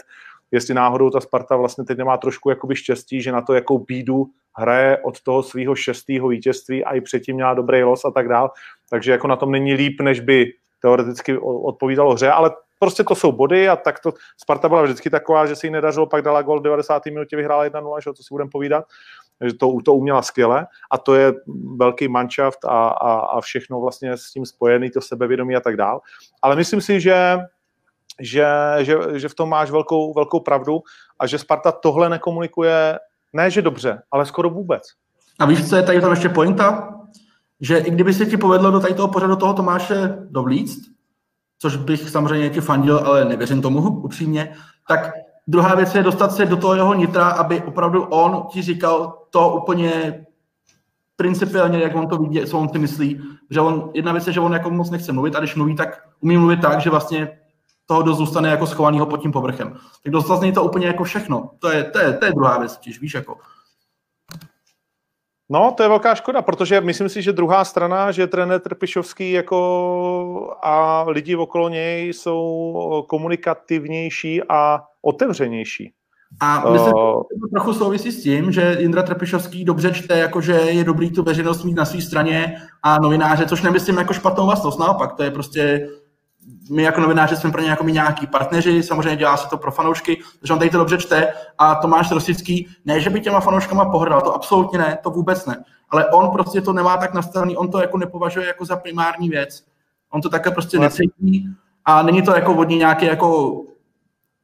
[0.50, 4.26] jestli náhodou ta Sparta vlastně teď nemá trošku jakoby štěstí, že na to, jakou bídu
[4.56, 8.50] hraje od toho svého šestého vítězství a i předtím měla dobrý los a tak dál.
[8.90, 10.52] Takže jako na tom není líp, než by
[10.82, 14.12] teoreticky odpovídalo hře, ale prostě to jsou body a tak to
[14.42, 17.06] Sparta byla vždycky taková, že si ji nedařilo, pak dala gol v 90.
[17.06, 18.84] minutě, vyhrála 1-0, že, co si budeme povídat
[19.58, 21.32] to, to uměla skvěle a to je
[21.76, 26.00] velký manšaft a, a, a všechno vlastně s tím spojený, to sebevědomí a tak dál.
[26.42, 27.38] Ale myslím si, že
[28.20, 28.46] že,
[28.80, 30.82] že, že v tom máš velkou, velkou pravdu
[31.20, 32.98] a že Sparta tohle nekomunikuje
[33.32, 34.82] ne, že dobře, ale skoro vůbec.
[35.38, 36.94] A víš, co je tady tam ještě pointa?
[37.60, 40.78] Že i kdyby se ti povedlo do tady toho pořadu toho Tomáše dovlíct,
[41.58, 44.54] což bych samozřejmě ti fandil, ale nevěřím tomu upřímně,
[44.88, 45.10] tak
[45.46, 49.48] Druhá věc je dostat se do toho jeho nitra, aby opravdu on ti říkal to
[49.48, 50.24] úplně
[51.16, 53.22] principiálně, jak on to vidí, co on si myslí.
[53.50, 56.08] Že on, jedna věc je, že on jako moc nechce mluvit a když mluví, tak
[56.20, 57.38] umí mluvit tak, že vlastně
[57.86, 59.76] toho dost zůstane jako schovanýho pod tím povrchem.
[60.02, 61.50] Tak dostat z něj to úplně jako všechno.
[61.58, 63.36] To je, to je, to je druhá věc, těž víš, jako.
[65.52, 70.56] No, to je velká škoda, protože myslím si, že druhá strana, že trenér Trpišovský jako
[70.62, 75.92] a lidi okolo něj jsou komunikativnější a otevřenější.
[76.40, 80.40] A myslím, uh, že to trochu souvisí s tím, že Indra Trpišovský dobře čte, jako
[80.40, 84.46] že je dobrý tu veřejnost mít na své straně a novináře, což nemyslím jako špatnou
[84.46, 85.88] vlastnost, naopak, to je prostě
[86.70, 90.22] my jako novináři jsme pro ně jako nějaký partneři, samozřejmě dělá se to pro fanoušky,
[90.40, 94.20] takže on tady to dobře čte a Tomáš Rosický, ne, že by těma fanouškama pohrdal,
[94.20, 97.80] to absolutně ne, to vůbec ne, ale on prostě to nemá tak nastavený, on to
[97.80, 99.64] jako nepovažuje jako za primární věc,
[100.10, 101.48] on to také prostě necítí
[101.84, 103.60] a není to jako vodní nějaký jako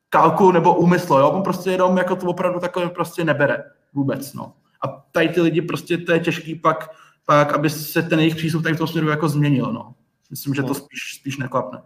[0.08, 1.30] kalku nebo úmysl, jo?
[1.30, 4.52] on prostě jenom jako to opravdu takové prostě nebere vůbec, no.
[4.84, 6.90] A tady ty lidi prostě, to je těžký pak,
[7.26, 9.94] pak aby se ten jejich přístup tady v tom směru jako změnil, no.
[10.30, 10.74] Myslím, že to no.
[10.74, 11.82] spíš, spíš neklapne.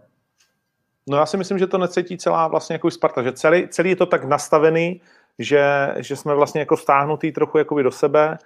[1.11, 3.95] No já si myslím, že to necítí celá vlastně jako Sparta, že celý, celý je
[3.95, 5.01] to tak nastavený,
[5.39, 8.37] že, že jsme vlastně jako stáhnutý trochu jakoby do sebe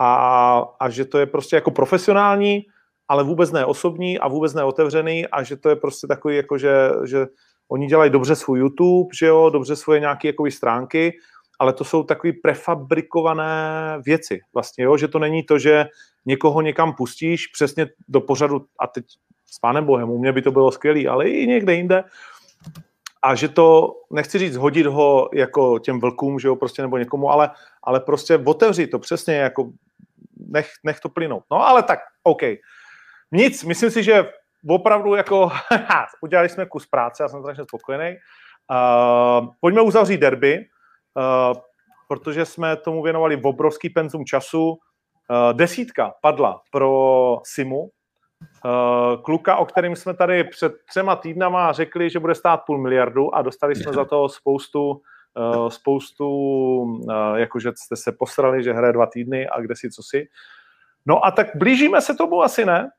[0.00, 2.62] a, a že to je prostě jako profesionální,
[3.08, 6.58] ale vůbec ne osobní a vůbec ne otevřený a že to je prostě takový jako,
[6.58, 7.26] že, že
[7.68, 11.12] oni dělají dobře svůj YouTube, že jo, dobře svoje nějaké jakoby stránky,
[11.58, 15.86] ale to jsou takové prefabrikované věci vlastně, jo, že to není to, že
[16.26, 19.04] někoho někam pustíš přesně do pořadu a teď
[19.52, 22.04] s pánem Bohem, u mě by to bylo skvělé, ale i někde jinde.
[23.22, 27.30] A že to, nechci říct hodit ho jako těm vlkům, že jo, prostě nebo někomu,
[27.30, 27.50] ale,
[27.82, 29.70] ale prostě otevřít to přesně, jako
[30.36, 31.44] nech, nech to plynout.
[31.50, 32.42] No ale tak, OK.
[33.32, 34.32] Nic, myslím si, že
[34.68, 35.50] opravdu jako
[36.22, 38.16] udělali jsme kus práce, já jsem strašně spokojený.
[38.70, 41.60] Uh, pojďme uzavřít derby, uh,
[42.08, 44.68] protože jsme tomu věnovali obrovský penzum času.
[44.70, 44.78] Uh,
[45.52, 47.90] desítka padla pro Simu,
[49.22, 53.42] kluka, o kterém jsme tady před třema týdnama řekli, že bude stát půl miliardu a
[53.42, 55.00] dostali jsme za to spoustu,
[55.38, 56.28] eh, spoustu,
[57.10, 60.28] eh, jakože jste se posrali, že hraje dva týdny a kde si co si.
[61.06, 62.90] No a tak blížíme se tomu asi, ne?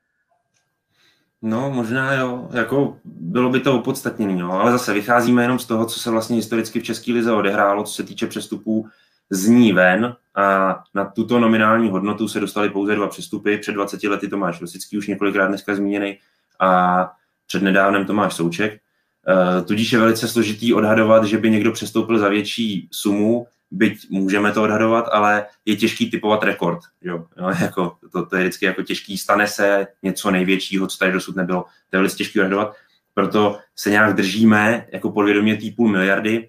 [1.42, 4.50] No, možná jo, jako bylo by to opodstatněné, jo.
[4.52, 7.92] ale zase vycházíme jenom z toho, co se vlastně historicky v České lize odehrálo, co
[7.92, 8.88] se týče přestupů
[9.30, 13.58] z ní ven a na tuto nominální hodnotu se dostali pouze dva přestupy.
[13.58, 16.18] Před 20 lety Tomáš Rosický, už několikrát dneska zmíněný,
[16.60, 17.10] a
[17.46, 18.72] před nedávnem Tomáš Souček.
[18.72, 24.52] E, tudíž je velice složitý odhadovat, že by někdo přestoupil za větší sumu, byť můžeme
[24.52, 26.78] to odhadovat, ale je těžký typovat rekord.
[27.02, 27.26] Jo?
[27.40, 31.36] No, jako, to, to, je vždycky jako těžký, stane se něco největšího, co tady dosud
[31.36, 31.62] nebylo.
[31.62, 32.74] To je velice těžký odhadovat,
[33.14, 36.48] proto se nějak držíme jako podvědomě tý půl miliardy.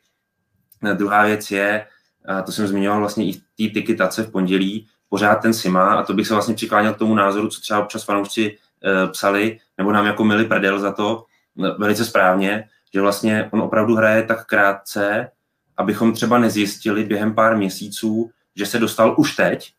[0.90, 1.86] A druhá věc je,
[2.27, 6.03] a to jsem zmiňoval vlastně i v té tikitace v pondělí, pořád ten Sima, a
[6.03, 9.91] to bych se vlastně přikláněl k tomu názoru, co třeba občas fanoušci e, psali, nebo
[9.91, 11.26] nám jako mili prdel za to,
[11.56, 15.31] no, velice správně, že vlastně on opravdu hraje tak krátce,
[15.77, 19.73] abychom třeba nezjistili během pár měsíců, že se dostal už teď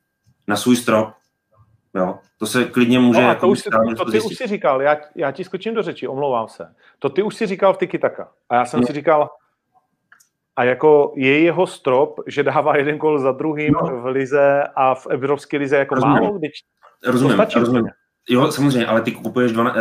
[0.47, 1.09] na svůj strop.
[1.95, 3.23] Jo, to se klidně může...
[3.23, 5.75] No a to, už si, to, to ty už si říkal, já, já ti skočím
[5.75, 6.75] do řeči, omlouvám se.
[6.99, 8.29] To ty už si říkal v Tiki Taka.
[8.49, 8.87] A já jsem no.
[8.87, 9.31] si říkal,
[10.57, 14.01] a jako je jeho strop, že dává jeden kol za druhým no.
[14.01, 16.15] v lize a v Evropské lize jako rozumím.
[16.15, 16.39] málo?
[16.39, 16.53] Když
[17.07, 17.89] rozumím, to rozumím.
[18.29, 19.79] Jo, samozřejmě, ale ty kupuješ 12,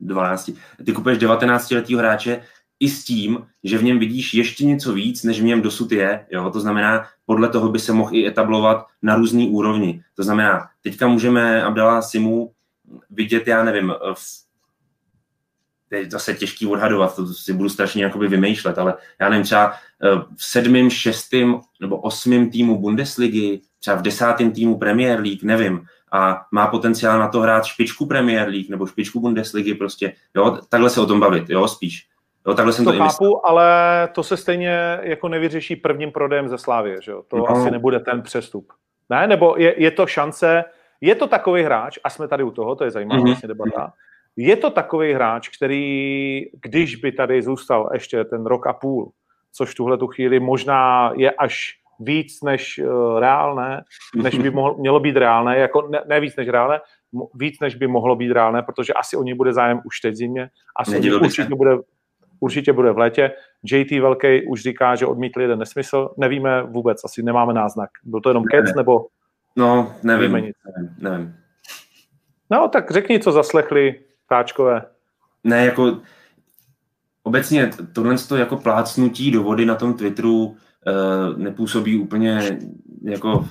[0.00, 0.48] 12
[0.80, 2.42] eh, ty kupuješ 19 letého hráče,
[2.80, 6.26] i s tím, že v něm vidíš ještě něco víc, než v něm dosud je.
[6.30, 6.50] Jo?
[6.50, 10.02] To znamená, podle toho by se mohl i etablovat na různý úrovni.
[10.16, 12.52] To znamená, teďka můžeme Abdala Simu
[13.10, 14.47] vidět, já nevím, v
[15.90, 20.08] je zase těžký odhadovat, to si budu strašně jakoby vymýšlet, ale já nevím, třeba eh,
[20.36, 26.42] v sedmém, šestém nebo osmém týmu Bundesligy, třeba v desátém týmu Premier League, nevím, a
[26.52, 31.00] má potenciál na to hrát špičku Premier League nebo špičku Bundesligy prostě, jo, takhle se
[31.00, 32.08] o tom bavit, jo, spíš.
[32.46, 33.68] Jo, takhle jsem to, to chápu, ale
[34.12, 37.22] to se stejně jako nevyřeší prvním prodejem ze Slávě, že jo?
[37.28, 37.50] To no.
[37.50, 38.72] asi nebude ten přestup.
[39.10, 40.64] Ne, nebo je, je to šance,
[41.00, 43.26] je to takový hráč, a jsme tady u toho, to je zajímavá mm-hmm.
[43.26, 43.92] vlastně debata,
[44.36, 49.12] je to takový hráč, který, když by tady zůstal ještě ten rok a půl,
[49.52, 53.84] což tuhle tu chvíli možná je až víc než uh, reálné,
[54.22, 56.80] než by mohlo, mělo být reálné, jako ne, ne víc než reálné,
[57.34, 60.50] víc než by mohlo být reálné, protože asi o něj bude zájem už teď zimě,
[60.76, 61.78] asi určitě bude
[62.40, 63.32] určitě bude v létě.
[63.64, 66.10] JT Velký už říká, že odmítli jeden nesmysl.
[66.16, 67.90] Nevíme vůbec, asi nemáme náznak.
[68.04, 69.06] Byl to jenom ne, kec, nebo...
[69.56, 70.52] No, nevím, nevím,
[70.98, 71.34] nevím.
[72.50, 74.82] No, tak řekni, co zaslechli táčkové.
[75.44, 75.98] Ne, jako
[77.22, 80.56] obecně tohle to jako plácnutí do vody na tom Twitteru uh,
[81.36, 82.58] nepůsobí úplně
[83.02, 83.44] jako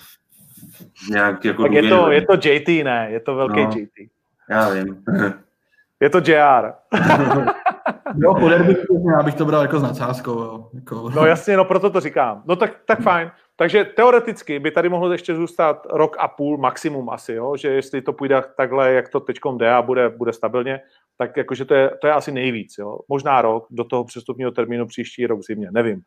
[1.11, 3.07] nějak jako tak je to, je to JT, ne?
[3.11, 4.11] Je to velký no, JT.
[4.49, 5.03] Já vím.
[5.99, 6.73] je to JR.
[8.15, 8.77] Jo, po bych,
[9.11, 10.39] já bych to bral jako s nadsázkou.
[10.39, 10.69] Jo.
[10.73, 11.09] Jako...
[11.15, 12.43] No jasně, no proto to říkám.
[12.45, 13.31] No tak, tak fajn.
[13.59, 17.57] Takže teoreticky by tady mohlo ještě zůstat rok a půl maximum asi, jo?
[17.57, 20.79] že jestli to půjde takhle, jak to teď jde a bude, bude stabilně,
[21.17, 22.75] tak jakože to je, to je asi nejvíc.
[22.77, 22.99] Jo?
[23.07, 26.01] Možná rok do toho přestupního termínu příští rok zimě, nevím.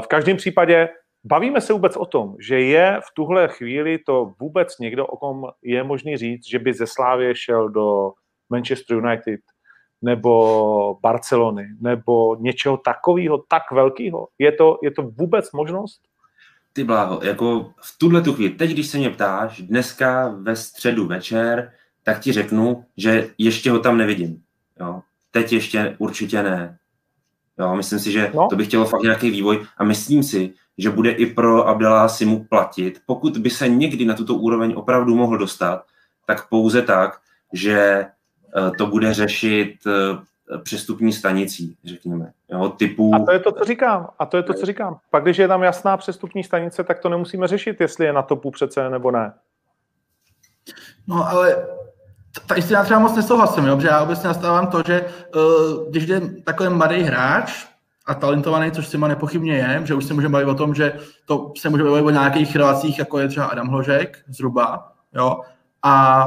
[0.00, 0.88] V každém případě
[1.24, 5.46] bavíme se vůbec o tom, že je v tuhle chvíli to vůbec někdo, o kom
[5.62, 8.12] je možný říct, že by ze Slávě šel do
[8.50, 9.40] Manchester United,
[10.02, 14.28] nebo Barcelony, nebo něčeho takového, tak velkého?
[14.38, 16.11] Je to, je to vůbec možnost?
[16.72, 21.06] Ty bláho, jako v tuhle tu chvíli, teď když se mě ptáš, dneska ve středu
[21.06, 21.72] večer,
[22.02, 24.42] tak ti řeknu, že ještě ho tam nevidím.
[24.80, 25.02] Jo.
[25.30, 26.78] Teď ještě určitě ne.
[27.58, 28.48] Jo, myslím si, že no.
[28.50, 32.44] to by chtělo fakt nějaký vývoj a myslím si, že bude i pro Abdala Simu
[32.44, 35.84] platit, pokud by se někdy na tuto úroveň opravdu mohl dostat,
[36.26, 37.20] tak pouze tak,
[37.52, 38.06] že
[38.56, 40.18] Eh, to bude řešit eh,
[40.62, 42.32] přestupní stanicí, řekněme.
[42.48, 43.14] Jo, typu...
[43.14, 44.08] A to je to, co říkám.
[44.18, 44.98] A to je to, co říkám.
[45.10, 48.50] Pak, když je tam jasná přestupní stanice, tak to nemusíme řešit, jestli je na topu
[48.50, 49.32] přece nebo ne.
[51.06, 51.66] No, ale
[52.46, 55.04] tady si já třeba moc nesouhlasím, jo, protože já obecně nastávám to, že
[55.34, 57.66] uh, když je takový mladý hráč
[58.06, 60.98] a talentovaný, což si má nepochybně je, že už se můžeme bavit o tom, že
[61.26, 65.40] to se může bavit o nějakých relacích, jako je třeba Adam Hložek, zhruba, jo,
[65.82, 66.24] a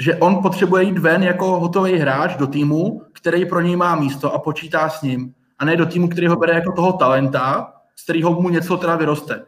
[0.00, 4.34] že on potřebuje jít ven jako hotový hráč do týmu, který pro něj má místo
[4.34, 5.34] a počítá s ním.
[5.58, 8.96] A ne do týmu, který ho bere jako toho talenta, z kterého mu něco teda
[8.96, 9.42] vyroste.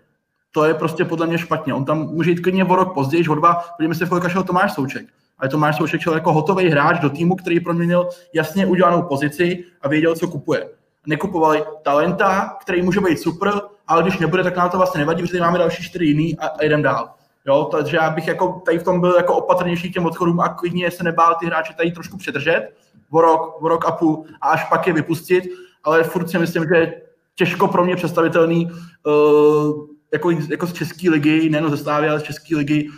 [0.52, 1.74] To je prostě podle mě špatně.
[1.74, 4.42] On tam může jít klidně o rok později, o dva, podívejme se, v kolika šel
[4.42, 5.06] Tomáš Souček.
[5.38, 9.88] Ale Tomáš Souček šel jako hotový hráč do týmu, který proměnil jasně udělanou pozici a
[9.88, 10.68] věděl, co kupuje.
[11.06, 13.52] Nekupovali talenta, který může být super,
[13.86, 16.64] ale když nebude, tak nám to vlastně nevadí, protože máme další čtyři jiný a, a
[16.64, 17.10] jdem dál.
[17.46, 20.90] Jo, takže já bych jako tady v tom byl jako opatrnější těm odchodům a klidně
[20.90, 22.68] se nebál ty hráče tady trošku předržet
[23.10, 25.44] o rok, o rok a půl a až pak je vypustit,
[25.85, 27.02] ale furt si myslím, že je
[27.35, 32.22] těžko pro mě představitelný uh, jako, jako z České ligy, nejen ze Slávy, ale z
[32.22, 32.89] České ligy,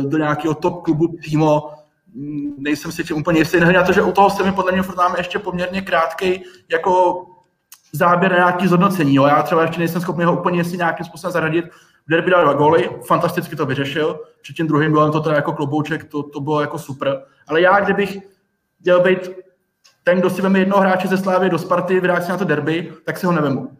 [0.00, 1.70] do nějakého top klubu přímo,
[2.58, 4.96] nejsem si tím úplně jistý, na to, že u toho se mi podle mě furt
[4.96, 7.24] máme ještě poměrně krátký jako
[7.92, 9.14] záběr na nějaký zhodnocení.
[9.14, 9.26] Jo.
[9.26, 11.64] Já třeba ještě nejsem schopný ho úplně jestli nějakým způsobem zaradit.
[12.06, 14.20] V derby dal dva góly, fantasticky to vyřešil.
[14.42, 17.22] Před tím druhým gólem to teda jako klobouček, to, to bylo jako super.
[17.48, 18.18] Ale já, kdybych
[18.84, 19.30] měl být
[20.04, 22.92] ten, kdo si veme jednoho hráče ze Slávy do Sparty, vydá si na to derby,
[23.04, 23.70] tak si ho nevemu.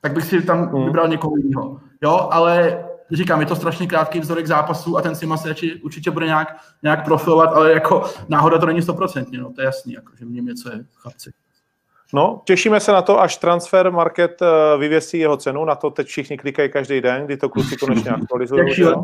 [0.00, 0.84] Tak bych si tam hmm.
[0.84, 1.80] vybral někoho jiného.
[2.02, 6.26] Jo, ale říkám, je to strašně krátký vzorek zápasů a ten si se určitě bude
[6.26, 10.24] nějak, nějak profilovat, ale jako náhoda to není stoprocentně, no, to je jasný, jako, že
[10.24, 11.32] v něm něco je chlapci.
[12.12, 16.06] No, těšíme se na to, až transfer market eh, vyvěsí jeho cenu, na to teď
[16.06, 18.60] všichni klikají každý den, kdy to kluci konečně aktualizují.
[18.60, 18.96] jak šílený.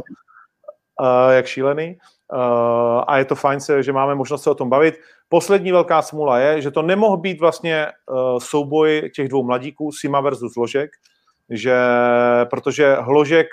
[1.01, 1.99] Uh, jak šílený.
[2.33, 4.95] Uh, a je to fajn, že máme možnost se o tom bavit.
[5.29, 10.21] Poslední velká smůla je, že to nemohl být vlastně uh, souboj těch dvou mladíků, Sima
[10.21, 10.91] versus Ložek,
[11.51, 11.77] že,
[12.51, 13.47] protože Hložek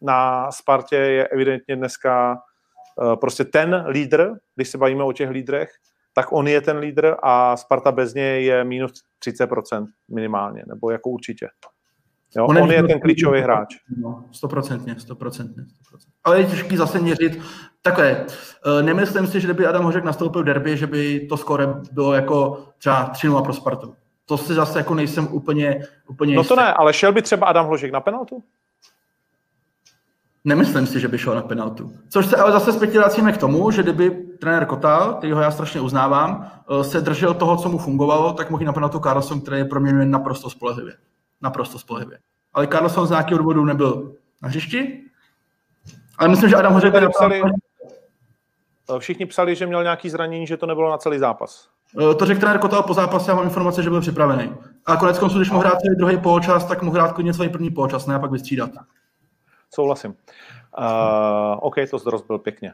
[0.00, 2.36] na Spartě je evidentně dneska
[3.02, 5.70] uh, prostě ten lídr, když se bavíme o těch lídrech,
[6.14, 8.92] tak on je ten lídr a Sparta bez něj je minus
[9.26, 11.48] 30% minimálně, nebo jako určitě.
[12.36, 13.76] Jo, on, on je ten klíčový hráč.
[13.96, 15.64] No, stoprocentně, stoprocentně.
[16.24, 17.40] Ale je těžký zase měřit.
[17.82, 21.68] Takhle, eh, nemyslím si, že kdyby Adam Hořek nastoupil v derby, že by to skore
[21.92, 23.94] bylo jako třeba 3 pro Spartu.
[24.26, 27.66] To si zase jako nejsem úplně, úplně No to ne, ale šel by třeba Adam
[27.66, 28.42] Hložek na penaltu?
[30.44, 31.92] Nemyslím si, že by šel na penaltu.
[32.08, 34.10] Což se ale zase zpětně vracíme k tomu, že kdyby
[34.40, 36.50] trenér Kotal, kterýho já strašně uznávám,
[36.80, 39.80] eh, se držel toho, co mu fungovalo, tak mohl na penaltu Carlson, který je pro
[39.80, 40.94] mě naprosto spolehlivě.
[41.42, 42.18] Naprosto spolehlivě.
[42.54, 45.02] Ale Carlson z nějakého důvodu nebyl na hřišti.
[46.18, 46.94] Ale myslím, že Adam Hořek...
[47.10, 47.42] Psali,
[48.96, 51.68] eh, všichni psali, že měl nějaký zranění, že to nebylo na celý zápas.
[52.00, 54.54] Eh, to řekl trenér Kotal po zápase, já mám informace, že byl připravený.
[54.86, 57.70] A konec konců, když mohl hrát celý druhý poločas, tak mohl hrát klidně celý první
[57.70, 58.70] poločas, ne a pak vystřídat.
[59.74, 60.14] Souhlasím.
[60.78, 62.72] Uh, OK, to zdrost byl pěkně.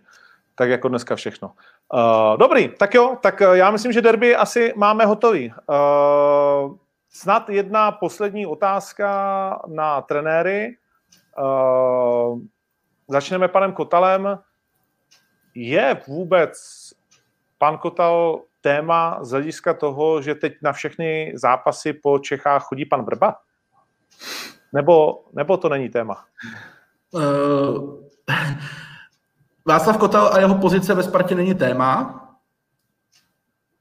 [0.55, 1.51] Tak jako dneska všechno.
[1.95, 5.53] Uh, dobrý, tak jo, tak já myslím, že derby asi máme hotový.
[5.69, 6.77] Uh,
[7.11, 9.09] snad jedna poslední otázka
[9.67, 10.77] na trenéry.
[11.39, 12.41] Uh,
[13.09, 14.39] začneme panem Kotalem.
[15.55, 16.59] Je vůbec
[17.59, 23.05] pan Kotal téma z hlediska toho, že teď na všechny zápasy po Čechách chodí pan
[23.05, 23.37] Vrba?
[24.73, 26.25] Nebo, nebo to není téma?
[27.11, 28.09] Uh,
[29.67, 32.21] Václav Kotal a jeho pozice ve Spartě není téma,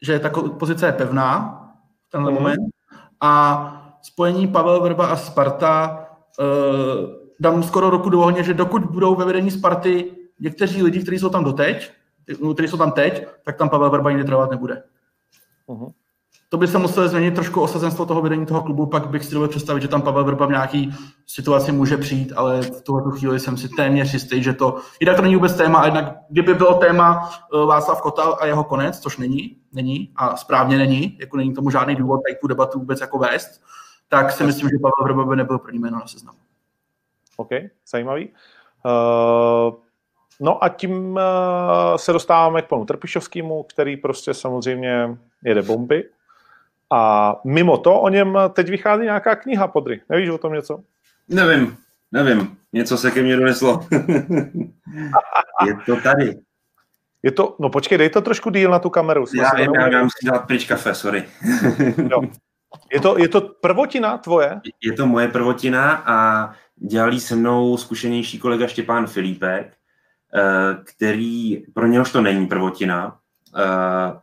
[0.02, 0.30] že ta
[0.60, 1.60] pozice je pevná
[2.08, 2.38] v tenhle mm.
[2.38, 2.77] moment.
[3.22, 6.08] A spojení Pavel Vrba a Sparta
[6.40, 6.46] uh,
[7.40, 11.30] dám skoro roku do ohně, že dokud budou ve vedení Sparty někteří lidi, kteří jsou
[11.30, 11.92] tam doteď,
[12.54, 14.84] kteří jsou tam teď, tak tam Pavel Vrba nikdy trvat nebude.
[15.68, 15.92] Uh-huh
[16.50, 19.52] to by se muselo změnit trošku osazenstvo toho vedení toho klubu, pak bych si dovedl
[19.52, 20.94] představit, že tam Pavel Vrba v nějaký
[21.26, 25.22] situaci může přijít, ale v tuhle chvíli jsem si téměř jistý, že to, jinak to
[25.22, 29.18] není vůbec téma, a jednak kdyby bylo téma eh, Václav Kotal a jeho konec, což
[29.18, 33.18] není, není a správně není, jako není tomu žádný důvod tady tu debatu vůbec jako
[33.18, 33.62] vést,
[34.08, 36.40] tak si myslím, že Pavel Vrba by nebyl první jméno na seznamu.
[37.38, 37.50] OK,
[37.88, 38.30] zajímavý.
[38.86, 39.74] Uh...
[40.40, 41.20] No a tím uh,
[41.96, 46.04] se dostáváme k panu Trpišovskému, který prostě samozřejmě jede bomby.
[46.94, 50.02] A mimo to o něm teď vychází nějaká kniha, Podry.
[50.10, 50.80] Nevíš o tom něco?
[51.30, 51.78] Nevím,
[52.12, 52.58] nevím.
[52.74, 53.88] Něco se ke mně doneslo.
[55.66, 56.36] je to tady.
[57.24, 59.26] Je to, no počkej, dej to trošku díl na tu kameru.
[59.36, 61.24] Já vím, já, já musím dát pryč kafe, sorry.
[62.12, 62.22] jo.
[62.94, 64.62] Je to, je to prvotina tvoje?
[64.84, 69.74] Je to moje prvotina a dělali se mnou zkušenější kolega Štěpán Filipek,
[70.36, 73.20] eh, který, pro něhož to není prvotina,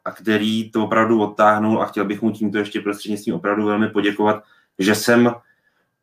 [0.04, 4.42] a který to opravdu odtáhnul a chtěl bych mu tímto ještě prostřednictvím opravdu velmi poděkovat,
[4.78, 5.34] že jsem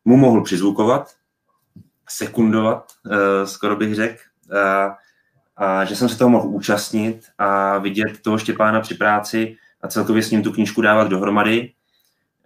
[0.06, 1.16] mu mohl přizvukovat,
[2.10, 4.18] sekundovat, eh, skoro bych řekl,
[4.58, 4.98] a,
[5.58, 10.24] a že jsem se toho mohl účastnit a vidět toho Štěpána při práci a celkově
[10.24, 11.72] s ním tu knížku dávat dohromady.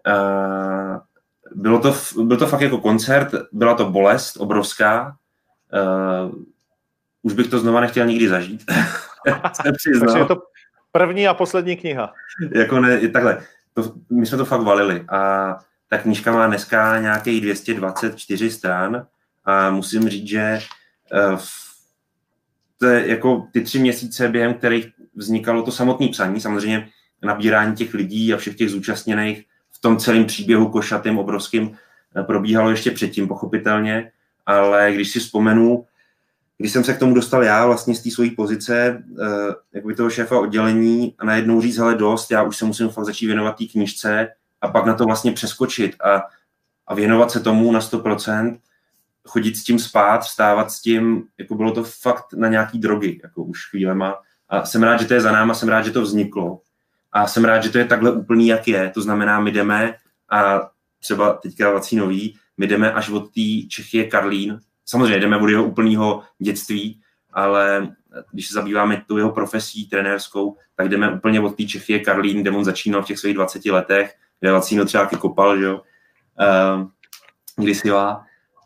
[0.07, 0.99] Eh,
[1.55, 5.17] bylo to, byl to fakt jako koncert, byla to bolest obrovská.
[7.21, 8.63] Už bych to znova nechtěl nikdy zažít.
[9.63, 10.41] Takže je to,
[10.95, 12.13] První a poslední kniha.
[12.55, 13.43] jako ne, takhle,
[13.73, 15.57] to, my jsme to fakt valili a
[15.89, 19.07] ta knížka má dneska nějakých 224 stran
[19.45, 20.59] a musím říct, že
[21.33, 21.39] uh,
[22.79, 26.89] to je jako ty tři měsíce, během kterých vznikalo to samotné psaní, samozřejmě
[27.23, 31.77] nabírání těch lidí a všech těch zúčastněných v tom celém příběhu košatým obrovským
[32.17, 34.11] eh, probíhalo ještě předtím, pochopitelně,
[34.45, 35.85] ale když si vzpomenu,
[36.57, 40.09] když jsem se k tomu dostal já vlastně z té své pozice, uh, jakoby toho
[40.09, 43.65] šéfa oddělení a najednou říct, hele dost, já už se musím fakt začít věnovat té
[43.65, 44.27] knižce
[44.61, 46.23] a pak na to vlastně přeskočit a,
[46.87, 48.57] a věnovat se tomu na 100%,
[49.25, 53.43] chodit s tím spát, vstávat s tím, jako bylo to fakt na nějaký drogy, jako
[53.43, 54.15] už chvílema.
[54.49, 56.61] A jsem rád, že to je za náma, jsem rád, že to vzniklo.
[57.11, 58.89] A jsem rád, že to je takhle úplný, jak je.
[58.89, 59.95] To znamená, my jdeme
[60.29, 60.69] a
[60.99, 64.59] třeba teďka nový, my jdeme až od té Čechy Karlín.
[64.85, 67.01] Samozřejmě jdeme od jeho úplného dětství,
[67.33, 67.95] ale
[68.31, 72.51] když se zabýváme tu jeho profesí trenérskou, tak jdeme úplně od té Čechy Karlín, kde
[72.51, 75.81] on začínal v těch svých 20 letech, kde Vacíno třeba kopal, že jo,
[77.59, 78.15] uh,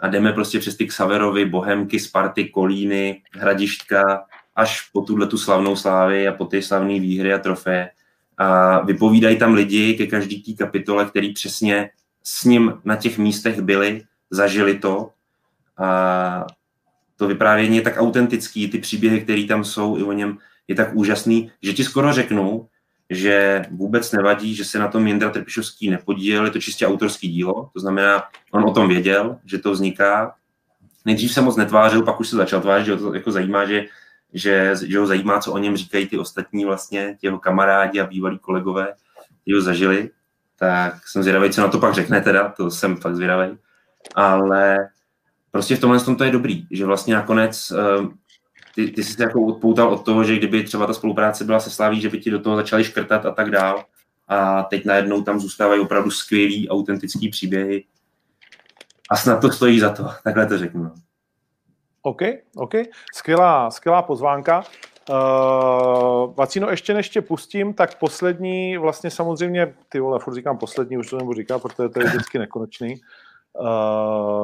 [0.01, 4.25] a jdeme prostě přes ty Xaverovy, Bohemky, Sparty, Kolíny, Hradišťka,
[4.55, 7.89] až po tuhle tu slavnou slávy a po ty slavné výhry a trofeje.
[8.37, 11.89] A vypovídají tam lidi ke každý té kapitole, který přesně
[12.23, 15.11] s ním na těch místech byli, zažili to.
[15.79, 16.45] A
[17.15, 20.37] to vyprávění je tak autentický, ty příběhy, které tam jsou i o něm,
[20.67, 22.67] je tak úžasný, že ti skoro řeknu,
[23.09, 27.69] že vůbec nevadí, že se na tom Jindra Trpišovský nepodílel, je to čistě autorský dílo,
[27.73, 30.35] to znamená, on o tom věděl, že to vzniká.
[31.05, 33.85] Nejdřív se moc netvářil, pak už se začal tvářit, že ho to jako zajímá, že,
[34.33, 38.07] že, že ho zajímá, co o něm říkají ty ostatní vlastně, ti jeho kamarádi a
[38.07, 38.93] bývalí kolegové,
[39.41, 40.09] kteří ho zažili.
[40.59, 43.57] Tak jsem zvědavý, co na to pak řekne teda, to jsem fakt zvědavý.
[44.15, 44.77] Ale
[45.51, 48.07] prostě v tomhle tom to je dobrý, že vlastně nakonec uh,
[48.75, 51.69] ty, ty jsi se jako odpoutal od toho, že kdyby třeba ta spolupráce byla se
[51.69, 53.83] Slaví, že by ti do toho začali škrtat a tak dál.
[54.27, 57.85] A teď najednou tam zůstávají opravdu skvělý, autentický příběhy.
[59.11, 60.91] A snad to stojí za to, takhle to řeknu.
[62.01, 62.21] OK,
[62.55, 62.73] OK.
[63.13, 64.63] Skvělá, skvělá pozvánka.
[65.09, 70.97] Uh, Vacino, ještě než tě pustím, tak poslední, vlastně samozřejmě, ty vole, furt říkám poslední,
[70.97, 72.93] už to nebudu říkat, protože to je vždycky nekonečný.
[72.93, 72.99] Uh,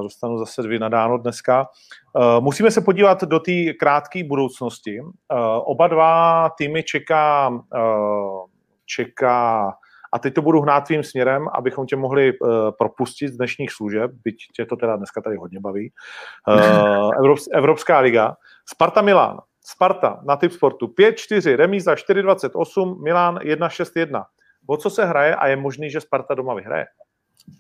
[0.01, 1.67] dostanu zase dvě nadáno dneska.
[2.13, 5.01] Uh, musíme se podívat do té krátké budoucnosti.
[5.01, 5.09] Uh,
[5.63, 7.51] oba dva týmy čeká,
[8.85, 9.73] čeká
[10.13, 12.33] a teď to budu hnát tvým směrem, abychom tě mohli
[12.77, 15.91] propustit z dnešních služeb, byť tě to teda dneska tady hodně baví.
[17.53, 18.35] Evropská liga.
[18.65, 19.39] Sparta Milán.
[19.65, 24.25] Sparta na typ sportu 5-4, remíza 4-28, Milán 1-6-1.
[24.67, 26.85] O co se hraje a je možný, že Sparta doma vyhraje?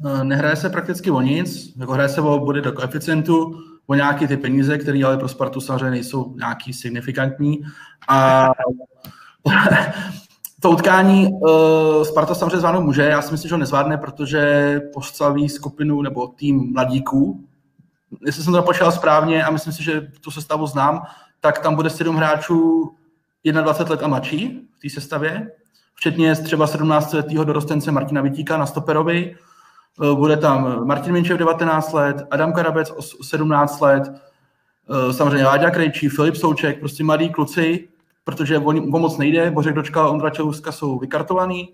[0.05, 4.27] Eh, nehraje se prakticky o nic, jako hraje se o body do koeficientu, o nějaké
[4.27, 7.61] ty peníze, které ale pro Spartu samozřejmě nejsou nějaký signifikantní.
[8.07, 8.49] A
[10.59, 15.49] to utkání uh, Sparta samozřejmě zvládnout může, já si myslím, že ho nezvládne, protože postaví
[15.49, 17.43] skupinu nebo tým mladíků.
[18.25, 21.01] Jestli jsem to napočítal správně a myslím si, že tu sestavu znám,
[21.39, 22.91] tak tam bude sedm hráčů
[23.43, 25.51] 21 let a mladší v té sestavě,
[25.95, 29.35] včetně třeba 17 letého dorostence Martina Vitíka na stoperovi,
[30.13, 32.91] bude tam Martin Minčev 19 let, Adam Karabec
[33.21, 37.87] 17 let, eh, samozřejmě Láďa Krejčí, Filip Souček, prostě mladí kluci,
[38.23, 41.73] protože o, o moc nejde, Bořek Dočka a Ondra Čeluska jsou vykartovaný,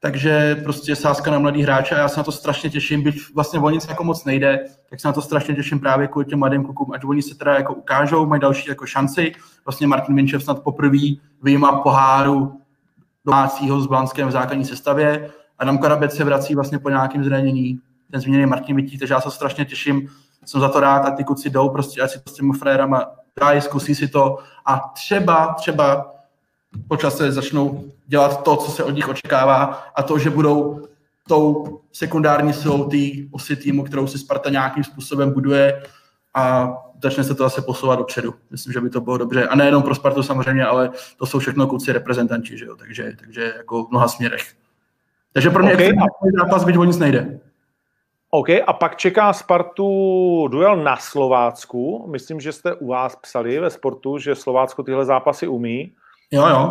[0.00, 3.60] takže prostě sázka na mladý hráče a já se na to strašně těším, byť vlastně
[3.60, 6.64] o nic jako moc nejde, tak se na to strašně těším právě kvůli těm mladým
[6.64, 9.32] klukům, ať oni se teda jako ukážou, mají další jako šanci.
[9.64, 10.98] Vlastně Martin Minčev snad poprvé
[11.42, 12.60] vyjma poháru
[13.24, 17.78] domácího s Blanském v základní sestavě, Adam Karabec se vrací vlastně po nějakém zranění,
[18.10, 20.08] ten změněný Martin Vití, takže já se strašně těším,
[20.44, 23.06] jsem za to rád a ty kluci jdou prostě, ať si to s těmi frérama
[23.40, 26.14] dají, zkusí si to a třeba, třeba
[26.88, 29.64] po čase začnou dělat to, co se od nich očekává
[29.94, 30.88] a to, že budou
[31.28, 32.96] tou sekundární silou té
[33.30, 35.82] osy týmu, kterou si Sparta nějakým způsobem buduje
[36.34, 38.34] a začne se to zase posouvat dopředu.
[38.50, 39.48] Myslím, že by to bylo dobře.
[39.48, 42.76] A nejenom pro Spartu samozřejmě, ale to jsou všechno kluci reprezentanti, že jo?
[42.76, 44.54] Takže, takže jako v mnoha směrech.
[45.32, 45.92] Takže pro mě okay.
[46.38, 47.40] zápas, byť o nic nejde.
[48.30, 52.06] OK, a pak čeká Spartu duel na Slovácku.
[52.10, 55.92] Myslím, že jste u vás psali ve sportu, že Slovácko tyhle zápasy umí.
[56.30, 56.68] Jo, jo.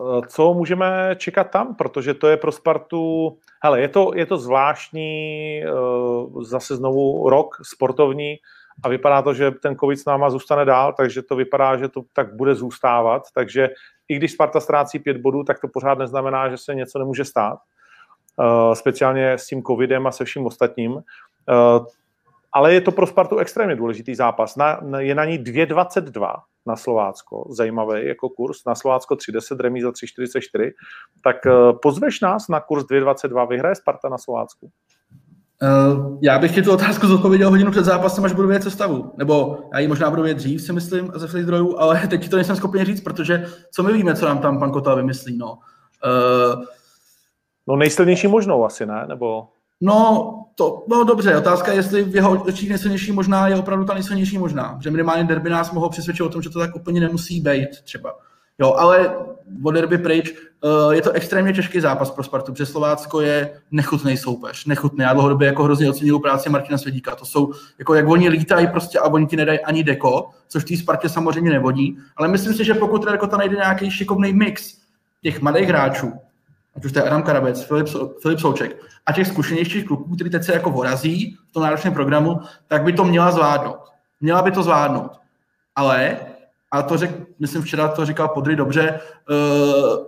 [0.00, 1.74] Uh, co můžeme čekat tam?
[1.74, 3.36] Protože to je pro Spartu...
[3.62, 8.36] Hele, je to, je to zvláštní, uh, zase znovu rok sportovní
[8.82, 12.02] a vypadá to, že ten covid s náma zůstane dál, takže to vypadá, že to
[12.12, 13.22] tak bude zůstávat.
[13.34, 13.68] Takže
[14.10, 17.58] i když Sparta ztrácí pět bodů, tak to pořád neznamená, že se něco nemůže stát.
[18.36, 20.92] Uh, speciálně s tím covidem a se vším ostatním.
[20.92, 21.00] Uh,
[22.52, 24.56] ale je to pro Spartu extrémně důležitý zápas.
[24.56, 26.34] Na, je na ní 2,22
[26.66, 28.64] na Slovácko, zajímavý jako kurz.
[28.66, 30.70] Na Slovácko 3,10, remíza 3,44.
[31.24, 34.70] Tak uh, pozveš nás na kurz 2,22, vyhraje Sparta na Slovácku?
[35.62, 39.12] Uh, já bych ti tu otázku zodpověděl hodinu před zápasem, až budu vědět sestavu.
[39.16, 42.36] Nebo já ji možná budu vědět dřív, si myslím, ze svých zdrojů, ale teď to
[42.36, 45.52] nejsem schopen říct, protože co my víme, co nám tam pan Kotal vymyslí, no.
[45.52, 46.64] Uh,
[47.66, 49.04] no nejsilnější možnou asi, ne?
[49.08, 49.48] Nebo...
[49.80, 53.94] No, to, no dobře, otázka je, jestli v jeho očích nejsilnější možná je opravdu ta
[53.94, 54.78] nejsilnější možná.
[54.82, 58.14] Že minimálně derby nás mohou přesvědčit o tom, že to tak úplně nemusí být třeba.
[58.60, 59.16] Jo, ale
[59.64, 64.16] od derby pryč, uh, je to extrémně těžký zápas pro Spartu, protože Slovácko je nechutný
[64.16, 65.02] soupeř, nechutný.
[65.02, 67.16] Já dlouhodobě jako hrozně ocenuju práci Martina Svědíka.
[67.16, 70.76] To jsou, jako jak oni lítají prostě a oni ti nedají ani deko, což té
[70.76, 71.98] Spartě samozřejmě nevodí.
[72.16, 74.76] Ale myslím si, že pokud jako ta najde nějaký šikovný mix
[75.22, 76.12] těch mladých hráčů,
[76.76, 77.88] ať už to je Adam Karabec, Filip,
[78.22, 78.76] Filip Souček,
[79.06, 82.92] a těch zkušenějších kluků, který teď se jako vorazí v tom náročném programu, tak by
[82.92, 83.80] to měla zvládnout.
[84.20, 85.10] Měla by to zvládnout.
[85.76, 86.16] Ale
[86.70, 90.06] a to řek, myslím včera to říkal Podry dobře, uh,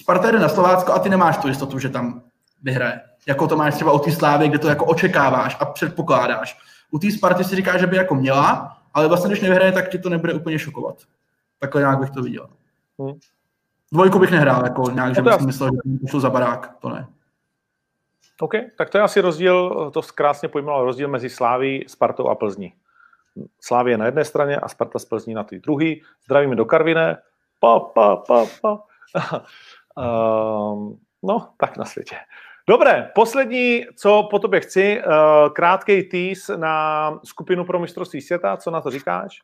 [0.00, 2.22] Sparta jde na Slovácko a ty nemáš tu jistotu, že tam
[2.62, 3.00] vyhraje.
[3.26, 6.58] Jako to máš třeba u té Slávy, kde to jako očekáváš a předpokládáš.
[6.90, 9.98] U té Sparty si říká, že by jako měla, ale vlastně když nevyhraje, tak ti
[9.98, 10.96] to nebude úplně šokovat.
[11.58, 12.48] Takhle nějak bych to viděl.
[12.98, 13.12] Hmm.
[13.92, 15.70] Dvojku bych nehrál, jako nějak, že bych si myslel,
[16.02, 17.06] že to za barák, to ne.
[18.40, 22.74] OK, tak to je asi rozdíl, to krásně pojmenoval rozdíl mezi Sláví, Spartou a Plzní.
[23.60, 25.94] Slávě na jedné straně a Sparta z Plzní na té druhé.
[26.24, 27.16] Zdravíme do Karviné.
[27.60, 28.84] Pa, pa, pa, pa.
[30.72, 32.16] um, no, tak na světě.
[32.68, 38.56] Dobré, poslední, co po tobě chci, uh, krátký tease na skupinu pro mistrovství světa.
[38.56, 39.42] Co na to říkáš?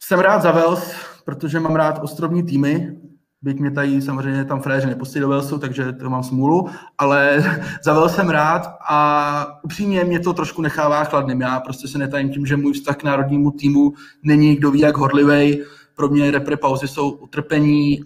[0.00, 2.96] Jsem rád za Vels, protože mám rád ostrovní týmy
[3.44, 6.68] byť mě tady samozřejmě tam fréři nepustí do Velsu, takže to mám smůlu,
[6.98, 7.44] ale
[7.84, 11.40] za jsem rád a upřímně mě to trošku nechává chladným.
[11.40, 13.92] Já prostě se netajím tím, že můj vztah k národnímu týmu
[14.22, 15.64] není kdo ví jak horlivej.
[15.94, 18.02] Pro mě repre pauzy jsou utrpení,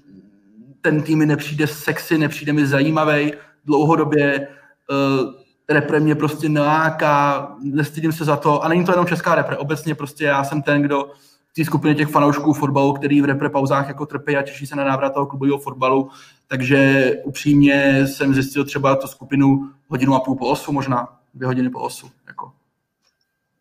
[0.80, 3.32] ten tým mi nepřijde sexy, nepřijde mi zajímavý.
[3.64, 5.32] Dlouhodobě uh,
[5.68, 9.56] repre mě prostě neláká, nestydím se za to a není to jenom česká repre.
[9.56, 11.10] Obecně prostě já jsem ten, kdo
[11.58, 14.84] té skupině těch fanoušků fotbalu, který v repre pauzách jako trpí a těší se na
[14.84, 16.10] návrat toho klubového fotbalu.
[16.46, 21.70] Takže upřímně jsem zjistil třeba tu skupinu hodinu a půl po osu, možná dvě hodiny
[21.70, 22.10] po osu.
[22.26, 22.52] Jako.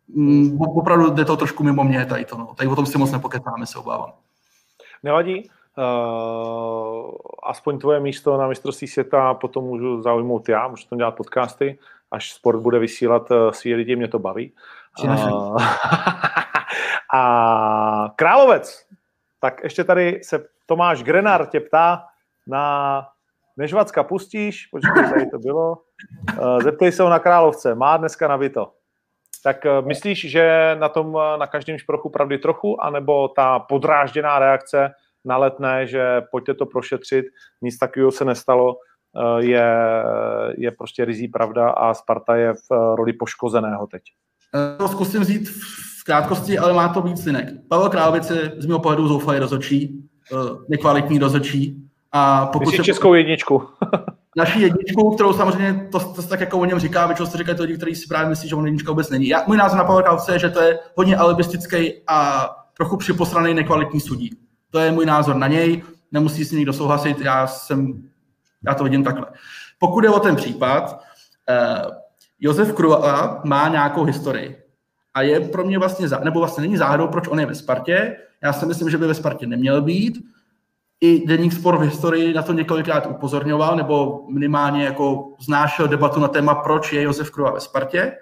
[0.08, 2.38] Mm, opravdu jde to trošku mimo mě tady to.
[2.38, 2.54] No.
[2.54, 4.12] Tady o tom si moc nepokecáme, se obávám.
[5.02, 5.50] Nevadí.
[5.78, 11.78] Uh, aspoň tvoje místo na mistrovství světa potom můžu zaujmout já, můžu tam dělat podcasty,
[12.10, 14.52] až sport bude vysílat uh, svý lidi, mě to baví.
[15.04, 15.56] Uh,
[17.14, 18.86] A Královec,
[19.40, 22.04] tak ještě tady se Tomáš Grenar tě ptá
[22.46, 23.06] na
[23.56, 25.78] Nežvacka pustíš, počkej, tady to bylo,
[26.30, 28.72] eh, zeptej se ho na Královce, má dneska nabito.
[29.44, 34.38] Tak eh, myslíš, že na tom, eh, na každém šprochu pravdy trochu, anebo ta podrážděná
[34.38, 34.90] reakce
[35.24, 37.26] na letné, že pojďte to prošetřit,
[37.62, 38.76] nic takového se nestalo,
[39.38, 39.64] je,
[40.56, 44.02] je prostě rizí pravda a Sparta je v roli poškozeného teď.
[44.78, 45.48] To zkusím vzít
[46.08, 47.48] krátkosti, ale má to víc linek.
[47.68, 50.36] Pavel Královic je z mého pohledu zoufalý rozočí, eh,
[50.68, 51.82] nekvalitní rozočí.
[52.12, 52.82] A pokud se...
[52.82, 53.62] českou jedničku.
[54.36, 57.62] naší jedničku, kterou samozřejmě, to, to, tak jako o něm říká, většinou se říkají to
[57.62, 59.28] lidi, kteří si právě myslí, že on jednička vůbec není.
[59.28, 63.54] Já, můj názor na Pavel Královice je, že to je hodně alibistický a trochu připosraný
[63.54, 64.30] nekvalitní sudí.
[64.70, 65.82] To je můj názor na něj,
[66.12, 68.02] nemusí s ním nikdo souhlasit, já jsem,
[68.66, 69.26] já to vidím takhle.
[69.78, 71.00] Pokud je o ten případ,
[71.48, 71.82] eh,
[72.40, 74.67] Josef Krua má nějakou historii
[75.18, 78.16] a je pro mě vlastně, nebo vlastně není záhadou, proč on je ve Spartě.
[78.42, 80.18] Já si myslím, že by ve Spartě neměl být.
[81.00, 86.28] I Deník Sport v historii na to několikrát upozorňoval, nebo minimálně jako znášel debatu na
[86.28, 88.12] téma, proč je Josef Kruva ve Spartě.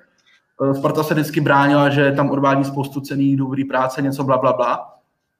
[0.70, 4.52] Eh, Sparta se vždycky bránila, že tam odvádí spoustu cený, dobrý práce, něco bla, bla,
[4.52, 4.94] bla.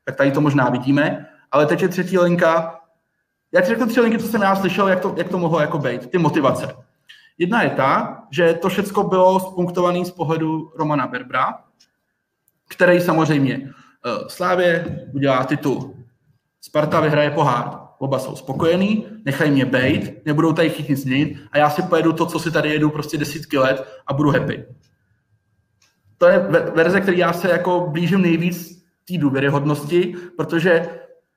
[0.04, 1.26] Tak tady to možná vidíme.
[1.50, 2.80] Ale teď je třetí linka.
[3.52, 5.78] Já ti řeknu tři linky, co jsem já slyšel, jak to, jak to mohlo jako
[5.78, 6.85] být, ty motivace.
[7.38, 11.58] Jedna je ta, že to všechno bylo spunktované z pohledu Romana Berbra,
[12.68, 15.94] který samozřejmě uh, Slávě udělá titul.
[16.60, 17.86] Sparta vyhraje pohár.
[17.98, 22.12] Oba jsou spokojení, nechají mě bejt, nebudou tady chtít nic změnit a já si pojedu
[22.12, 24.64] to, co si tady jedu prostě desítky let a budu happy.
[26.18, 26.38] To je
[26.74, 30.88] verze, který já se jako blížím nejvíc té důvěryhodnosti, protože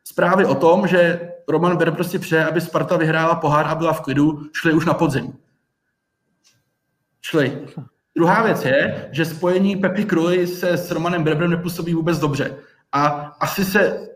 [0.03, 4.01] zprávy o tom, že Roman Ber prostě přeje, aby Sparta vyhrála pohár a byla v
[4.01, 5.33] klidu, šly už na podzim
[7.29, 7.57] šli.
[8.15, 12.55] Druhá věc je, že spojení Pepi Kruj se s Romanem Brebrem nepůsobí vůbec dobře.
[12.91, 13.01] A
[13.39, 14.09] asi se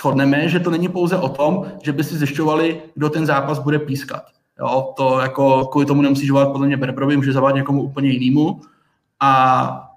[0.00, 3.78] shodneme, že to není pouze o tom, že by si zjišťovali, kdo ten zápas bude
[3.78, 4.22] pískat.
[4.60, 8.60] Jo, to jako kvůli tomu nemusí volat podle mě Berbrovi, může zavolat někomu úplně jinému.
[9.20, 9.90] A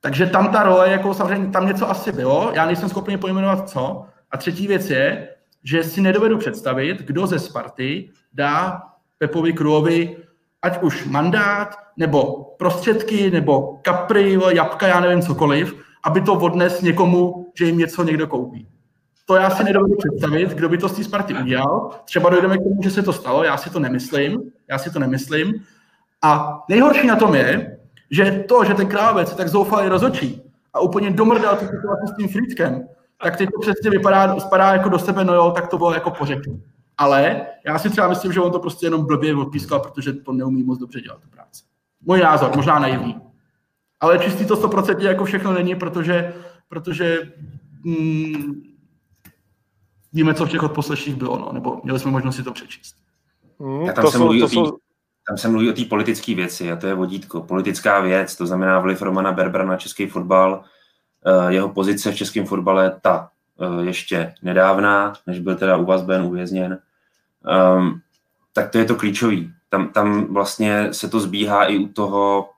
[0.00, 4.04] takže tam ta role, jako samozřejmě tam něco asi bylo, já nejsem schopný pojmenovat co.
[4.30, 5.28] A třetí věc je,
[5.64, 8.82] že si nedovedu představit, kdo ze Sparty dá
[9.18, 10.16] Pepovi Kruovi
[10.62, 15.74] ať už mandát, nebo prostředky, nebo kapry, jabka, já nevím cokoliv,
[16.04, 18.68] aby to odnes někomu, že jim něco někdo koupí.
[19.26, 21.90] To já si nedovedu představit, kdo by to z té Sparty udělal.
[22.04, 24.98] Třeba dojdeme k tomu, že se to stalo, já si to nemyslím, já si to
[24.98, 25.54] nemyslím.
[26.22, 27.78] A nejhorší na tom je,
[28.10, 30.42] že to, že ten krávec tak zoufalý rozočí
[30.74, 32.88] a úplně domrdal tu situaci s tím Friedkem,
[33.22, 36.10] tak teď to přesně vypadá, spadá jako do sebe, no jo, tak to bylo jako
[36.10, 36.50] pořekl.
[37.00, 40.62] Ale já si třeba myslím, že on to prostě jenom blbě odpískal, protože to neumí
[40.62, 41.62] moc dobře dělat tu práci.
[42.00, 43.16] Můj názor, možná naivní.
[44.00, 46.34] Ale čistý to 100% jako všechno není, protože,
[46.68, 47.32] protože
[47.84, 48.62] mm,
[50.12, 52.96] víme, co v těch odposleších bylo, no, nebo měli jsme možnost si to přečíst.
[53.58, 54.76] Mm, tam, to se jsou, mluví to jsou...
[55.28, 57.40] tam se mluví o té politické věci a to je vodítko.
[57.40, 60.64] Politická věc, to znamená vliv Romana Berbera na český fotbal,
[61.26, 66.02] eh, jeho pozice v českém fotbale, ta eh, ještě nedávná, než byl teda u vás
[66.02, 66.78] Ben uvězněn,
[67.44, 68.00] um,
[68.52, 69.52] tak to je to klíčový.
[69.68, 72.50] Tam, tam vlastně se to zbíhá i u toho,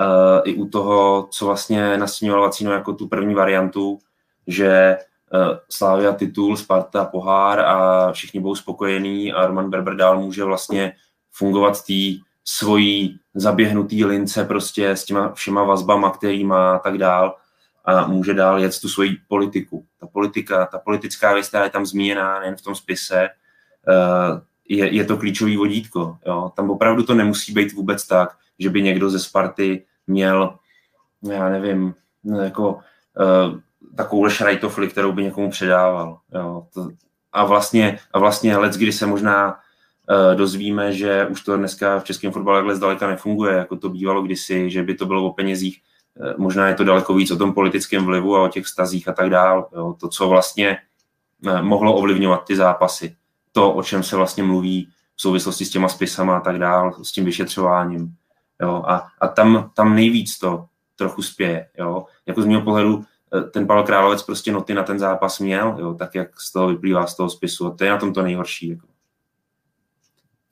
[0.00, 3.98] uh, i u toho, co vlastně nastíňoval Vacino jako tu první variantu,
[4.46, 4.96] že
[5.32, 10.92] uh, Slávia titul, Sparta pohár a všichni budou spokojení a Roman Berber dál může vlastně
[11.32, 17.36] fungovat tý svojí zaběhnutý lince prostě s těma všema vazbama, který má a tak dál
[17.84, 19.86] a může dál jet tu svoji politiku.
[20.00, 23.28] Ta politika, ta politická věc, která je tam zmíněná nejen v tom spise,
[24.68, 26.16] je, je to klíčový vodítko.
[26.26, 26.52] Jo.
[26.56, 30.54] Tam opravdu to nemusí být vůbec tak, že by někdo ze Sparty měl,
[31.22, 31.94] já nevím,
[32.42, 33.58] jako uh,
[33.96, 36.18] takovou šrajtofli, kterou by někomu předával.
[36.34, 36.66] Jo.
[36.74, 36.88] To,
[37.32, 42.04] a vlastně, a vlastně let, kdy se možná uh, dozvíme, že už to dneska v
[42.04, 45.80] českém fotbale takhle zdaleka nefunguje, jako to bývalo kdysi, že by to bylo o penězích,
[46.36, 49.30] možná je to daleko víc o tom politickém vlivu a o těch stazích a tak
[49.30, 49.68] dál.
[49.76, 49.96] Jo.
[50.00, 50.78] To, co vlastně
[51.60, 53.16] mohlo ovlivňovat ty zápasy
[53.54, 57.12] to, o čem se vlastně mluví v souvislosti s těma spisama a tak dál, s
[57.12, 58.14] tím vyšetřováním.
[58.62, 58.82] Jo?
[58.86, 60.64] A, a tam, tam nejvíc to
[60.96, 61.68] trochu spěje.
[61.78, 62.06] Jo?
[62.26, 63.04] Jako z mého pohledu
[63.34, 65.94] eh, ten Pavel Královec prostě noty na ten zápas měl, jo?
[65.94, 67.66] tak jak z toho vyplývá z toho spisu.
[67.66, 68.68] A to je na tom to nejhorší.
[68.68, 68.86] Jako.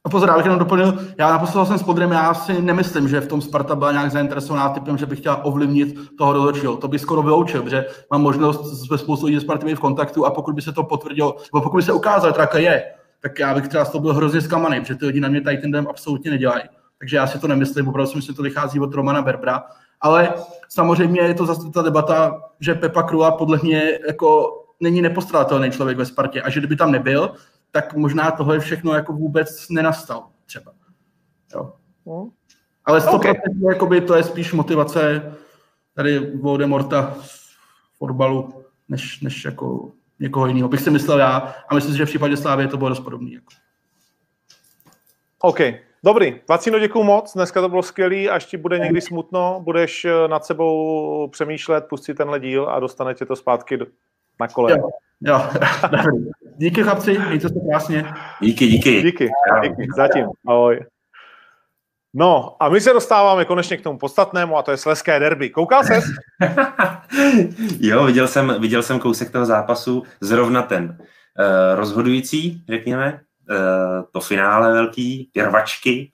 [0.04, 3.20] A pozor, já bych jenom doplnil, já naposlal jsem s Podrem, já si nemyslím, že
[3.20, 6.76] v tom Sparta byla nějak zainteresovaná typem, že by chtěla ovlivnit toho rozhodčího.
[6.76, 10.26] To by skoro vyloučil, že mám možnost ve spoustu lidí z Sparty být v kontaktu
[10.26, 12.84] a pokud by se to potvrdilo, nebo pokud by se ukázalo, že je,
[13.20, 15.58] tak já bych třeba z toho byl hrozně zklamaný, protože ty lidi na mě tady
[15.58, 16.62] ten den absolutně nedělají.
[16.98, 19.62] Takže já si to nemyslím, opravdu si myslím, že to vychází od Romana Berbra.
[20.00, 20.34] Ale
[20.68, 25.98] samozřejmě je to zase ta debata, že Pepa Krula podle mě jako není nepostradatelný člověk
[25.98, 27.30] ve Spartě a že kdyby tam nebyl,
[27.72, 30.72] tak možná tohle všechno jako vůbec nenastal třeba.
[31.54, 31.72] Jo.
[32.06, 32.30] No.
[32.84, 33.34] Ale 100% okay.
[33.68, 35.32] jakoby, to je spíš motivace
[35.94, 39.90] tady Voldemorta v fotbalu, než, než jako
[40.20, 40.68] někoho jiného.
[40.68, 43.32] Bych si myslel já a myslím si, že v případě Slávy to bylo dost podobný.
[43.32, 43.52] Jako.
[45.38, 45.58] OK,
[46.04, 46.40] dobrý.
[46.48, 47.32] Vacino, děkuju moc.
[47.34, 48.30] Dneska to bylo skvělý.
[48.30, 53.14] Až ti bude někdy smutno, budeš eh, nad sebou přemýšlet, pustit tenhle díl a dostane
[53.14, 53.78] tě to zpátky
[54.40, 54.72] na kole.
[54.72, 54.88] Jo,
[55.20, 55.42] jo.
[56.62, 58.04] díky chlapci, mějte se krásně.
[58.40, 59.02] Díky, díky.
[59.02, 59.30] Díky,
[59.62, 59.88] díky.
[59.96, 60.26] Zatím.
[60.48, 60.80] Ahoj.
[62.14, 65.50] No a my se dostáváme konečně k tomu podstatnému a to je Sleské derby.
[65.50, 66.04] Koukal ses?
[67.80, 73.20] jo, viděl jsem, viděl jsem kousek toho zápasu, zrovna ten uh, rozhodující, řekněme,
[73.50, 73.56] uh,
[74.12, 76.12] to finále velký, ty rvačky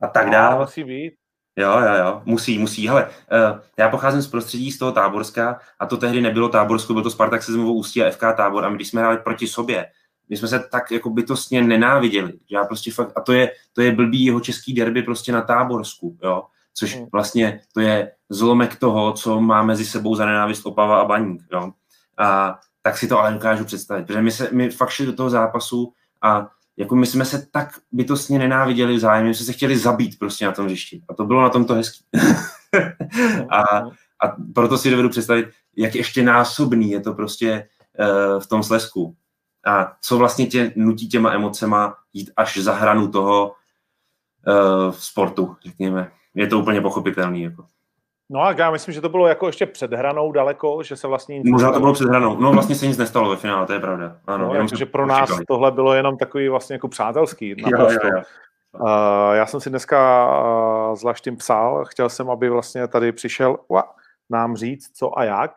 [0.00, 0.58] a tak dále.
[0.58, 1.14] Musí být.
[1.58, 2.88] Jo, jo, jo, musí, musí.
[2.88, 7.02] Hele, uh, já pocházím z prostředí z toho Táborska a to tehdy nebylo Táborsko, byl
[7.02, 9.86] to Spartak Sezmovo Ústí a FK Tábor a my když jsme hráli proti sobě,
[10.28, 12.32] my jsme se tak jako bytostně nenáviděli.
[12.50, 16.18] Já prostě fakt, a to je, to je blbý jeho český derby prostě na Táborsku,
[16.22, 16.42] jo.
[16.74, 17.06] Což hmm.
[17.12, 21.72] vlastně to je zlomek toho, co má mezi sebou za nenávist Opava a Baník, jo.
[22.18, 25.30] A tak si to ale dokážu představit, protože my, se, my fakt šli do toho
[25.30, 25.92] zápasu
[26.22, 30.52] a jako my jsme se tak bytostně nenáviděli vzájemně, jsme se chtěli zabít prostě na
[30.52, 31.02] tom hřišti.
[31.08, 32.04] A to bylo na tom to hezký.
[33.50, 33.62] a,
[34.24, 35.46] a proto si dovedu představit,
[35.76, 39.16] jak ještě násobný je to prostě uh, v tom slesku
[39.66, 43.54] a co vlastně tě nutí těma emocema jít až za hranu toho
[44.46, 46.10] uh, sportu, řekněme.
[46.34, 47.42] Je to úplně pochopitelný.
[47.42, 47.66] Jako.
[48.30, 51.38] No a já myslím, že to bylo jako ještě před hranou daleko, že se vlastně
[51.38, 52.40] nic Možná to bylo před hranou.
[52.40, 54.16] No vlastně se nic nestalo ve finále, to je pravda.
[54.26, 55.44] Ano, no, jenom že pro nás čekali.
[55.44, 57.48] tohle bylo jenom takový vlastně jako přátelský.
[57.48, 58.22] Jo, jo, jo.
[58.80, 60.28] Uh, já jsem si dneska
[60.90, 63.80] uh, zvlášť tím psal, chtěl jsem, aby vlastně tady přišel uh,
[64.30, 65.52] nám říct, co a jak,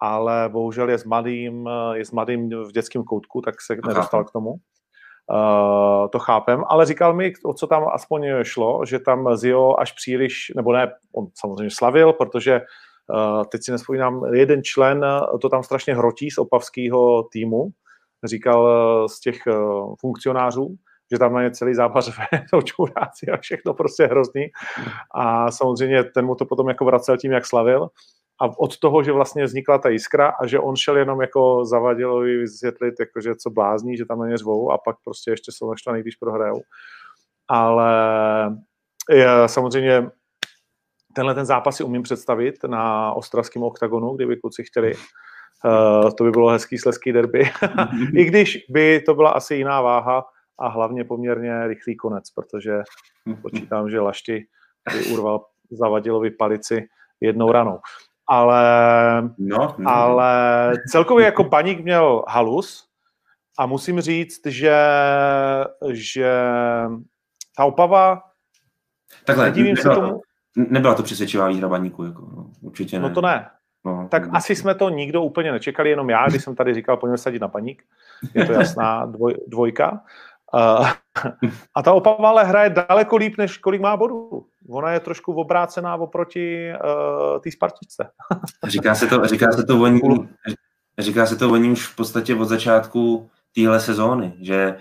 [0.00, 4.30] ale bohužel je s mladým, je s mladým v dětském koutku, tak se nedostal k
[4.30, 4.54] tomu.
[5.32, 9.92] Uh, to chápem, ale říkal mi, o co tam aspoň šlo, že tam Zio až
[9.92, 15.04] příliš, nebo ne, on samozřejmě slavil, protože uh, teď si nespomínám, jeden člen
[15.40, 17.68] to tam strašně hrotí z opavského týmu,
[18.24, 18.68] říkal
[19.08, 20.76] z těch uh, funkcionářů,
[21.12, 22.10] že tam na ně celý zápas
[22.48, 24.46] jsou čuráci a všechno prostě hrozný.
[25.14, 27.88] A samozřejmě ten mu to potom jako vracel tím, jak slavil
[28.40, 32.36] a od toho, že vlastně vznikla ta jiskra a že on šel jenom jako zavadilovi
[32.36, 35.70] vysvětlit, jako, že co blázní, že tam na ně řvou a pak prostě ještě jsou
[35.70, 36.60] naštvaný, když prohrajou.
[37.48, 37.92] Ale
[39.10, 40.10] je, samozřejmě
[41.14, 44.92] tenhle ten zápas si umím představit na ostravském oktagonu, kdyby kluci chtěli
[45.64, 47.42] Uh, to by bylo hezký sleský derby.
[48.16, 50.24] I když by to byla asi jiná váha
[50.58, 52.82] a hlavně poměrně rychlý konec, protože
[53.42, 54.46] počítám, že Lašti
[54.92, 56.88] by urval Zavadilovi palici
[57.20, 57.78] jednou ranou.
[58.26, 58.62] Ale,
[59.38, 59.90] no, no.
[59.90, 62.88] ale celkově jako baník měl halus
[63.58, 64.76] a musím říct, že,
[65.92, 66.32] že
[67.56, 68.22] ta Opava
[69.24, 70.20] Takhle, nebyla, se tomu...
[70.56, 73.08] nebyla to přesvědčivá výhra baníku, jako, no, určitě no ne.
[73.08, 73.50] No to ne.
[73.84, 74.36] No, tak no.
[74.36, 77.48] asi jsme to nikdo úplně nečekali, jenom já, když jsem tady říkal, pojďme sadit na
[77.48, 77.82] paník.
[78.34, 80.00] Je to jasná dvoj, dvojka.
[80.54, 80.88] Uh,
[81.74, 84.46] a ta Opava ale hraje daleko líp, než kolik má bodů.
[84.68, 88.10] Ona je trošku obrácená oproti uh, té Spartičce.
[88.66, 90.00] říká se to, říká se to o ní,
[90.98, 94.76] říká se to o ní už v podstatě od začátku téhle sezóny, že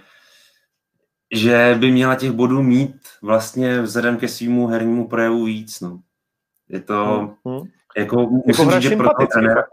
[1.33, 5.81] že by měla těch bodů mít vlastně vzhledem ke svýmu hernímu projevu víc.
[5.81, 5.99] No.
[6.69, 7.05] Je to,
[7.45, 7.55] hmm.
[7.55, 7.67] hmm.
[7.97, 9.63] jako, musím jako říct, že pro toho trenéra,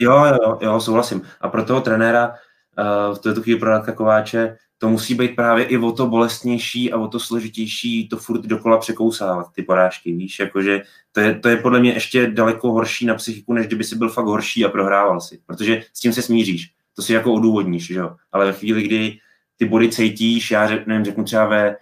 [0.00, 1.22] jo, jo, jo, souhlasím.
[1.40, 5.64] A pro toho trenéra uh, v této chvíli pro Radka Kováče to musí být právě
[5.64, 10.38] i o to bolestnější a o to složitější to furt dokola překousávat, ty porážky, víš,
[10.38, 10.82] jakože
[11.12, 14.08] to je, to je podle mě ještě daleko horší na psychiku, než kdyby si byl
[14.08, 17.94] fakt horší a prohrával si, protože s tím se smíříš, to si jako odůvodníš, že
[17.94, 19.18] jo, ale ve chvíli, kdy
[19.56, 21.76] ty body cítíš, já řek, nevím, řeknu třeba ve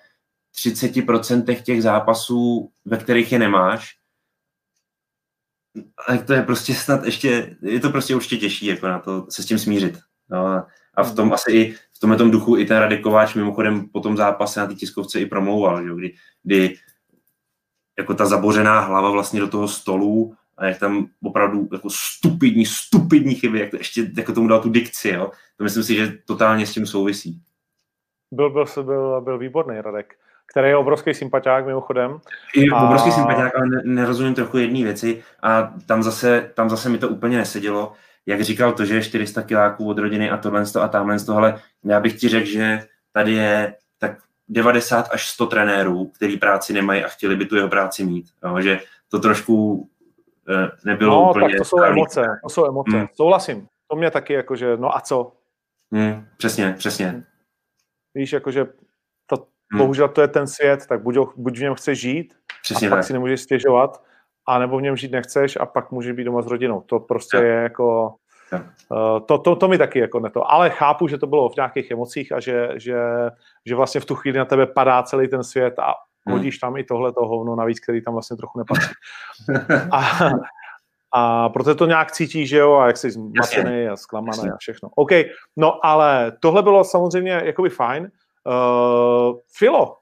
[0.56, 3.97] 30% těch zápasů, ve kterých je nemáš,
[6.06, 9.43] tak to je prostě snad ještě, je to prostě určitě těžší jako na to se
[9.43, 9.98] s tím smířit.
[10.31, 13.89] No, a v tom asi i v tomhle tom duchu i ten Radek Kováč mimochodem
[13.89, 15.94] po tom zápase na té tiskovce i promlouval, že?
[15.94, 16.74] Kdy, kdy
[17.98, 23.35] jako ta zabořená hlava vlastně do toho stolu a jak tam opravdu jako stupidní, stupidní
[23.35, 25.31] chyby, jak to ještě jako tomu dal tu dikci, jo?
[25.56, 27.43] to myslím si, že totálně s tím souvisí.
[28.32, 30.14] Byl, byl, byl, byl výborný Radek,
[30.52, 32.20] který je obrovský sympatiák mimochodem.
[32.56, 32.85] Je a...
[32.85, 37.36] obrovský sympatiák, ale nerozumím trochu jedné věci a tam zase, tam zase mi to úplně
[37.36, 37.93] nesedělo
[38.27, 41.61] jak říkal to, že je 400 kiláků od rodiny a tohle a tamhle toho, ale
[41.85, 42.81] já bych ti řekl, že
[43.12, 47.69] tady je tak 90 až 100 trenérů, který práci nemají a chtěli by tu jeho
[47.69, 48.27] práci mít.
[48.44, 48.81] Jo, že
[49.11, 49.89] to trošku
[50.48, 51.48] eh, nebylo no, úplně...
[51.48, 52.97] tak to jsou emoce, to jsou emoce.
[52.97, 53.07] Hmm.
[53.15, 53.69] Souhlasím.
[53.90, 55.32] To mě taky jakože, no a co?
[55.93, 57.24] Hmm, přesně, přesně.
[58.15, 58.66] Víš, jakože
[59.27, 59.78] to, hmm.
[59.78, 62.98] bohužel to je ten svět, tak buď, buď v něm chceš žít přesně a pak
[62.98, 63.07] tak.
[63.07, 64.03] si nemůžeš stěžovat,
[64.47, 66.81] a nebo v něm žít nechceš a pak můžeš být doma s rodinou.
[66.81, 68.14] To prostě je jako...
[68.90, 70.52] Uh, to, to, to mi taky jako neto.
[70.52, 72.98] Ale chápu, že to bylo v nějakých emocích a že, že,
[73.66, 75.94] že vlastně v tu chvíli na tebe padá celý ten svět a
[76.27, 76.36] hmm.
[76.36, 78.94] hodíš tam i tohle to hovno navíc, který tam vlastně trochu nepatří.
[79.93, 80.01] a,
[81.12, 84.89] a proto to nějak cítí, že jo, a jak jsi zmatený a zklamaný a všechno.
[84.94, 85.10] OK,
[85.56, 88.10] no ale tohle bylo samozřejmě jakoby fajn.
[88.47, 89.97] Uh, Filo,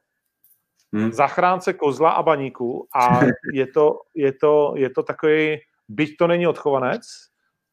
[0.94, 1.12] hmm.
[1.12, 3.20] zachránce kozla a baníku a
[3.52, 5.58] je to, je to, je to takový,
[5.88, 7.02] byť to není odchovanec,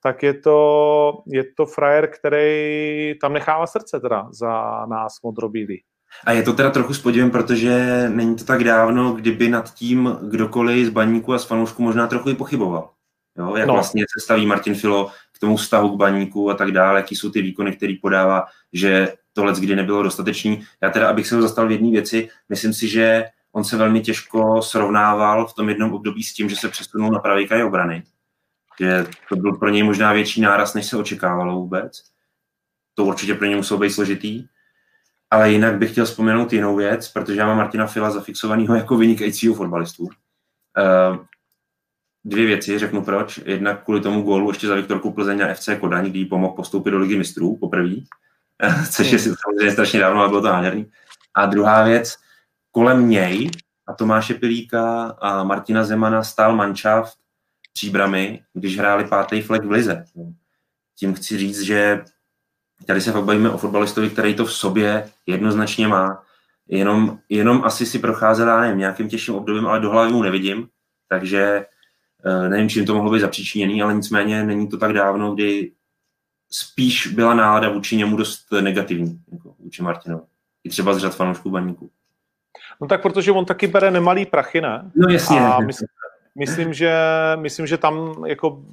[0.03, 5.83] tak je to, je to frajer, který tam nechává srdce teda za nás modrobílý.
[6.25, 10.17] A je to teda trochu s podívem, protože není to tak dávno, kdyby nad tím
[10.21, 12.89] kdokoliv z baníku a z fanoušku možná trochu i pochyboval.
[13.37, 13.73] Jo, jak no.
[13.73, 17.29] vlastně se staví Martin Filo k tomu vztahu k baníku a tak dále, jaký jsou
[17.29, 20.63] ty výkony, který podává, že tohle kdy nebylo dostatečný.
[20.81, 24.01] Já teda, abych se ho zastal v jedné věci, myslím si, že on se velmi
[24.01, 28.03] těžko srovnával v tom jednom období s tím, že se přesunul na pravý kraj obrany.
[28.79, 32.03] Že to byl pro něj možná větší náraz, než se očekávalo vůbec.
[32.93, 34.45] To určitě pro něj muselo být složitý.
[35.29, 39.55] Ale jinak bych chtěl vzpomenout jinou věc, protože já mám Martina Fila zafixovaného jako vynikajícího
[39.55, 40.03] fotbalistu.
[40.03, 41.17] Uh,
[42.23, 43.39] dvě věci, řeknu proč.
[43.45, 46.91] Jednak kvůli tomu gólu ještě za Viktorku Plzeň a FC Kodaň, kdy jí pomohl postoupit
[46.91, 47.95] do ligy mistrů poprvé.
[48.91, 50.91] což je samozřejmě strašně dávno, ale bylo to nádherný.
[51.33, 52.15] A druhá věc,
[52.71, 53.49] kolem něj
[53.87, 57.17] a Tomáše Pilíka a Martina Zemana stál manšaft
[57.73, 60.05] příbramy, když hráli pátý flek v Lize.
[60.95, 62.01] Tím chci říct, že
[62.85, 66.23] tady se fakt bavíme o fotbalistovi, který to v sobě jednoznačně má.
[66.67, 70.67] Jenom, jenom asi si procházel, já nevím, nějakým těžším obdobím, ale do hlavy mu nevidím,
[71.07, 71.65] takže
[72.25, 75.71] eh, nevím, čím to mohlo být zapříčiněný, ale nicméně není to tak dávno, kdy
[76.51, 80.23] spíš byla nálada vůči němu dost negativní, jako vůči Martinovi.
[80.63, 81.89] I třeba z řad fanoušků baníků.
[82.81, 84.91] No tak protože on taky bere nemalý prachy, ne?
[84.95, 85.39] No jasně.
[85.39, 85.87] A myslím,
[86.35, 86.95] myslím, že,
[87.35, 88.63] myslím, že tam jako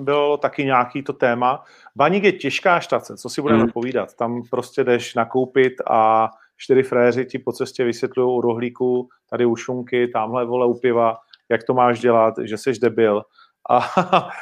[0.00, 1.64] bylo taky nějaký to téma.
[1.96, 3.72] Baník je těžká štace, co si budeme hmm.
[3.72, 4.14] povídat.
[4.14, 9.56] Tam prostě jdeš nakoupit a čtyři fréři ti po cestě vysvětlují u rohlíku, tady u
[9.56, 11.16] šunky, tamhle vole u piva,
[11.48, 13.22] jak to máš dělat, že jsi debil.
[13.70, 13.76] A,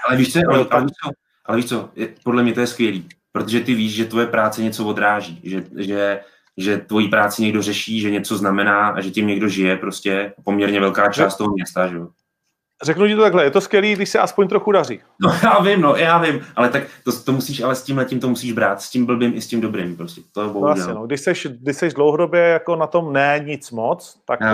[0.09, 0.87] ale víš co, ale, ale,
[1.45, 4.63] ale víš co, je, podle mě to je skvělý, protože ty víš, že tvoje práce
[4.63, 6.21] něco odráží, že, že,
[6.57, 10.81] že tvoji práci někdo řeší, že něco znamená a že tím někdo žije prostě poměrně
[10.81, 12.09] velká část toho města, že jo?
[12.83, 15.01] Řeknu ti to takhle, je to skvělý, když se aspoň trochu daří.
[15.21, 18.21] No já vím, no já vím, ale tak to, to musíš, ale s tím letím
[18.21, 20.21] to musíš brát, s tím blbým i s tím dobrým prostě.
[20.33, 21.07] To je no, asi, no.
[21.07, 24.49] Když seš, když seš dlouhodobě jako na tom ne nic moc, tak, uh,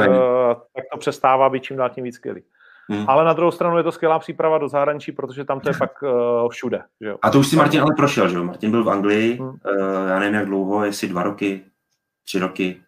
[0.74, 2.43] tak to přestává být čím dál tím víc skvělý.
[2.90, 3.05] Hmm.
[3.09, 6.02] Ale na druhou stranu je to skvělá příprava do zahraničí, protože tam to je pak
[6.02, 6.82] uh, všude.
[7.01, 7.19] Že jo?
[7.23, 8.44] A to už si Martin ale prošel, že jo?
[8.44, 9.48] Martin byl v Anglii, hmm.
[9.48, 9.56] uh,
[10.09, 11.65] já nevím jak dlouho, jestli dva roky,
[12.24, 12.81] tři roky.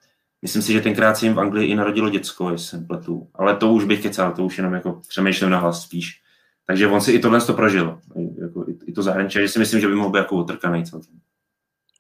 [0.43, 3.29] Myslím si, že tenkrát si jim v Anglii i narodilo děcko, jestli jsem pletu.
[3.35, 6.21] Ale to už bych kecal, to už jenom jako přemýšlím na hlas spíš.
[6.67, 7.99] Takže on si i tohle to prožil,
[8.43, 11.15] jako i, i to zahraničí, že si myslím, že by mohl být jako otrkaný celkem.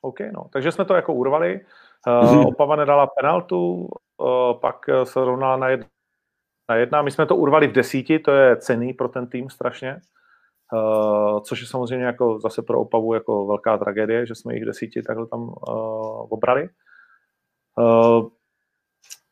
[0.03, 0.47] OK, no.
[0.53, 1.61] Takže jsme to jako urvali.
[2.07, 2.47] Uh.
[2.47, 5.87] Opava nedala penaltu, uh, pak se rovnala na jedna,
[6.71, 7.03] na jedna.
[7.03, 10.01] My jsme to urvali v desíti, to je cený pro ten tým strašně.
[10.73, 14.67] Uh, což je samozřejmě jako zase pro Opavu jako velká tragédie, že jsme jich v
[14.67, 16.69] desíti takhle tam uh, obrali.
[17.79, 18.29] Uh,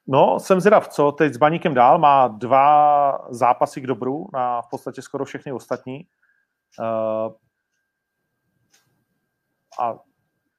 [0.06, 1.98] no, jsem zvědav, co teď s Baníkem dál.
[1.98, 6.06] Má dva zápasy k dobru na v podstatě skoro všechny ostatní.
[6.80, 7.32] Uh,
[9.80, 9.98] a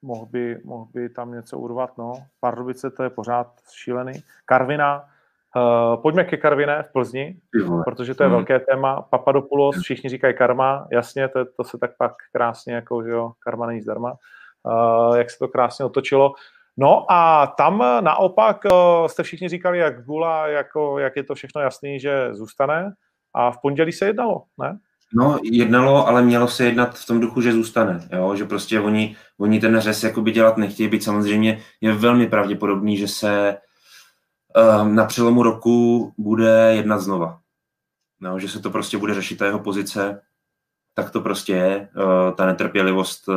[0.02, 2.14] mohl by, mohl by tam něco urvat, no.
[2.40, 4.14] Pardubice to je pořád šílený.
[4.46, 5.10] Karvina,
[5.56, 7.36] uh, pojďme ke Karviné v Plzni,
[7.86, 8.36] protože to je hmm.
[8.36, 9.02] velké téma.
[9.02, 13.66] Papadopoulos, všichni říkají karma, jasně, to, to se tak pak krásně, jako, že jo, karma
[13.66, 14.14] není zdarma.
[14.64, 16.34] Uh, jak se to krásně otočilo.
[16.82, 21.62] No a tam naopak eh, jste všichni říkali, jak Gula, jako, jak je to všechno
[21.62, 22.94] jasný, že zůstane.
[23.36, 24.78] A v pondělí se jednalo, ne?
[25.14, 28.00] No, jednalo, ale mělo se jednat v tom duchu, že zůstane.
[28.12, 28.36] Jo?
[28.36, 31.04] Že prostě oni, oni ten řez jakoby dělat nechtějí být.
[31.04, 33.58] Samozřejmě je velmi pravděpodobný, že se
[34.84, 37.40] na přelomu roku bude jednat znova.
[38.20, 40.22] No, že se to prostě bude řešit ta jeho pozice.
[40.94, 41.90] Tak to prostě je.
[41.96, 43.36] Uh, ta netrpělivost uh,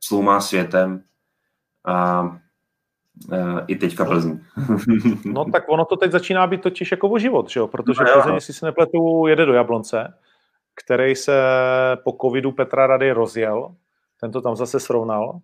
[0.00, 1.02] sloumá světem.
[1.84, 2.36] A
[3.32, 4.40] Uh, i teďka Plzeň.
[5.24, 7.68] no tak ono to teď začíná být totiž jako o život, že jo?
[7.68, 10.14] protože no, Plzeň, jestli se nepletu, jede do Jablonce,
[10.74, 11.32] který se
[12.04, 13.74] po covidu Petra Rady rozjel,
[14.20, 15.38] ten to tam zase srovnal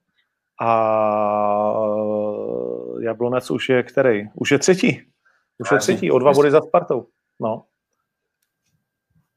[0.60, 0.70] a
[3.00, 4.28] Jablonec už je který?
[4.34, 5.02] Už je třetí.
[5.58, 7.06] Už je třetí, o dva body za Spartou.
[7.40, 7.64] No.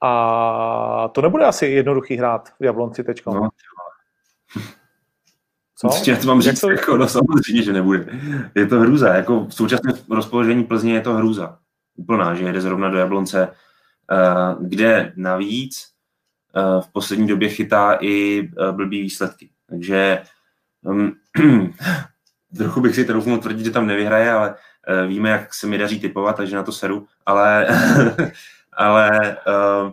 [0.02, 3.31] A to nebude asi jednoduchý hrát v Jablonci teďka.
[3.31, 3.49] No,
[5.76, 6.11] co?
[6.11, 6.69] Já to mám říct, to...
[6.69, 8.06] jako, no samozřejmě, že nebude.
[8.56, 11.60] Je to hrůza, jako v současném rozpoložení Plzně je to hrůza.
[11.95, 15.88] Úplná, že jede zrovna do Jablonce, uh, kde navíc
[16.56, 19.49] uh, v poslední době chytá i uh, blbý výsledky.
[19.69, 20.22] Takže
[20.81, 21.15] um,
[22.58, 26.00] trochu bych si troufnul tvrdit, že tam nevyhraje, ale uh, víme, jak se mi daří
[26.00, 27.08] typovat, takže na to seru.
[27.26, 27.68] Ale,
[28.74, 29.92] ale uh,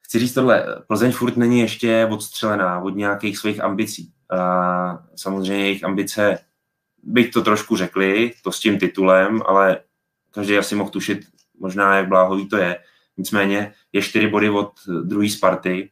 [0.00, 4.12] chci říct tohle, Plzeň furt není ještě odstřelená od nějakých svých ambicí.
[4.30, 6.38] A samozřejmě jejich ambice,
[7.02, 9.80] bych to trošku řekli, to s tím titulem, ale
[10.30, 11.20] každý asi mohl tušit
[11.60, 12.78] možná, jak bláhový to je.
[13.16, 14.72] Nicméně je čtyři body od
[15.02, 15.90] druhé Sparty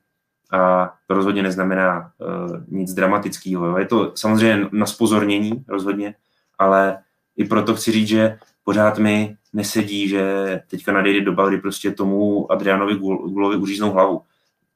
[0.51, 3.79] a to rozhodně neznamená uh, nic dramatického.
[3.79, 6.15] Je to samozřejmě na spozornění rozhodně,
[6.59, 6.99] ale
[7.37, 12.53] i proto chci říct, že pořád mi nesedí, že teďka nadejde doba, kdy prostě tomu
[12.53, 14.23] Adrianovi Gulovi uříznou hlavu.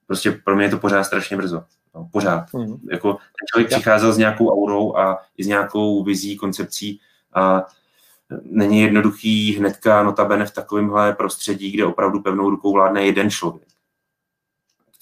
[0.07, 1.63] Prostě pro mě je to pořád strašně brzo.
[1.95, 2.45] No, pořád.
[2.53, 2.77] Mm.
[2.91, 3.77] Jako, ten člověk ja.
[3.77, 6.99] přicházel s nějakou aurou a i s nějakou vizí, koncepcí
[7.33, 7.65] a
[8.43, 13.67] není jednoduchý hnedka notabene v takovémhle prostředí, kde opravdu pevnou rukou vládne jeden člověk,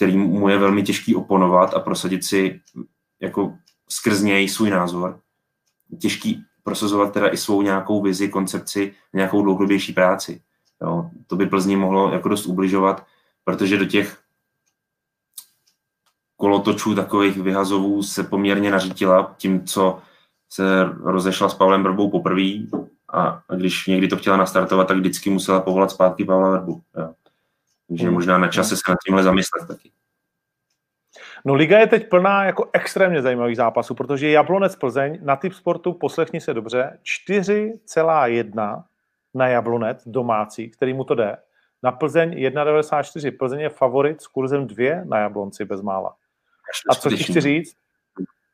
[0.01, 2.61] který mu je velmi těžký oponovat a prosadit si
[3.19, 3.53] jako
[3.89, 5.19] skrz něj svůj názor.
[5.99, 10.41] Těžký prosazovat teda i svou nějakou vizi, koncepci, nějakou dlouhodobější práci.
[10.81, 13.05] Jo, to by Plzni mohlo jako dost ubližovat,
[13.43, 14.21] protože do těch
[16.35, 20.01] kolotočů takových vyhazovů se poměrně nařítila tím, co
[20.49, 22.51] se rozešla s Pavlem Vrbou poprvé
[23.13, 26.81] a, když někdy to chtěla nastartovat, tak vždycky musela povolat zpátky Pavla Vrbu.
[26.97, 27.13] Jo.
[27.91, 28.13] Takže hmm.
[28.13, 29.91] možná na čase se nad tímhle zamyslet taky.
[31.45, 35.93] No Liga je teď plná jako extrémně zajímavých zápasů, protože Jablonec Plzeň na typ sportu,
[35.93, 38.83] poslechni se dobře, 4,1
[39.33, 41.37] na Jablonec domácí, který mu to jde.
[41.83, 43.37] Na Plzeň 1,94.
[43.37, 46.15] Plzeň je favorit s kurzem 2 na Jablonci bezmála.
[46.89, 47.75] A co ti chci říct?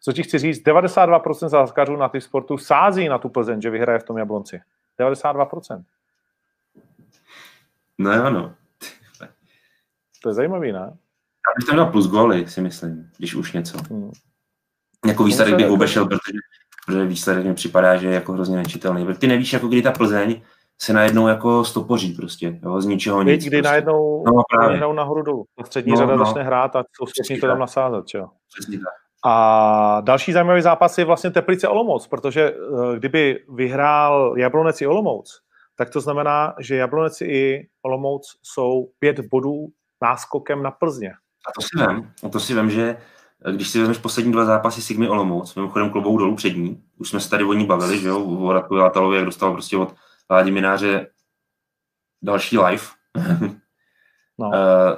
[0.02, 4.00] Co ti chci říct, 92% záskařů na ty sportu sází na tu Plzeň, že vyhraje
[4.00, 4.62] v tom Jablonci.
[5.00, 5.84] 92%.
[7.98, 8.56] No jo, no.
[10.24, 10.80] To je zajímavý, ne?
[10.80, 13.78] Já bych tam dal plus góly, si myslím, když už něco.
[13.90, 14.12] Hmm.
[15.08, 16.40] Jako výsledek bych obešel, protože,
[16.86, 19.08] protože výsledek mi připadá, že je jako hrozně nečitelný.
[19.16, 20.42] Ty nevíš, jako kdy ta Plzeň
[20.82, 23.42] se najednou jako stopoří prostě, jo, z ničeho nic.
[23.42, 23.70] Kdy prostě.
[23.70, 25.46] najednou, no, najednou nahoru dolů.
[25.66, 26.26] Střední no, řada no.
[26.26, 28.28] začne hrát a jsou schopni to tam nasázet, čo?
[29.26, 35.42] A další zajímavý zápas je vlastně Teplice Olomouc, protože uh, kdyby vyhrál Jablonec i Olomouc,
[35.76, 39.68] tak to znamená, že Jablonec i Olomouc jsou pět bodů
[40.02, 41.12] náskokem na Plzně.
[41.48, 42.98] A to si vím, a to si vím, že
[43.52, 47.30] když si vezmeš poslední dva zápasy Sigmy Olomouc, mimochodem klobou dolů přední, už jsme se
[47.30, 49.96] tady o ní bavili, že jo, o Radku Látalovi, jak dostal prostě od
[50.30, 51.08] Ládi Mináře
[52.22, 52.84] další live,
[54.38, 54.48] no.
[54.48, 54.54] uh,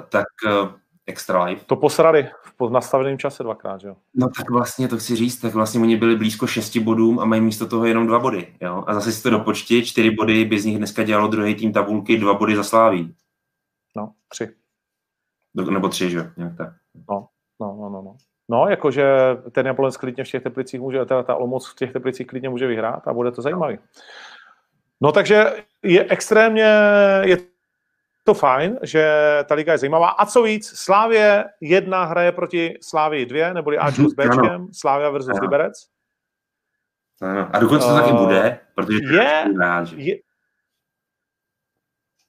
[0.08, 0.68] tak uh,
[1.06, 1.60] extra live.
[1.60, 3.96] To posrali v nastaveném čase dvakrát, jo?
[4.14, 7.40] No tak vlastně, to chci říct, tak vlastně oni byli blízko šesti bodům a mají
[7.40, 8.84] místo toho jenom dva body, jo?
[8.86, 12.18] A zase si to dopočti, čtyři body by z nich dneska dělalo druhý tým tabulky,
[12.18, 13.14] dva body za Sláví.
[13.96, 14.59] No, tři.
[15.54, 16.30] Nebo tři, že?
[16.36, 16.72] Nějak tak.
[17.10, 17.28] No,
[17.60, 18.02] no, no, no.
[18.02, 18.16] no.
[18.50, 19.04] No, jakože
[19.52, 22.66] ten Jablonec klidně v těch Teplicích může, ta, ta Olomouc v těch Teplicích klidně může
[22.66, 23.78] vyhrát a bude to zajímavý.
[25.00, 25.52] No takže
[25.82, 26.66] je extrémně,
[27.22, 27.36] je
[28.24, 29.08] to fajn, že
[29.48, 30.08] ta liga je zajímavá.
[30.08, 35.30] A co víc, Slávě jedna hraje proti Slávii dvě, neboli Ačku s Bčkem, Slávia versus
[35.30, 35.40] ano.
[35.42, 35.74] Liberec.
[37.22, 37.48] Ano.
[37.52, 39.44] A dokonce to uh, taky bude, protože je,
[39.96, 40.16] je,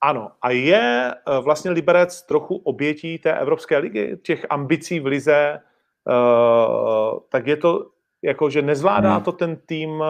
[0.02, 5.60] ano, a je eh, vlastně Liberec trochu obětí té Evropské ligy, těch ambicí v lize,
[6.07, 7.86] uh, tak je to
[8.22, 9.23] jako, že nezvládá hmm.
[9.23, 10.03] to ten tým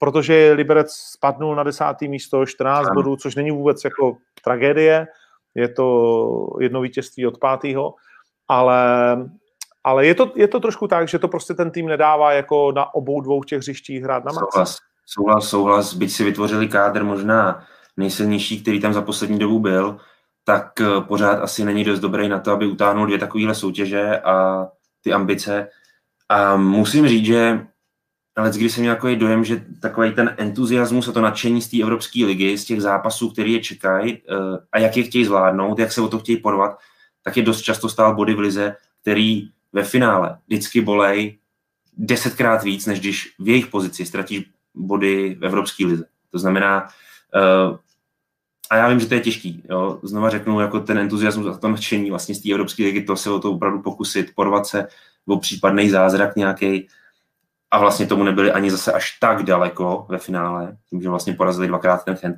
[0.00, 2.94] protože Liberec spadnul na desátý místo, 14 ano.
[2.94, 5.06] bodů, což není vůbec jako tragédie,
[5.54, 7.94] je to jedno vítězství od pátého,
[8.48, 9.16] ale,
[9.84, 12.94] ale je, to, je to trošku tak, že to prostě ten tým nedává jako na
[12.94, 14.46] obou dvou těch hřištích hrát na max.
[14.52, 17.64] Souhlas, souhlas, souhlas, byť si vytvořili kádr možná
[17.96, 19.96] nejsilnější, který tam za poslední dobu byl,
[20.44, 24.66] tak eh, pořád asi není dost dobrý na to, aby utáhnul dvě takovéhle soutěže a
[25.00, 25.68] ty ambice.
[26.28, 27.66] A musím říct, že
[28.36, 31.82] ale když jsem měl takový dojem, že takový ten entuziasmus a to nadšení z té
[31.82, 35.92] Evropské ligy, z těch zápasů, které je čekají eh, a jak je chtějí zvládnout, jak
[35.92, 36.78] se o to chtějí porvat,
[37.22, 41.38] tak je dost často stál body v lize, který ve finále vždycky bolej
[41.96, 44.44] desetkrát víc, než když v jejich pozici ztratíš
[44.74, 46.04] body v Evropské lize.
[46.30, 46.88] To znamená,
[47.34, 47.78] eh,
[48.70, 49.62] a já vím, že to je těžký.
[49.70, 49.98] Jo.
[50.02, 53.30] Znova řeknu, jako ten entuziasmus a to nadšení vlastně z té Evropské ligy, to se
[53.30, 54.88] o to opravdu pokusit, porvat se
[55.26, 56.88] o případný zázrak nějaký,
[57.70, 61.68] a vlastně tomu nebyli ani zase až tak daleko ve finále, tím, že vlastně porazili
[61.68, 62.36] dvakrát ten Chent,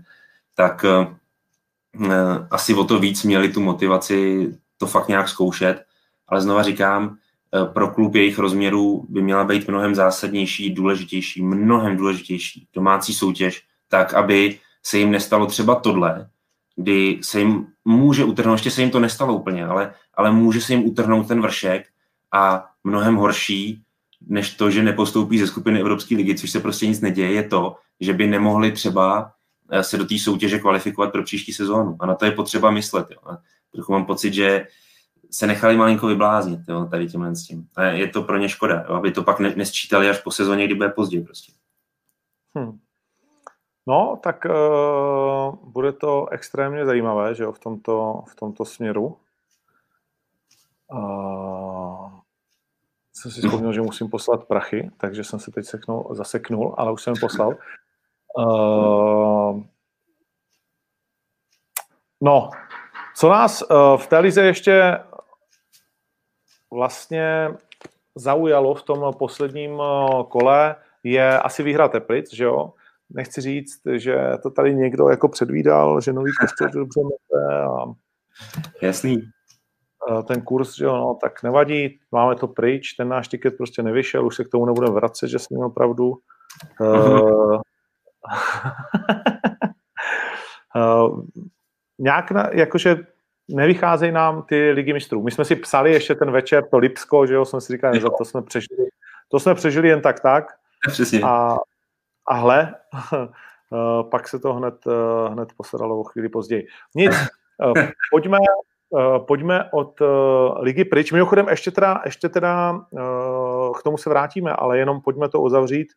[0.55, 2.06] tak uh,
[2.50, 5.84] asi o to víc měli tu motivaci to fakt nějak zkoušet,
[6.28, 11.96] ale znova říkám, uh, pro klub jejich rozměrů by měla být mnohem zásadnější, důležitější, mnohem
[11.96, 16.30] důležitější domácí soutěž, tak, aby se jim nestalo třeba tohle,
[16.76, 20.72] kdy se jim může utrhnout, ještě se jim to nestalo úplně, ale, ale může se
[20.72, 21.86] jim utrhnout ten vršek
[22.32, 23.82] a mnohem horší
[24.26, 27.76] než to, že nepostoupí ze skupiny Evropské ligy, což se prostě nic neděje, je to,
[28.00, 29.32] že by nemohli třeba
[29.70, 31.96] eh, se do té soutěže kvalifikovat pro příští sezónu.
[32.00, 33.06] A na to je potřeba myslet.
[33.10, 33.18] Jo.
[33.30, 33.38] A
[33.72, 34.66] trochu mám pocit, že
[35.30, 37.68] se nechali malinko vybláznit jo, tady tímhle s tím.
[37.76, 40.66] A je to pro ně škoda, jo, aby to pak ne, nesčítali až po sezóně,
[40.66, 41.52] kdy bude pozdě prostě.
[42.55, 42.78] Hmm.
[43.89, 49.16] No, tak uh, bude to extrémně zajímavé, že jo, v tomto, v tomto směru.
[50.93, 52.10] Uh,
[53.15, 57.02] jsem si vzpomněl, že musím poslat prachy, takže jsem se teď seknul, zaseknul, ale už
[57.02, 57.56] jsem poslal.
[58.39, 59.62] Uh,
[62.20, 62.51] no,
[63.16, 65.05] co nás uh, v té lize ještě
[66.70, 67.51] vlastně
[68.15, 69.82] zaujalo v tom posledním
[70.28, 72.73] kole, je asi výhra Teplic, že jo?
[73.10, 77.85] Nechci říct, že to tady někdo jako předvídal, že nový kostel dobře mete a...
[78.82, 79.22] Jasný.
[80.10, 83.82] Eh, ten kurz, že jo, no, tak nevadí, máme to pryč, ten náš tiket prostě
[83.82, 86.18] nevyšel, už se k tomu nebudeme vracet, že jsme měl pravdu.
[86.80, 87.60] Uh,
[90.76, 91.22] uh,
[91.98, 92.97] nějak, na, jakože
[93.48, 95.22] nevycházejí nám ty ligy mistrů.
[95.22, 98.06] My jsme si psali ještě ten večer to Lipsko, že jo, jsme si říkali, že
[98.18, 98.89] to jsme přežili.
[99.28, 100.44] To jsme přežili jen tak tak.
[100.89, 101.20] Přesně.
[101.22, 101.56] A,
[102.28, 102.74] a hle,
[104.10, 104.74] pak se to hned,
[105.28, 106.66] hned posadalo o chvíli později.
[106.94, 107.12] Nic,
[108.10, 108.38] pojďme,
[108.90, 110.00] Uh, pojďme od
[110.60, 111.12] ligy pryč.
[111.12, 112.80] Mimochodem, ještě teda, ještě teda
[113.78, 115.88] k tomu se vrátíme, ale jenom pojďme to uzavřít.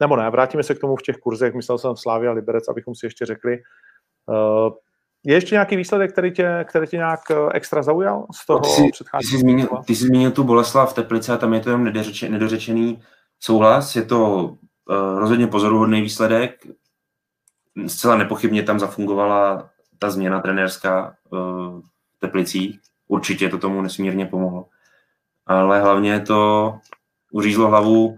[0.00, 1.54] Nebo ne, vrátíme se k tomu v těch kurzech.
[1.54, 3.58] Myslel jsem Slávia a Liberec, abychom si ještě řekli.
[5.24, 7.20] Je ještě nějaký výsledek, který tě, který tě nějak
[7.52, 8.82] extra zaujal z toho ty jsi,
[9.18, 11.84] ty jsi, zmínil, ty jsi zmínil tu Boleslav v Teplice a tam je to jenom
[11.84, 13.02] nedořeče, nedořečený
[13.40, 13.96] souhlas.
[13.96, 14.50] Je to
[15.18, 16.66] rozhodně pozoruhodný výsledek.
[17.86, 21.80] Zcela nepochybně tam zafungovala ta změna trenérská uh,
[22.18, 22.80] Teplicích.
[23.08, 24.66] Určitě to tomu nesmírně pomohlo.
[25.46, 26.78] Ale hlavně to
[27.32, 28.16] uřízlo hlavu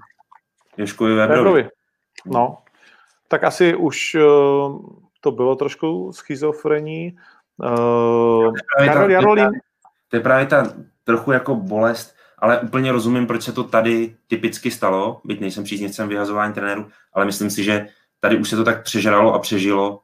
[0.76, 1.68] Joškovi Weberovi.
[2.26, 2.58] No,
[3.28, 4.80] tak asi už uh,
[5.20, 7.16] to bylo trošku schizofrení.
[7.56, 9.50] Uh, Karel Jarolín...
[10.08, 10.72] To je právě ta
[11.04, 16.08] trochu jako bolest, ale úplně rozumím, proč se to tady typicky stalo, byť nejsem příznivcem
[16.08, 17.86] vyhazování trenérů, ale myslím si, že
[18.20, 20.00] tady už se to tak přežralo a přežilo,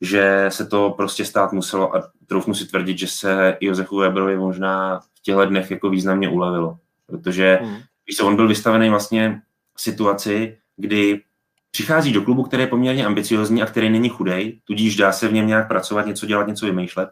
[0.00, 5.00] že se to prostě stát muselo a troufnu si tvrdit, že se Josefu Weberovi možná
[5.00, 6.78] v těchto dnech jako významně ulevilo.
[7.06, 7.76] Protože hmm.
[8.06, 9.42] víš, on byl vystavený vlastně
[9.76, 11.22] situaci, kdy
[11.70, 15.32] přichází do klubu, který je poměrně ambiciozní a který není chudej, tudíž dá se v
[15.32, 17.08] něm nějak pracovat, něco dělat, něco vymýšlet,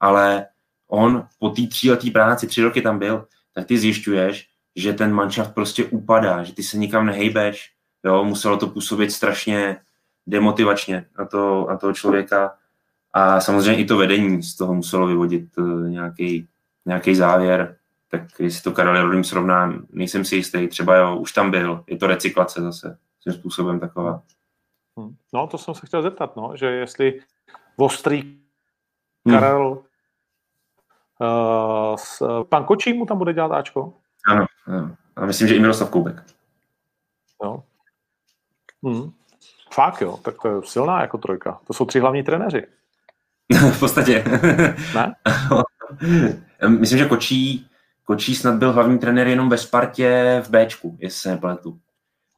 [0.00, 0.46] ale
[0.88, 5.54] on po té tříletý práci, tři roky tam byl, tak ty zjišťuješ, že ten manšaft
[5.54, 7.72] prostě upadá, že ty se nikam nehejbeš,
[8.04, 9.76] jo, muselo to působit strašně
[10.26, 12.54] demotivačně na, to, na toho člověka
[13.12, 15.44] a samozřejmě i to vedení z toho muselo vyvodit
[15.88, 16.48] nějaký,
[16.86, 17.76] nějaký závěr,
[18.10, 21.96] tak jestli to Karel Rodým srovná, nejsem si jistý, třeba jo, už tam byl, je
[21.96, 24.22] to recyklace zase, tím způsobem taková.
[25.00, 25.14] Hm.
[25.34, 27.20] No, to jsem se chtěl zeptat, no, že jestli
[27.76, 28.22] ostrý
[29.28, 29.30] hm.
[29.30, 29.85] Karel hmm.
[31.20, 33.92] Uh, s, pan Kočí mu tam bude dělat Ačko?
[34.28, 34.96] Ano, ano.
[35.16, 36.22] A myslím, že i Miroslav Koubek.
[37.42, 37.62] No.
[38.84, 39.12] Hmm.
[39.72, 41.60] Fakt jo, tak to je silná jako trojka.
[41.66, 42.66] To jsou tři hlavní trenéři.
[43.72, 44.24] v podstatě.
[44.94, 45.14] Ne?
[46.68, 47.70] myslím, že Kočí,
[48.04, 51.78] Kočí snad byl hlavní trenér jenom ve Spartě v Bčku, jestli se nepletu.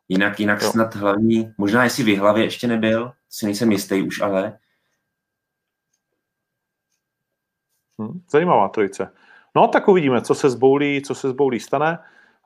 [0.09, 0.71] Jinak, jinak jo.
[0.71, 4.59] snad hlavní, možná jestli v hlavě ještě nebyl, si nejsem jistý už, ale.
[7.99, 9.13] Hmm, zajímavá trojice.
[9.57, 11.99] No, tak uvidíme, co se zboulí, co se zboulí stane.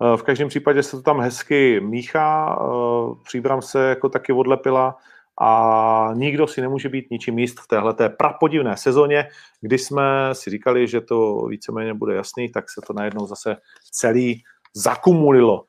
[0.02, 4.96] Eh, v každém případě se to tam hezky míchá, eh, příbram se jako taky odlepila
[5.40, 9.28] a nikdo si nemůže být ničím jist v téhle prapodivné sezóně,
[9.60, 13.56] kdy jsme si říkali, že to víceméně bude jasný, tak se to najednou zase
[13.90, 14.42] celý
[14.74, 15.64] zakumulilo.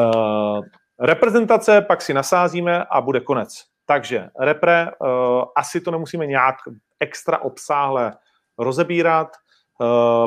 [0.00, 0.60] Eh,
[1.00, 3.64] reprezentace pak si nasázíme a bude konec.
[3.86, 4.88] Takže repre,
[5.56, 6.54] asi to nemusíme nějak
[7.00, 8.12] extra obsáhle
[8.58, 9.28] rozebírat,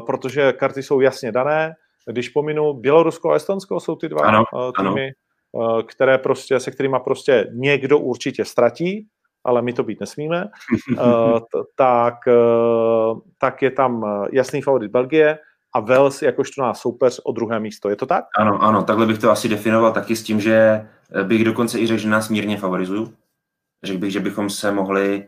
[0.06, 1.74] protože karty jsou jasně dané.
[2.12, 5.12] Když pominu Bělorusko a Estonsko, jsou ty dva ano, uh, týmy,
[5.56, 5.76] ano.
[5.76, 9.08] Uh, které prostě, se kterými prostě někdo určitě ztratí,
[9.44, 10.46] ale my to být nesmíme,
[11.76, 12.14] tak,
[13.38, 15.40] tak je tam jasný favorit Belgie
[15.76, 17.90] a Wales jakožto náš soupeř o druhé místo.
[17.90, 18.26] Je to tak?
[18.38, 20.88] Ano, ano, takhle bych to asi definoval taky s tím, že
[21.24, 23.14] bych dokonce i řekl, že nás mírně favorizuju.
[23.84, 25.28] Řekl bych, že bychom se mohli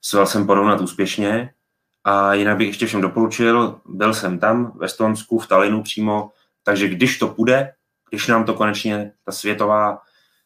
[0.00, 1.50] s Walesem porovnat úspěšně,
[2.04, 6.30] a jinak bych ještě všem doporučil, byl jsem tam v Estonsku, v Talinu přímo,
[6.62, 7.72] takže když to půjde,
[8.10, 9.98] když nám to konečně ta světová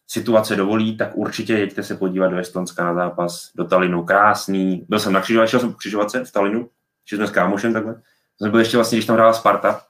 [0.06, 4.04] situace dovolí, tak určitě jeďte se podívat do Estonska na zápas, do Talinu.
[4.04, 4.86] Krásný.
[4.88, 6.70] Byl jsem na křižovatce, šel jsem po křižovatce v Talinu,
[7.08, 8.02] že jsme s kámošem takhle.
[8.38, 9.80] Jsem byl ještě vlastně, když tam hrála Sparta,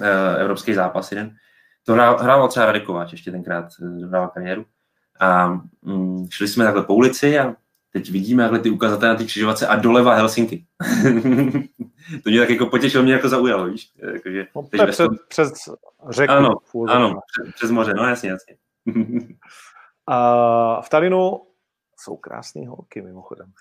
[0.00, 1.36] eh, evropský zápas jeden.
[1.86, 4.64] To hrál, hrával třeba Radikováč, ještě tenkrát eh, hrál kariéru.
[5.20, 5.46] A
[5.82, 7.54] mm, šli jsme takhle po ulici a
[7.94, 10.64] teď vidíme takhle ty ukazatele na ty křižovatce a doleva Helsinky.
[12.24, 13.92] to mě tak jako potěšilo, mě jako zaujalo, víš?
[14.12, 15.08] Jakože, no, přes, tom...
[15.28, 15.52] přes
[16.10, 16.32] řeku.
[16.32, 16.50] Ano,
[16.88, 18.56] ano přes, přes moře, no jasně, jasně.
[20.06, 21.40] a v Talinu
[21.98, 23.52] jsou krásné holky mimochodem.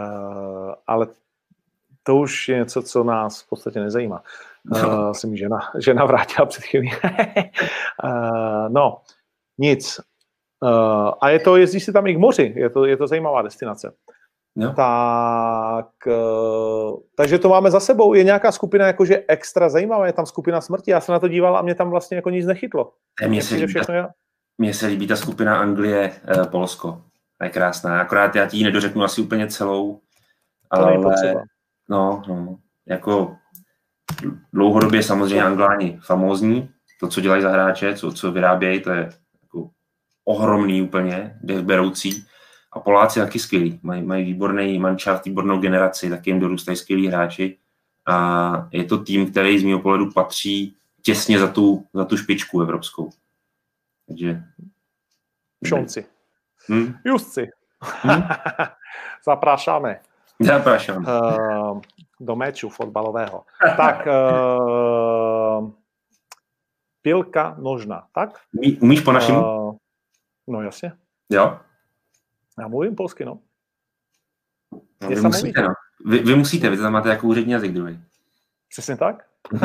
[0.00, 1.06] Uh, ale
[2.02, 4.22] to už je něco, co nás v podstatě nezajímá.
[4.64, 6.90] Uh, se mi žena, žena vrátila před chvílí.
[8.04, 9.00] uh, no,
[9.58, 10.00] nic.
[10.66, 13.42] Uh, a je to, jezdí si tam i k moři, je to, je to zajímavá
[13.42, 13.92] destinace.
[14.56, 14.72] Jo.
[14.76, 18.14] Tak, uh, takže to máme za sebou.
[18.14, 20.90] Je nějaká skupina jakože extra zajímavá, je tam skupina smrti.
[20.90, 22.92] Já se na to díval a mě tam vlastně jako nic nechytlo.
[23.28, 24.06] Mně se, líbí, ta, je...
[24.58, 27.02] mně se líbí ta skupina Anglie, uh, Polsko.
[27.38, 28.00] To je krásná.
[28.00, 30.00] Akorát já ti ji nedořeknu asi úplně celou.
[30.70, 30.98] Ale,
[31.88, 32.56] no, no,
[32.86, 33.36] jako
[34.52, 36.68] dlouhodobě samozřejmě Angláni famózní.
[37.00, 39.08] To, co dělají za hráče, co, co vyrábějí, to je
[40.26, 42.26] ohromný úplně, beroucí.
[42.72, 47.58] A Poláci taky skvělí, mají, mají výborný mančát, výbornou generaci, taky jim dorůstají skvělí hráči.
[48.06, 52.60] A je to tým, který z mého pohledu patří těsně za tu, za tu špičku
[52.60, 53.10] evropskou.
[54.08, 54.42] Takže...
[55.64, 56.04] Šonci.
[56.68, 56.94] Hmm?
[57.04, 57.50] Justci.
[57.80, 58.22] Hmm?
[59.26, 60.00] Zaprášáme.
[60.40, 61.06] Zaprášáme.
[61.06, 61.80] Uh,
[62.20, 63.44] do meču fotbalového.
[63.76, 65.70] tak, uh,
[67.02, 68.40] pilka nožná, tak?
[68.80, 69.40] Umíš po našemu?
[69.40, 69.76] Uh,
[70.46, 70.92] No jasně.
[71.30, 71.60] Jo?
[72.58, 73.38] Já mluvím polsky, no.
[75.02, 75.68] no vy, musíte, no.
[76.06, 78.00] Vy, vy, musíte, vy tam máte jako úřední jazyk druhý.
[78.68, 79.26] Přesně tak?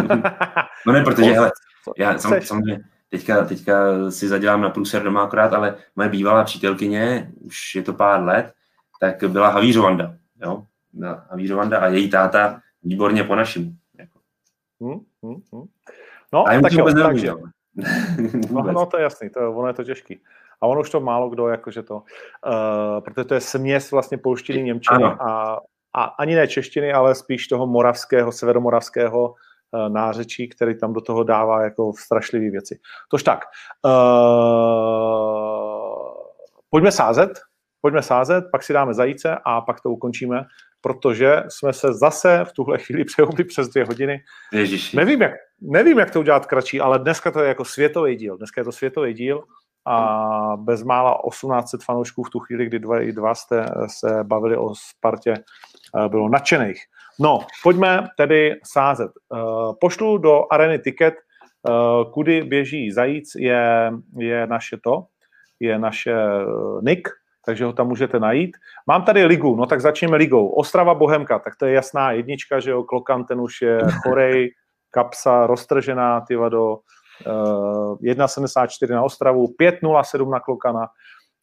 [0.88, 1.52] no ne, protože, hele,
[1.98, 3.76] já sam, samozřejmě teďka, teďka
[4.12, 8.54] si zadělám na průser doma akorát, ale moje bývalá přítelkyně, už je to pár let,
[9.00, 10.66] tak byla Havířovanda, jo?
[11.30, 13.76] Havířovanda a její táta výborně po našemu.
[13.98, 14.20] Jako.
[14.82, 15.64] Hmm, hmm, hmm.
[16.34, 17.32] No, a tak jo, takže,
[18.52, 20.22] no, no, to je jasný, to, ono je to těžký.
[20.62, 22.02] A ono už to málo kdo, jakože to, uh,
[23.04, 25.58] protože to je směs vlastně polštiny, němčiny a,
[25.94, 31.24] a ani ne češtiny, ale spíš toho moravského, severomoravského uh, nářečí, který tam do toho
[31.24, 32.80] dává jako strašlivé věci.
[33.12, 33.40] Tož tak,
[33.86, 33.92] uh,
[36.70, 37.30] pojďme sázet.
[37.82, 40.46] pojďme sázet, pak si dáme zajíce a pak to ukončíme,
[40.82, 44.24] protože jsme se zase v tuhle chvíli přehoupli přes dvě hodiny.
[44.54, 44.98] Ježiši.
[44.98, 45.32] Nevím jak,
[45.62, 48.38] nevím, jak to udělat kratší, ale dneska to je jako světový díl.
[48.38, 49.44] Dneska je to světový díl
[49.86, 55.34] a bezmála 1800 fanoušků v tu chvíli, kdy dva, dva jste se bavili o Spartě,
[55.34, 56.84] eh, bylo nadšených.
[57.20, 59.12] No, pojďme tedy sázet.
[59.12, 59.38] Eh,
[59.82, 61.72] pošlu do areny tiket, eh,
[62.14, 65.06] kudy běží zajíc, je, je naše to,
[65.60, 66.16] je naše
[66.82, 67.10] nick,
[67.46, 68.58] takže ho tam můžete najít.
[68.88, 70.48] Mám tady ligu, no tak začněme ligou.
[70.48, 74.52] Ostrava Bohemka, tak to je jasná jednička, že jo, Klokan ten už je chorej,
[74.92, 76.80] kapsa roztržená, ty vado,
[77.24, 80.88] 1,74 na Ostravu, 5,07 na Klokana,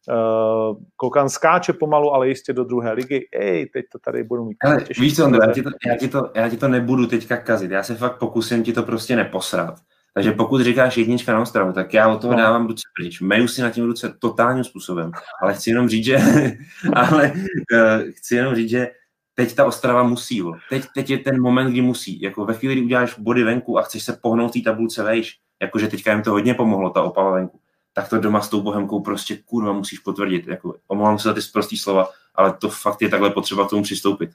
[0.09, 3.27] Uh, Klokan skáče pomalu, ale jistě do druhé ligy.
[3.39, 4.57] Ej, teď to tady budu mít.
[4.63, 7.37] Ale víš co, Ondra, já ti, to, já, ti to, já ti to nebudu teďka
[7.37, 7.71] kazit.
[7.71, 9.75] Já se fakt pokusím ti to prostě neposrat.
[10.13, 12.39] Takže pokud říkáš jednička na Ostravu, tak já o toho no.
[12.39, 13.21] dávám ruce pryč.
[13.21, 15.11] Meju si na tím ruce totálním způsobem.
[15.41, 16.17] Ale chci jenom říct, že,
[16.93, 17.31] ale,
[17.73, 18.87] uh, chci jenom říct, že
[19.33, 20.43] teď ta Ostrava musí.
[20.69, 22.21] Teď, teď je ten moment, kdy musí.
[22.21, 25.87] Jako ve chvíli, kdy uděláš body venku a chceš se pohnout té tabulce vejš, jakože
[25.87, 27.59] teďka jim to hodně pomohlo, ta opava venku,
[27.93, 30.47] tak to doma s tou bohemkou prostě kurva musíš potvrdit.
[30.47, 33.83] Jako, omlouvám se za ty prostý slova, ale to fakt je takhle potřeba k tomu
[33.83, 34.29] přistoupit.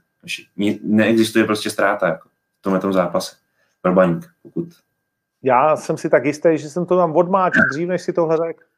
[0.83, 3.37] Neexistuje prostě ztráta jako, v tomhle tom zápase.
[3.83, 4.69] Barbaník, pokud.
[5.43, 8.65] Já jsem si tak jistý, že jsem to tam odmáčil dřív, než si tohle řekl.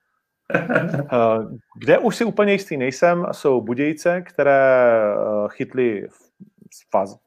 [1.13, 6.09] Eh, kde už si úplně jistý nejsem, jsou Budějce, které eh, chytli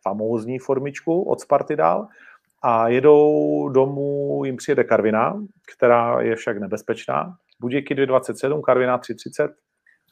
[0.04, 2.08] famózní formičku od Sparty dál
[2.62, 5.42] a jedou domů, jim přijede Karviná,
[5.76, 7.36] která je však nebezpečná.
[7.62, 9.50] Budějky 2,27, Karviná 3,30.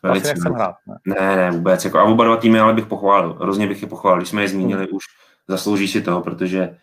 [0.03, 0.75] Vlastně nechcem hrát.
[0.87, 1.15] Ne?
[1.15, 1.85] ne, ne, vůbec.
[1.85, 3.33] Jako, a oba dva týmy ale bych pochválil.
[3.33, 4.17] Hrozně bych je pochválil.
[4.17, 4.95] Když jsme je zmínili, hmm.
[4.95, 5.03] už
[5.47, 6.77] zaslouží si toho, protože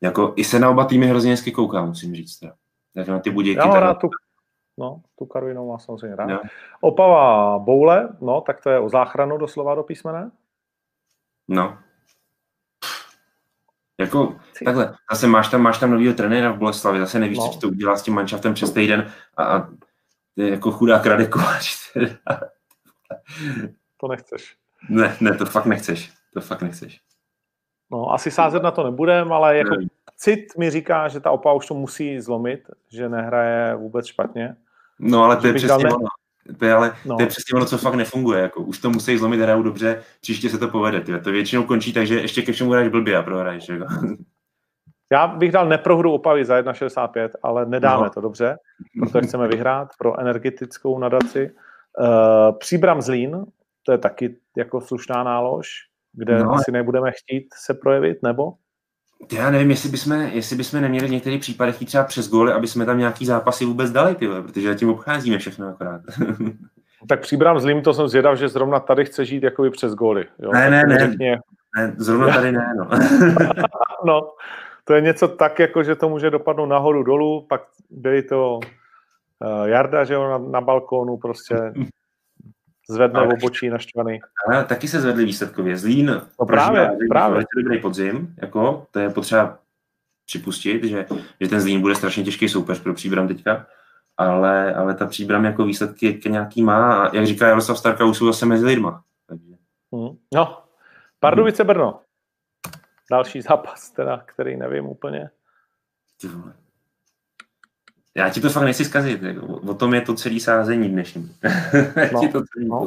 [0.00, 2.38] jako i se na oba týmy hrozně hezky kouká, musím říct.
[2.94, 3.58] Tak na ty Budějky.
[3.58, 4.10] Já rád tu,
[4.78, 6.26] no, tu Karvinou má samozřejmě rád.
[6.26, 6.40] No.
[6.80, 10.30] Opava Boule, no, tak to je o záchranu doslova do písmene.
[11.48, 11.78] No,
[14.00, 17.48] jako takhle, zase máš tam, máš tam novýho trenéra v Boleslavi, zase nevíš, no.
[17.48, 19.68] co to udělá s tím manšaftem přes týden a, a
[20.36, 21.76] je jako chudák Radekováč.
[24.00, 24.56] to nechceš.
[24.88, 26.12] Ne, ne, to fakt nechceš.
[26.34, 27.00] To fakt nechceš.
[27.90, 29.86] No, asi sázet na to nebudem, ale jako ne.
[30.16, 34.56] cit mi říká, že ta opa už to musí zlomit, že nehraje vůbec špatně.
[34.98, 35.90] No, ale to je přesně ne...
[35.94, 36.08] ono.
[36.58, 37.16] To je, ale no.
[37.16, 38.40] to je přesně ono, co fakt nefunguje.
[38.40, 41.00] Jako, už to musí zlomit, hrajou dobře, příště se to povede.
[41.00, 41.20] Tyhle.
[41.20, 43.68] To většinou končí tak, že ještě ke všemu hraješ blbě a prohraješ.
[43.68, 43.86] Jako.
[45.12, 48.10] Já bych dal neprohru Opavy za 1,65, ale nedáme no.
[48.10, 48.58] to dobře,
[49.00, 51.50] protože chceme vyhrát pro energetickou nadaci.
[52.00, 53.46] Uh, Příbram Zlín,
[53.82, 55.68] to je taky jako slušná nálož,
[56.12, 56.52] kde no.
[56.52, 58.52] asi nebudeme chtít se projevit, nebo?
[59.32, 62.66] Já nevím, jestli bychom, jestli bychom neměli v některých případech jít třeba přes góly, aby
[62.66, 66.00] jsme tam nějaký zápasy vůbec dali, tyhle, protože tím obcházíme všechno akorát.
[67.08, 70.24] tak příbram zlým, to jsem zvědav, že zrovna tady chce žít jakoby přes góly.
[70.38, 70.50] Jo?
[70.52, 71.38] Ne, ne, ne, řekně...
[71.76, 72.88] ne, zrovna tady ne, no.
[74.04, 74.32] no,
[74.84, 79.64] to je něco tak, jako že to může dopadnout nahoru dolů, pak byli to uh,
[79.64, 81.72] Jarda, že jo, na, na balkónu prostě
[82.88, 84.20] zvedne v obočí naštvaný.
[84.46, 85.76] Ale taky se zvedli výsledkově.
[85.76, 87.44] Zlín no právě, právě.
[87.56, 89.58] dobrý podzim, jako, to je potřeba
[90.26, 91.06] připustit, že,
[91.40, 93.66] že ten Zlín bude strašně těžký soupeř pro příbram teďka,
[94.16, 98.26] ale, ale ta příbram jako výsledky nějaký má a jak říká Jaroslav Starka, už jsou
[98.26, 99.04] zase mezi lidma.
[99.26, 99.54] Takže.
[99.92, 100.16] Hmm.
[100.34, 100.62] No,
[101.20, 102.00] Pardubice Brno.
[103.10, 105.30] Další zápas, teda, který nevím úplně.
[108.16, 109.22] Já ti to fakt nechci zkazit.
[109.22, 111.30] Jako, o tom je to celý sázení dnešní.
[112.12, 112.86] No, to celý no.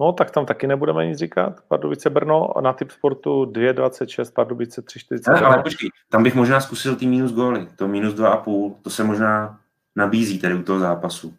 [0.00, 1.60] no, tak tam taky nebudeme nic říkat.
[1.68, 5.30] Pardubice Brno na typ sportu 2,26, Pardubice 3,40.
[5.30, 7.68] Ale, ale počkej, tam bych možná zkusil ty minus góly.
[7.76, 9.60] To minus 2,5, to se možná
[9.96, 11.34] nabízí tady u toho zápasu.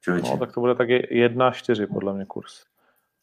[0.00, 0.30] Člověče.
[0.30, 2.64] No, tak to bude taky 1,4 podle mě kurz.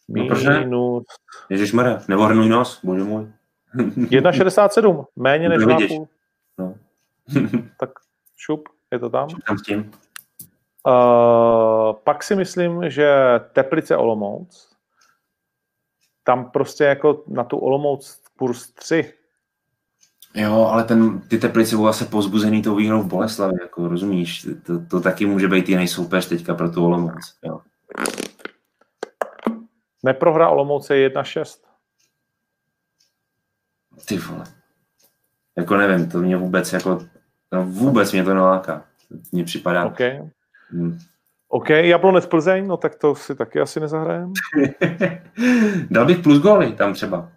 [0.07, 0.45] Minus...
[0.65, 1.01] No,
[1.49, 3.27] Ježišmarja, nevornuj nos, bože můj.
[3.75, 6.07] 1,67, méně než 2,5.
[6.57, 6.75] No.
[7.79, 7.89] tak
[8.37, 8.69] šup.
[8.91, 9.27] Je to tam?
[9.47, 9.91] Tam s tím.
[10.87, 13.15] Uh, pak si myslím, že
[13.53, 14.69] Teplice Olomouc,
[16.23, 19.13] tam prostě jako na tu Olomouc kurz 3.
[20.35, 24.85] Jo, ale ten, ty Teplice budou asi pozbuzený tou výhrou v Boleslavi, jako rozumíš, to,
[24.85, 27.37] to taky může být jiný soupeř teďka pro tu Olomouc.
[27.43, 27.61] Jo.
[30.03, 31.59] Neprohra Olomouce je 1-6.
[34.05, 34.43] Ty vole.
[35.57, 36.99] Jako nevím, to mě vůbec jako
[37.53, 38.83] No, vůbec mě to neláká.
[39.31, 39.85] Mně připadá.
[39.85, 39.99] OK.
[40.69, 40.99] Hmm.
[41.47, 44.33] OK, Jablonec Plzeň, no tak to si taky asi nezahrajem.
[45.91, 47.31] Dal bych plus góly tam třeba.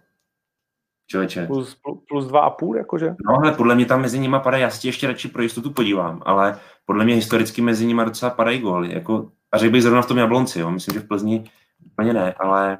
[1.07, 1.47] Člověče.
[1.47, 1.77] Plus,
[2.07, 3.15] plus dva a půl, jakože?
[3.25, 6.21] No, ale podle mě tam mezi nimi padá, já si ještě radši pro jistotu podívám,
[6.25, 8.93] ale podle mě historicky mezi nimi docela padají góly.
[8.93, 10.71] Jako, a řekl bych zrovna v tom Jablonci, jo.
[10.71, 11.51] Myslím, že v Plzni
[11.85, 12.77] úplně ne, ale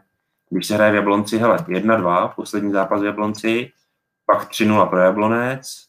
[0.50, 3.72] když se hraje v Jablonci, hele, 1-2, poslední zápas v Jablonci,
[4.26, 5.86] pak 3-0 pro Jablonec,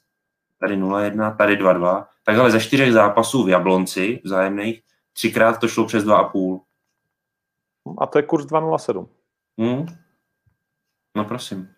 [0.64, 2.06] tady 0-1, tady 2-2.
[2.24, 4.82] Takhle ze čtyřech zápasů v Jablonci vzájemných,
[5.12, 6.60] třikrát to šlo přes 2,5.
[7.98, 9.08] A to je kurz 2,07.
[9.58, 9.86] Hmm?
[11.16, 11.74] No prosím.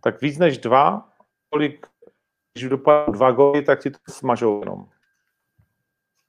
[0.00, 1.12] Tak víc než dva,
[1.50, 1.86] kolik,
[2.52, 4.88] když dopadnou dva góly, tak ti to smažou jenom.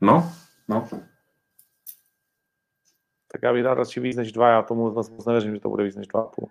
[0.02, 0.32] No,
[0.68, 0.88] no.
[3.32, 5.84] Tak já bych dal radši víc než dva, já tomu moc nevěřím, že to bude
[5.84, 6.50] víc než dva a půl.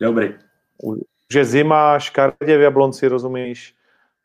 [0.00, 0.38] Dobrý.
[1.34, 3.74] Je zima, škaredě v Jablonci, rozumíš?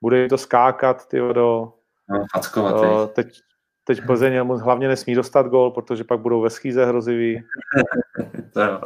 [0.01, 1.73] Bude to skákat, ty do...
[2.09, 3.39] No, fackovat, uh, teď,
[3.83, 7.43] teď Plzeň hlavně nesmí dostat gol, protože pak budou ve schýze hrozivý.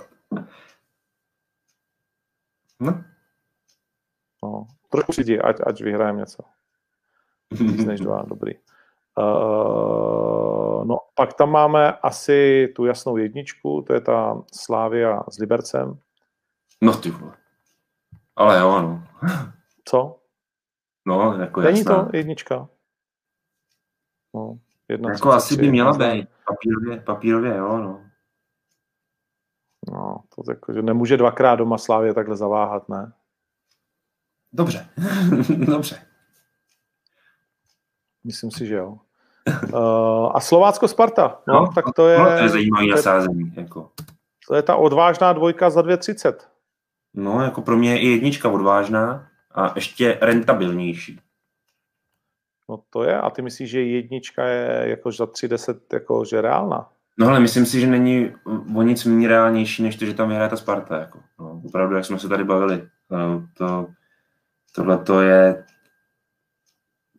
[2.80, 3.04] No.
[4.44, 4.68] no.
[4.90, 6.44] Trošku přijdi, ať, ať vyhrajeme něco.
[7.52, 8.54] Víc než dva, dobrý.
[9.18, 16.00] Uh, no, pak tam máme asi tu jasnou jedničku, to je ta Slávia s Libercem.
[16.82, 17.34] No ty vole.
[18.38, 19.04] Ale jo, no.
[19.86, 20.20] Co?
[21.06, 22.06] No, jako Není jasná.
[22.06, 22.70] to jednička.
[24.36, 24.60] No,
[24.90, 26.28] jedna jako asi by měla být.
[26.48, 28.04] Papírově, papírově, jo, no.
[29.92, 33.14] No, to jako, že nemůže dvakrát doma Slávě takhle zaváhat, ne?
[34.54, 34.90] Dobře,
[35.66, 36.08] dobře.
[38.24, 38.98] Myslím si, že jo.
[39.74, 42.20] Uh, a Slovácko-Sparta, no, no, tak to je...
[42.20, 43.92] No, to je zajímavý nasázení, jako.
[44.48, 46.57] To je ta odvážná dvojka za 2,30.
[47.18, 51.20] No, jako pro mě je i jednička odvážná a ještě rentabilnější.
[52.70, 56.90] No to je, a ty myslíš, že jednička je jako za 3,10 jako, že reálná?
[57.20, 58.34] No ale myslím si, že není
[58.76, 61.00] o nic méně reálnější, než to, že tam vyhraje ta Sparta.
[61.00, 61.20] Jako.
[61.40, 62.88] No, opravdu, jak jsme se tady bavili.
[63.10, 63.88] No, to,
[64.76, 65.64] tohle to je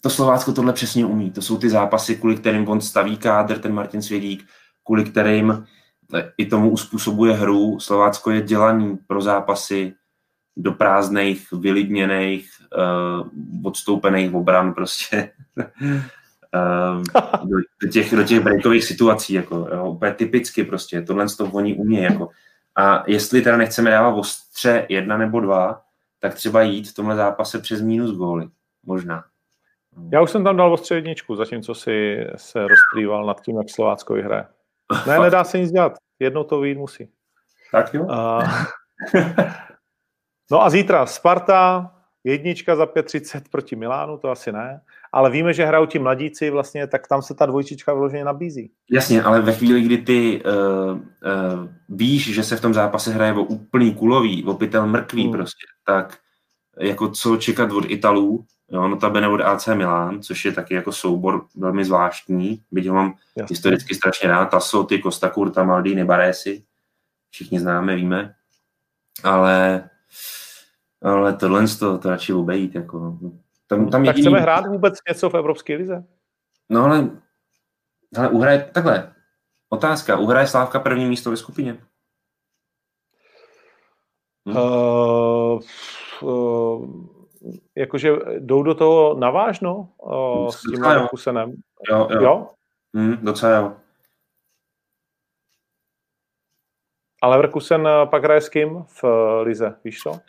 [0.01, 1.31] to Slovácko tohle přesně umí.
[1.31, 4.47] To jsou ty zápasy, kvůli kterým on staví kádr, ten Martin Svědík,
[4.85, 5.66] kvůli kterým
[6.39, 7.80] i tomu uspůsobuje hru.
[7.80, 9.94] Slovácko je dělaný pro zápasy
[10.56, 13.28] do prázdných, vylidněných, uh,
[13.64, 15.32] odstoupených obran prostě.
[15.56, 17.02] uh,
[17.82, 22.02] do, těch, do těch breakových situací, jako, jo, úplně typicky prostě, tohle to oni umí,
[22.02, 22.28] jako.
[22.76, 25.82] A jestli teda nechceme dávat ostře jedna nebo dva,
[26.20, 28.48] tak třeba jít v tomhle zápase přes mínus góly.
[28.86, 29.24] Možná.
[30.12, 34.14] Já už jsem tam dal ostře jedničku, zatímco si se rozplýval nad tím, jak Slovácko
[34.14, 34.44] vyhraje.
[35.06, 35.93] Ne, nedá se nic dělat.
[36.19, 37.09] Jednou to vyjít musí.
[37.73, 38.06] Tak jo.
[38.10, 38.43] A...
[40.51, 41.90] no a zítra Sparta,
[42.24, 44.81] jednička za 5.30 proti Milánu, to asi ne.
[45.12, 48.70] Ale víme, že hrajou ti mladíci vlastně, tak tam se ta dvojčička vyloženě nabízí.
[48.90, 51.01] Jasně, ale ve chvíli, kdy ty uh, uh,
[51.89, 55.32] víš, že se v tom zápase hraje o úplný kulový, o pytel mrkvý hmm.
[55.32, 56.19] prostě, tak
[56.81, 61.47] jako co čekat od Italů, jo, notabene od AC Milan, což je taky jako soubor
[61.57, 63.55] velmi zvláštní, byť ho mám Jasně.
[63.55, 66.65] historicky strašně rád, Tasso, ty Costa Curta, Maldini, Baresi,
[67.31, 68.35] všichni známe, víme,
[69.24, 69.89] ale,
[71.03, 73.19] ale tohle to, to radši obejít, jako,
[73.66, 74.23] tam, tam tak jediný...
[74.23, 76.05] chceme hrát vůbec něco v Evropské lize?
[76.69, 77.11] No ale,
[78.16, 79.12] ale uhraje, takhle,
[79.69, 81.78] otázka, uhraje Slávka první místo ve skupině?
[84.49, 84.57] Hm?
[84.57, 85.61] Uh,
[86.23, 87.18] uh,
[87.77, 91.52] jakože jdou do toho navážno uh, s tím Leverkusenem.
[91.90, 92.23] Jo, jo.
[92.23, 92.48] jo?
[92.94, 93.73] Hmm, docela jo.
[97.23, 99.05] A Leverkusen pak hraje s kým v
[99.43, 100.20] Lize, víš co?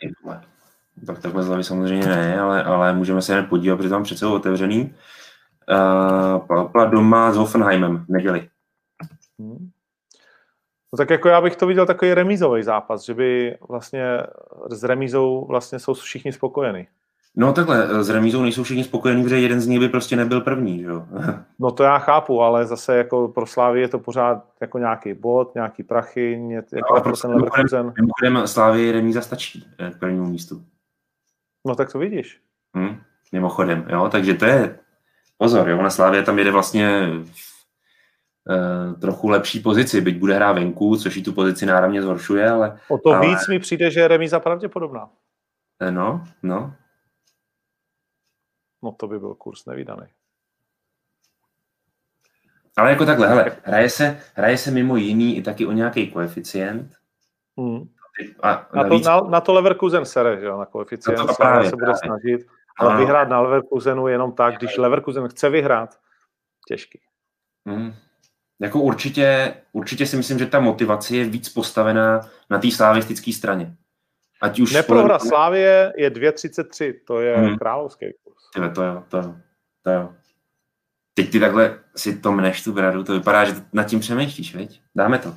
[1.06, 4.94] Tak takhle zlavy samozřejmě ne, ale, ale můžeme se jen podívat, protože tam přece otevřený.
[6.74, 8.48] Uh, doma s Hoffenheimem v neděli.
[9.38, 9.70] Hmm.
[10.92, 14.04] No tak jako já bych to viděl takový remízový zápas, že by vlastně
[14.70, 16.88] s remízou vlastně jsou všichni spokojení.
[17.36, 20.82] No takhle, s remízou nejsou všichni spokojení, protože jeden z nich by prostě nebyl první,
[20.82, 21.06] jo?
[21.58, 25.54] no to já chápu, ale zase jako pro Slávy je to pořád jako nějaký bod,
[25.54, 27.92] nějaký prachy, ně, jako no, pro ten Leverkusen.
[28.00, 30.62] Mimochodem Slávy remíza stačí k prvnímu místu.
[31.66, 32.40] No tak to vidíš.
[32.74, 33.00] Hmm,
[33.32, 34.78] mimochodem, jo, takže to je,
[35.38, 37.08] pozor, jo, na Slávě tam jede vlastně
[38.48, 42.78] uh, trochu lepší pozici, byť bude hrát venku, což i tu pozici náramně zhoršuje, ale...
[42.88, 43.26] O to ale...
[43.26, 45.08] víc mi přijde, že je remíza pravděpodobná.
[45.82, 46.74] Eh, no, no.
[48.82, 50.06] No to by byl kurz nevýdaný.
[52.76, 56.92] Ale jako takhle, hele, hraje se, hraje se mimo jiný i taky o nějaký koeficient.
[57.58, 57.88] Hmm.
[58.42, 61.70] A na, to, na, na to Leverkusen sere, že jo, na koeficient no to právě,
[61.70, 61.98] se bude právě.
[62.04, 62.46] snažit,
[62.78, 62.98] ale ano.
[62.98, 65.98] vyhrát na Leverkusenu jenom tak, když Leverkusen chce vyhrát,
[66.68, 67.00] těžký.
[67.66, 67.94] Hmm.
[68.60, 72.20] Jako určitě, určitě si myslím, že ta motivace je víc postavená
[72.50, 73.76] na té slavistické straně.
[74.40, 75.28] Ať už Neprohra to...
[75.28, 77.58] Slávie je 2,33, to je hmm.
[77.58, 78.50] královský kurz.
[78.54, 79.34] To jo, to jo,
[79.82, 80.14] to jo.
[81.14, 84.80] Teď ty takhle si to mneš tu bradu, to vypadá, že nad tím přemýšlíš, veď?
[84.94, 85.34] Dáme to.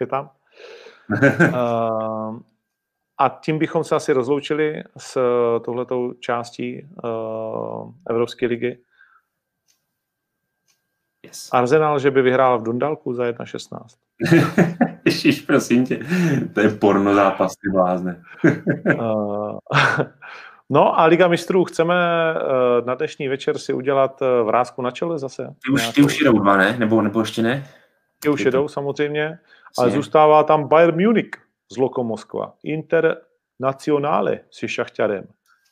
[0.00, 0.30] Je tam.
[1.10, 2.38] uh,
[3.18, 5.18] a tím bychom se asi rozloučili s
[5.64, 8.78] tohletou částí uh, Evropské ligy.
[11.26, 11.48] Yes.
[11.52, 14.91] Arsenal, že by vyhrál v Dundalku za 1.16.
[15.12, 16.00] Ježíš, prosím tě,
[16.54, 18.22] to je porno zápas, ty blázne.
[19.00, 19.58] uh,
[20.70, 21.94] no a Liga mistrů, chceme
[22.34, 25.54] uh, na dnešní večer si udělat uh, vrázku na čele zase?
[25.66, 26.76] Ty už, ty už jedou dva, ne?
[26.78, 27.66] Nebo, nebo ještě ne?
[28.18, 29.38] Ty už jedou samozřejmě,
[29.78, 31.30] ale zůstává tam Bayern Munich
[31.72, 33.16] z Loko Moskva, Inter
[33.60, 35.24] Nacionále s Šachťarem,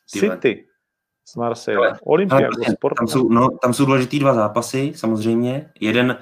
[0.06, 0.66] City
[1.24, 2.66] s Marseille, Olympiakos,
[2.98, 5.70] tam jsou, no, tam jsou důležitý dva zápasy, samozřejmě.
[5.80, 6.18] Jeden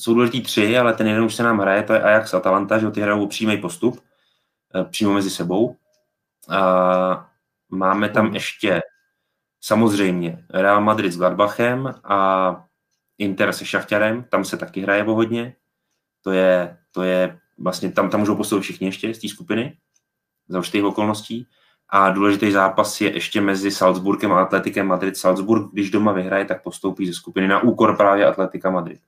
[0.00, 2.90] jsou důležitý tři, ale ten jeden už se nám hraje, to je Ajax Atalanta, že
[2.90, 4.00] ty hrajou přímý postup,
[4.74, 5.76] eh, přímo mezi sebou.
[6.48, 7.30] A
[7.68, 8.34] máme tam hmm.
[8.34, 8.80] ještě
[9.60, 12.64] samozřejmě Real Madrid s Gladbachem a
[13.18, 15.56] Inter se Šachťarem, tam se taky hraje hodně.
[16.22, 19.76] To je, to je vlastně, tam, tam můžou postoupit všichni ještě z té skupiny
[20.48, 21.46] za určitých okolností.
[21.88, 25.16] A důležitý zápas je ještě mezi Salzburgem a Atletikem Madrid.
[25.16, 29.00] Salzburg, když doma vyhraje, tak postoupí ze skupiny na úkor právě Atletika Madrid.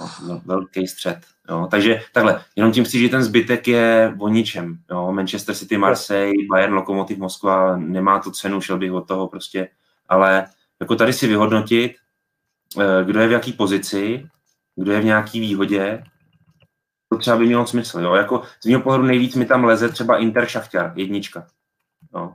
[0.00, 1.18] No, no, velký střed.
[1.50, 1.68] Jo.
[1.70, 4.78] Takže takhle, jenom tím chci, že ten zbytek je o ničem.
[4.90, 5.12] Jo.
[5.12, 9.68] Manchester City, Marseille, Bayern, Lokomotiv, Moskva, nemá to cenu, šel bych od toho prostě.
[10.08, 10.46] Ale
[10.80, 11.96] jako tady si vyhodnotit,
[12.80, 14.28] eh, kdo je v jaký pozici,
[14.76, 16.04] kdo je v nějaký výhodě,
[17.08, 18.00] to třeba by mělo smysl.
[18.00, 18.14] Jo.
[18.14, 21.46] Jako z mého pohledu nejvíc mi tam leze třeba Inter Šachtar, jednička.
[22.14, 22.34] Jo.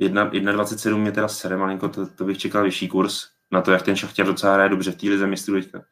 [0.00, 3.96] 1,27 je teda sere malinko, to, to, bych čekal vyšší kurz na to, jak ten
[3.96, 5.82] Šachtar docela hraje dobře v té lize teďka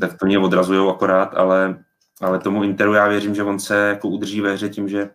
[0.00, 1.78] tak to mě odrazují akorát, ale,
[2.20, 5.10] ale tomu Interu já věřím, že on se jako udrží ve hře tím, že,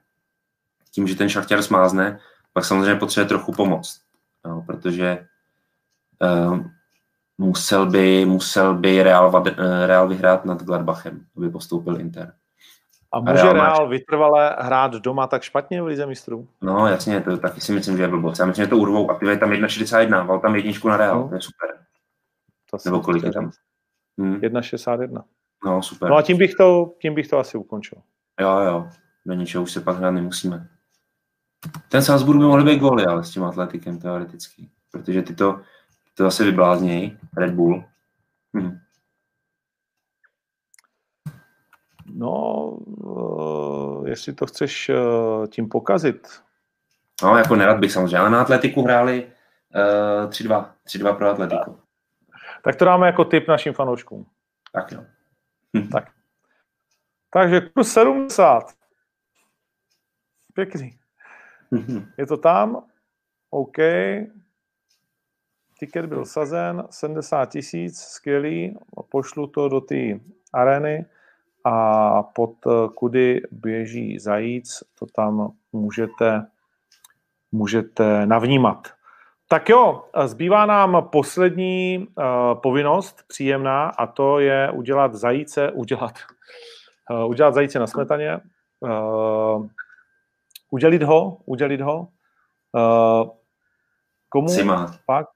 [0.92, 2.20] tím, že ten šachtěr smázne,
[2.54, 4.02] pak samozřejmě potřebuje trochu pomoct,
[4.46, 5.28] no, protože
[6.22, 6.60] uh,
[7.38, 9.44] musel by, musel by Real,
[9.86, 12.34] Real vyhrát nad Gladbachem, aby postoupil Inter.
[13.14, 16.48] A může Real, Real vytrvale hrát doma tak špatně v Lize mistrů?
[16.62, 18.40] No jasně, to taky si myslím, že je blboc.
[18.40, 21.20] Já myslím, že to urvou a ty je tam 1,61, val tam jedničku na Real,
[21.20, 21.30] no.
[21.30, 21.70] to je super.
[22.72, 23.52] To Nebo kolik je tam?
[24.20, 24.36] Hmm.
[24.36, 25.24] 1,61.
[25.66, 26.10] No, super.
[26.10, 27.98] No a tím bych, to, tím bych to asi ukončil.
[28.40, 28.90] Jo, jo.
[29.26, 30.68] Do ničeho už se pak hrát nemusíme.
[31.90, 34.70] Ten Salzburg by mohl být góly, ale s tím atletikem teoreticky.
[34.92, 35.62] Protože ty to,
[36.14, 37.18] to zase vybláznějí.
[37.38, 37.84] Red Bull.
[38.58, 38.78] Hm.
[42.14, 46.28] No, uh, jestli to chceš uh, tím pokazit.
[47.24, 49.28] No, jako nerad bych samozřejmě, ale na atletiku hráli
[50.26, 50.70] uh, 3-2.
[50.88, 51.78] 3-2 pro atletiku.
[52.64, 54.26] Tak to dáme jako tip našim fanouškům.
[54.74, 55.06] Tak jo.
[55.92, 56.12] tak.
[57.30, 58.64] Takže kurz 70.
[60.54, 61.00] Pěkný.
[62.18, 62.84] Je to tam?
[63.50, 63.78] OK.
[65.80, 68.78] Ticket byl sazen, 70 tisíc, skvělý.
[69.10, 70.20] Pošlu to do té
[70.54, 71.06] arény
[71.64, 72.56] a pod
[72.96, 76.46] kudy běží zajíc, to tam můžete,
[77.52, 78.88] můžete navnímat.
[79.52, 86.14] Tak jo, zbývá nám poslední uh, povinnost příjemná a to je udělat zajíce, udělat,
[87.10, 88.40] uh, udělat zajíce na smetaně,
[88.80, 89.68] uh,
[90.70, 92.08] udělit ho, udělit ho.
[92.72, 93.30] Uh,
[94.30, 94.96] komu Sima.
[95.06, 95.28] pak?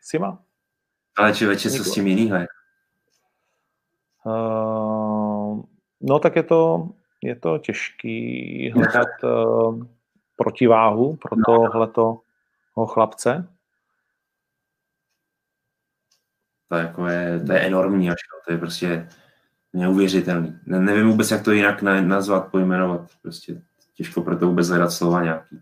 [0.00, 0.38] Sima?
[1.16, 2.46] Ale člověče, co s tím jinýho je?
[4.26, 5.62] Uh,
[6.00, 6.88] no tak je to,
[7.22, 9.84] je to těžký hledat uh,
[10.36, 11.44] protiváhu pro no.
[11.44, 12.23] tohleto
[12.74, 13.48] o chlapce?
[16.68, 19.08] To, jako je, to je enormní, až, to je prostě
[19.72, 20.58] neuvěřitelný.
[20.66, 23.10] Ne, nevím vůbec, jak to jinak nazvat, pojmenovat.
[23.22, 23.62] Prostě
[23.94, 25.60] těžko pro to vůbec hledat slova nějaký.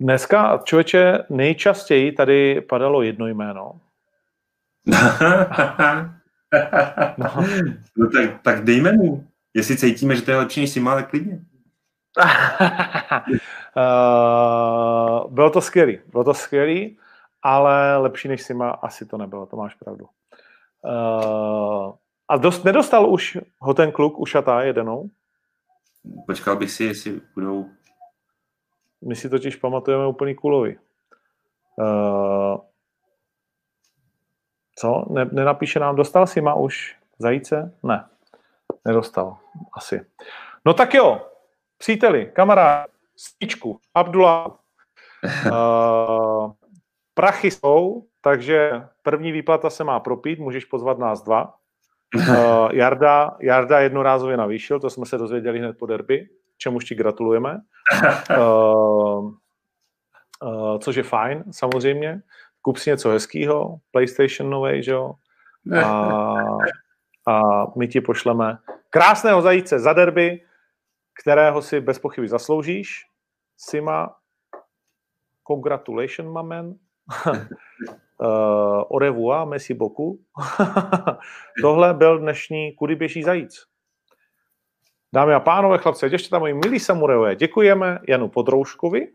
[0.00, 3.80] Dneska, člověče, nejčastěji tady padalo jedno jméno.
[7.16, 7.44] no.
[7.96, 9.26] no tak, tak dejme mu.
[9.54, 11.40] Jestli cítíme, že to je lepší než Sima, tak klidně.
[13.76, 16.98] Uh, bylo to skvělý, bylo to skvělý,
[17.42, 20.08] ale lepší než Sima asi to nebylo, to máš pravdu.
[20.84, 21.92] Uh,
[22.28, 25.10] a dost, nedostal už ho ten kluk ušatá jedenou?
[26.26, 27.66] Počkal bych si, jestli budou...
[29.04, 30.78] My si totiž pamatujeme úplný kulovi.
[31.76, 32.58] Uh,
[34.76, 35.04] co?
[35.10, 37.74] Ne, nenapíše nám, dostal Sima už zajíce?
[37.82, 38.04] Ne,
[38.84, 39.36] nedostal,
[39.72, 40.06] asi.
[40.64, 41.26] No tak jo,
[41.78, 44.58] příteli, kamarádi, Svíčku, Abdullah.
[45.50, 46.52] Uh,
[47.14, 51.54] prachy jsou, takže první výplata se má propít, můžeš pozvat nás dva.
[52.14, 56.28] Uh, Jarda, Jarda jednorázově navýšil, to jsme se dozvěděli hned po derby,
[56.58, 57.60] čemuž ti gratulujeme.
[58.38, 58.38] Uh,
[60.42, 62.20] uh, což je fajn, samozřejmě.
[62.62, 65.14] Kup si něco hezkého, PlayStation novej, že jo?
[65.84, 66.36] A,
[67.26, 67.42] a
[67.76, 68.58] my ti pošleme
[68.90, 70.40] krásného zajíce za derby,
[71.20, 73.06] kterého si bez pochyby zasloužíš.
[73.56, 74.16] Sima,
[75.48, 76.74] congratulations, mamen.
[77.26, 77.46] uh,
[78.90, 80.20] au revoir, merci beaucoup.
[81.62, 83.64] Tohle byl dnešní Kudy běží zajíc.
[85.14, 89.12] Dámy a pánové, chlapci a děvčata, moji milí samurajové, děkujeme Janu Podrouškovi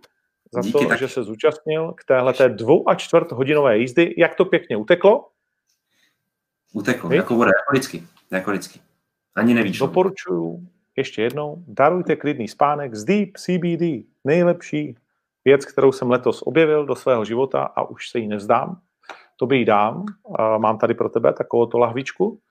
[0.54, 1.00] za Díky to, taky.
[1.00, 4.16] že se zúčastnil k téhle dvou a čtvrt hodinové jízdy.
[4.18, 5.28] Jak to pěkně uteklo?
[6.74, 7.16] Uteklo, Vy?
[7.16, 8.04] jako voda, jako vždycky.
[8.32, 8.80] Jako vždycky.
[9.36, 9.80] Ani nevíš.
[9.80, 14.06] Doporučuju ještě jednou, darujte klidný spánek z Deep CBD.
[14.24, 14.98] Nejlepší
[15.46, 18.82] věc, kterou jsem letos objevil do svého života a už se jí nevzdám.
[19.36, 20.06] To by jí dám.
[20.58, 22.42] Mám tady pro tebe takovou to lahvičku.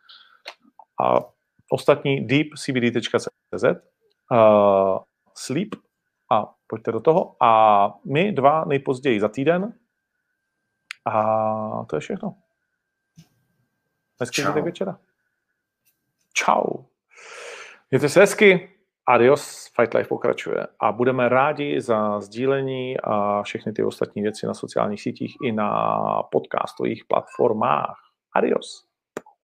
[1.04, 1.18] A
[1.70, 4.98] ostatní deepcbd.cz uh,
[5.34, 5.68] sleep
[6.32, 7.36] a pojďte do toho.
[7.42, 9.74] A my dva nejpozději za týden.
[11.04, 12.34] A to je všechno.
[14.20, 14.98] Hezký zbytek večera.
[16.32, 16.89] Čau.
[17.90, 18.70] Mějte se hezky.
[19.08, 19.70] Adios.
[19.76, 20.66] Fight Life pokračuje.
[20.80, 25.72] A budeme rádi za sdílení a všechny ty ostatní věci na sociálních sítích i na
[26.22, 27.96] podcastových platformách.
[28.36, 28.89] Adios.